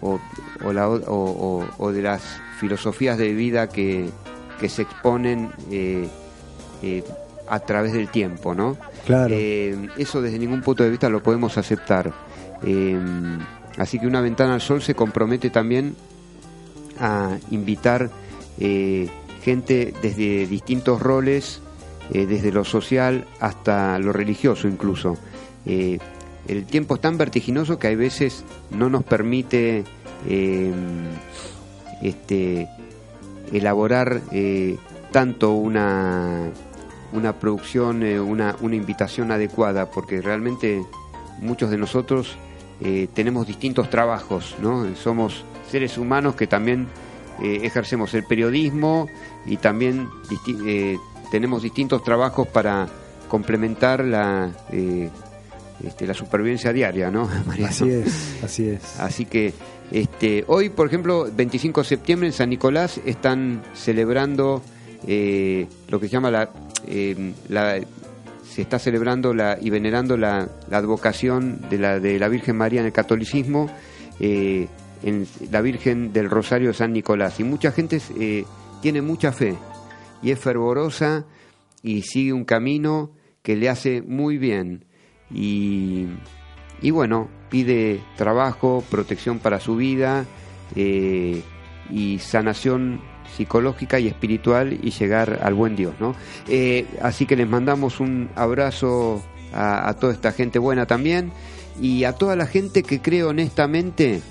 o, 0.00 0.20
o 0.64 0.72
la- 0.72 0.88
o- 0.88 0.98
o- 1.08 1.66
o 1.78 1.92
de 1.92 2.02
las 2.02 2.22
filosofías 2.60 3.18
de 3.18 3.32
vida 3.32 3.68
que, 3.68 4.08
que 4.60 4.68
se 4.68 4.82
exponen 4.82 5.50
eh, 5.70 6.08
eh, 6.82 7.04
a 7.48 7.60
través 7.60 7.92
del 7.92 8.08
tiempo, 8.08 8.54
¿no? 8.54 8.76
Claro. 9.06 9.34
Eh, 9.36 9.88
eso 9.98 10.20
desde 10.22 10.38
ningún 10.38 10.62
punto 10.62 10.82
de 10.84 10.90
vista 10.90 11.08
lo 11.08 11.22
podemos 11.22 11.56
aceptar. 11.58 12.12
Así 13.78 13.98
que 13.98 14.06
una 14.06 14.20
ventana 14.20 14.54
al 14.54 14.60
sol 14.60 14.80
se 14.82 14.94
compromete 14.94 15.50
también 15.50 15.94
a 16.98 17.36
invitar 17.50 18.10
gente 19.42 19.92
desde 20.02 20.46
distintos 20.46 21.00
roles, 21.00 21.60
desde 22.10 22.50
lo 22.52 22.64
social 22.64 23.26
hasta 23.40 23.98
lo 23.98 24.12
religioso 24.12 24.66
incluso. 24.66 25.16
El 26.48 26.64
tiempo 26.64 26.94
es 26.94 27.00
tan 27.00 27.18
vertiginoso 27.18 27.78
que 27.78 27.88
hay 27.88 27.96
veces 27.96 28.44
no 28.70 28.88
nos 28.88 29.04
permite 29.04 29.84
eh, 30.28 30.72
este, 32.02 32.68
elaborar 33.52 34.20
eh, 34.32 34.76
tanto 35.12 35.52
una, 35.52 36.50
una 37.12 37.32
producción, 37.34 38.02
eh, 38.02 38.20
una, 38.20 38.56
una 38.60 38.76
invitación 38.76 39.32
adecuada, 39.32 39.90
porque 39.90 40.20
realmente 40.20 40.84
muchos 41.40 41.70
de 41.70 41.78
nosotros 41.78 42.36
eh, 42.80 43.08
tenemos 43.14 43.46
distintos 43.46 43.90
trabajos, 43.90 44.56
¿no? 44.60 44.94
Somos 44.96 45.44
seres 45.70 45.98
humanos 45.98 46.34
que 46.34 46.46
también 46.46 46.86
ejercemos 47.38 48.14
el 48.14 48.24
periodismo 48.24 49.08
y 49.44 49.58
también 49.58 50.08
tenemos 51.30 51.62
distintos 51.62 52.02
trabajos 52.02 52.48
para 52.48 52.88
complementar 53.28 54.02
la, 54.02 54.52
este, 55.84 56.06
la 56.06 56.14
supervivencia 56.14 56.72
diaria, 56.72 57.10
¿no? 57.10 57.28
Mariano? 57.46 57.68
Así 57.70 57.90
es, 57.90 58.38
así 58.42 58.68
es. 58.68 59.00
Así 59.00 59.24
que 59.26 59.52
este, 59.92 60.44
hoy, 60.48 60.70
por 60.70 60.86
ejemplo, 60.86 61.28
25 61.34 61.82
de 61.82 61.88
septiembre 61.88 62.26
en 62.28 62.32
San 62.32 62.50
Nicolás 62.50 63.00
están 63.04 63.62
celebrando 63.74 64.62
eh, 65.06 65.68
lo 65.88 66.00
que 66.00 66.06
se 66.06 66.12
llama 66.12 66.30
la, 66.30 66.50
eh, 66.86 67.32
la- 67.48 67.78
se 68.48 68.62
está 68.62 68.78
celebrando 68.78 69.34
la, 69.34 69.58
y 69.60 69.68
venerando 69.70 70.16
la, 70.16 70.48
la 70.70 70.78
advocación 70.78 71.60
de 71.68 71.78
la, 71.78 72.00
de 72.00 72.18
la 72.18 72.28
Virgen 72.28 72.56
María 72.56 72.80
en 72.80 72.86
el 72.86 72.92
catolicismo, 72.92 73.68
eh, 74.18 74.66
en 75.02 75.26
la 75.50 75.60
Virgen 75.60 76.12
del 76.14 76.30
Rosario 76.30 76.68
de 76.68 76.74
San 76.74 76.94
Nicolás. 76.94 77.38
Y 77.38 77.44
mucha 77.44 77.70
gente 77.70 78.00
eh, 78.18 78.44
tiene 78.80 79.02
mucha 79.02 79.30
fe 79.32 79.54
y 80.22 80.30
es 80.30 80.38
fervorosa 80.38 81.26
y 81.82 82.00
sigue 82.02 82.32
un 82.32 82.44
camino 82.46 83.10
que 83.42 83.56
le 83.56 83.68
hace 83.68 84.00
muy 84.00 84.38
bien. 84.38 84.86
Y, 85.32 86.06
y 86.80 86.90
bueno, 86.90 87.28
pide 87.50 88.00
trabajo, 88.16 88.84
protección 88.90 89.38
para 89.38 89.60
su 89.60 89.76
vida 89.76 90.24
eh, 90.74 91.42
y 91.90 92.18
sanación 92.18 93.00
psicológica 93.36 93.98
y 93.98 94.06
espiritual 94.06 94.78
y 94.82 94.90
llegar 94.90 95.40
al 95.42 95.54
buen 95.54 95.76
Dios, 95.76 95.94
¿no? 96.00 96.14
Eh, 96.48 96.86
así 97.02 97.26
que 97.26 97.36
les 97.36 97.48
mandamos 97.48 98.00
un 98.00 98.30
abrazo 98.34 99.22
a, 99.52 99.88
a 99.88 99.94
toda 99.94 100.12
esta 100.12 100.32
gente 100.32 100.58
buena 100.58 100.86
también 100.86 101.32
y 101.80 102.04
a 102.04 102.12
toda 102.12 102.36
la 102.36 102.46
gente 102.46 102.82
que 102.82 103.02
cree 103.02 103.24
honestamente 103.24 104.22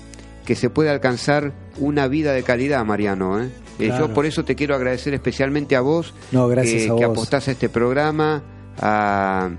que 0.46 0.54
se 0.54 0.70
puede 0.70 0.90
alcanzar 0.90 1.52
una 1.78 2.08
vida 2.08 2.32
de 2.32 2.42
calidad, 2.42 2.84
Mariano. 2.84 3.42
¿eh? 3.42 3.50
Eh, 3.78 3.88
Claro. 3.88 4.08
Yo 4.08 4.14
por 4.14 4.24
eso 4.24 4.44
te 4.44 4.54
quiero 4.54 4.74
agradecer 4.74 5.12
especialmente 5.12 5.76
a 5.76 5.82
vos, 5.82 6.14
No, 6.32 6.48
gracias 6.48 6.90
que, 6.96 7.04
apostás 7.04 7.48
a 7.48 7.52
este 7.52 7.68
programa, 7.68 8.42
a, 8.78 9.50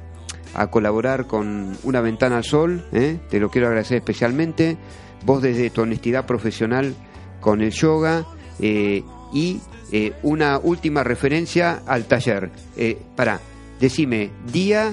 a 0.58 0.68
colaborar 0.68 1.28
con 1.28 1.78
Una 1.84 2.02
Ventana 2.02 2.38
al 2.38 2.44
Sol. 2.44 2.84
¿eh? 2.92 3.20
Te 3.30 3.40
lo 3.40 3.50
quiero 3.50 3.68
agradecer 3.68 3.98
especialmente. 3.98 4.76
Vos 5.24 5.42
desde 5.42 5.70
tu 5.70 5.82
honestidad 5.82 6.26
profesional 6.26 6.96
con 7.40 7.62
el 7.62 7.72
yoga 7.72 8.26
eh, 8.60 9.04
y 9.32 9.62
eh, 9.92 10.14
una 10.24 10.58
última 10.58 11.04
referencia 11.04 11.84
al 11.86 12.06
taller. 12.06 12.52
Para, 13.16 13.40
decime 13.80 14.32
día 14.52 14.92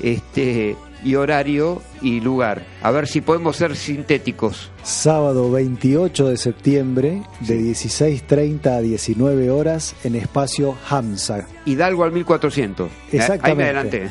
este, 0.00 0.76
y 1.04 1.14
horario 1.14 1.80
y 2.04 2.20
lugar. 2.20 2.62
A 2.82 2.90
ver 2.90 3.08
si 3.08 3.22
podemos 3.22 3.56
ser 3.56 3.74
sintéticos. 3.74 4.70
Sábado 4.82 5.50
28 5.50 6.28
de 6.28 6.36
septiembre 6.36 7.22
de 7.40 7.58
16.30 7.58 8.66
a 8.66 8.80
19 8.82 9.50
horas 9.50 9.94
en 10.04 10.14
espacio 10.14 10.76
Hamza. 10.90 11.46
Hidalgo 11.64 12.04
al 12.04 12.12
1400. 12.12 12.90
Eh, 12.90 12.92
Exactamente. 13.12 13.48
Ahí 13.48 13.56
me 13.56 13.64
adelanté. 13.64 14.08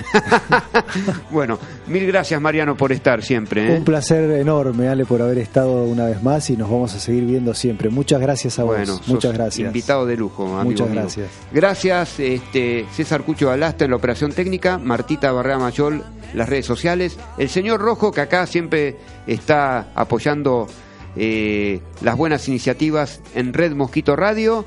bueno, 1.29 1.59
mil 1.85 2.07
gracias 2.07 2.41
Mariano 2.41 2.75
por 2.75 2.91
estar 2.91 3.21
siempre. 3.21 3.67
¿eh? 3.67 3.77
Un 3.77 3.83
placer 3.83 4.31
enorme, 4.31 4.87
Ale, 4.87 5.05
por 5.05 5.21
haber 5.21 5.37
estado 5.37 5.83
una 5.83 6.07
vez 6.07 6.23
más 6.23 6.49
y 6.49 6.57
nos 6.57 6.71
vamos 6.71 6.95
a 6.95 6.99
seguir 6.99 7.25
viendo 7.25 7.53
siempre. 7.53 7.89
Muchas 7.91 8.19
gracias 8.19 8.57
a 8.57 8.63
Bueno, 8.63 8.93
vos. 8.93 8.97
sos 8.97 9.07
Muchas 9.07 9.33
gracias. 9.33 9.67
Invitado 9.67 10.07
de 10.07 10.17
lujo, 10.17 10.45
amigo 10.57 10.63
Muchas 10.63 10.89
gracias. 10.89 11.29
Gracias, 11.51 12.19
este, 12.19 12.87
César 12.91 13.21
Cucho 13.21 13.47
Balasta 13.47 13.85
en 13.85 13.91
la 13.91 13.97
operación 13.97 14.31
técnica, 14.31 14.79
Martita 14.79 15.31
Barrea 15.31 15.59
Mayol, 15.59 16.03
las 16.33 16.49
redes 16.49 16.65
sociales, 16.65 17.19
el 17.37 17.49
señor 17.49 17.81
Rojo 17.83 18.11
que 18.11 18.21
acá 18.21 18.47
siempre 18.47 18.97
está 19.27 19.91
apoyando 19.93 20.67
eh, 21.15 21.81
las 22.01 22.17
buenas 22.17 22.47
iniciativas 22.47 23.21
en 23.35 23.53
Red 23.53 23.73
Mosquito 23.73 24.15
Radio. 24.15 24.65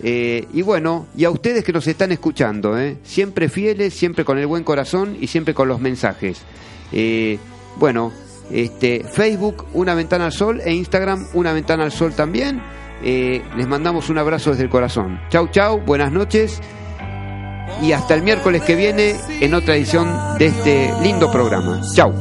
Eh, 0.00 0.46
y 0.52 0.62
bueno, 0.62 1.06
y 1.16 1.24
a 1.24 1.30
ustedes 1.30 1.64
que 1.64 1.72
nos 1.72 1.86
están 1.86 2.12
escuchando, 2.12 2.78
eh, 2.78 2.98
siempre 3.02 3.48
fieles, 3.48 3.94
siempre 3.94 4.24
con 4.24 4.38
el 4.38 4.46
buen 4.46 4.64
corazón 4.64 5.16
y 5.20 5.28
siempre 5.28 5.54
con 5.54 5.68
los 5.68 5.80
mensajes. 5.80 6.42
Eh, 6.92 7.38
bueno, 7.76 8.12
este, 8.50 9.04
Facebook, 9.04 9.64
Una 9.72 9.94
Ventana 9.94 10.26
al 10.26 10.32
Sol, 10.32 10.60
e 10.64 10.72
Instagram, 10.72 11.28
Una 11.34 11.52
Ventana 11.52 11.84
al 11.84 11.92
Sol 11.92 12.14
también. 12.14 12.60
Les 13.02 13.68
mandamos 13.68 14.08
un 14.08 14.18
abrazo 14.18 14.50
desde 14.50 14.64
el 14.64 14.70
corazón. 14.70 15.20
Chau, 15.28 15.48
chau, 15.48 15.80
buenas 15.80 16.10
noches. 16.10 16.60
Y 17.82 17.92
hasta 17.92 18.14
el 18.14 18.22
miércoles 18.22 18.62
que 18.62 18.74
viene 18.74 19.16
en 19.40 19.54
otra 19.54 19.76
edición 19.76 20.38
de 20.38 20.46
este 20.46 20.90
lindo 21.02 21.30
programa. 21.30 21.80
Chau. 21.94 22.12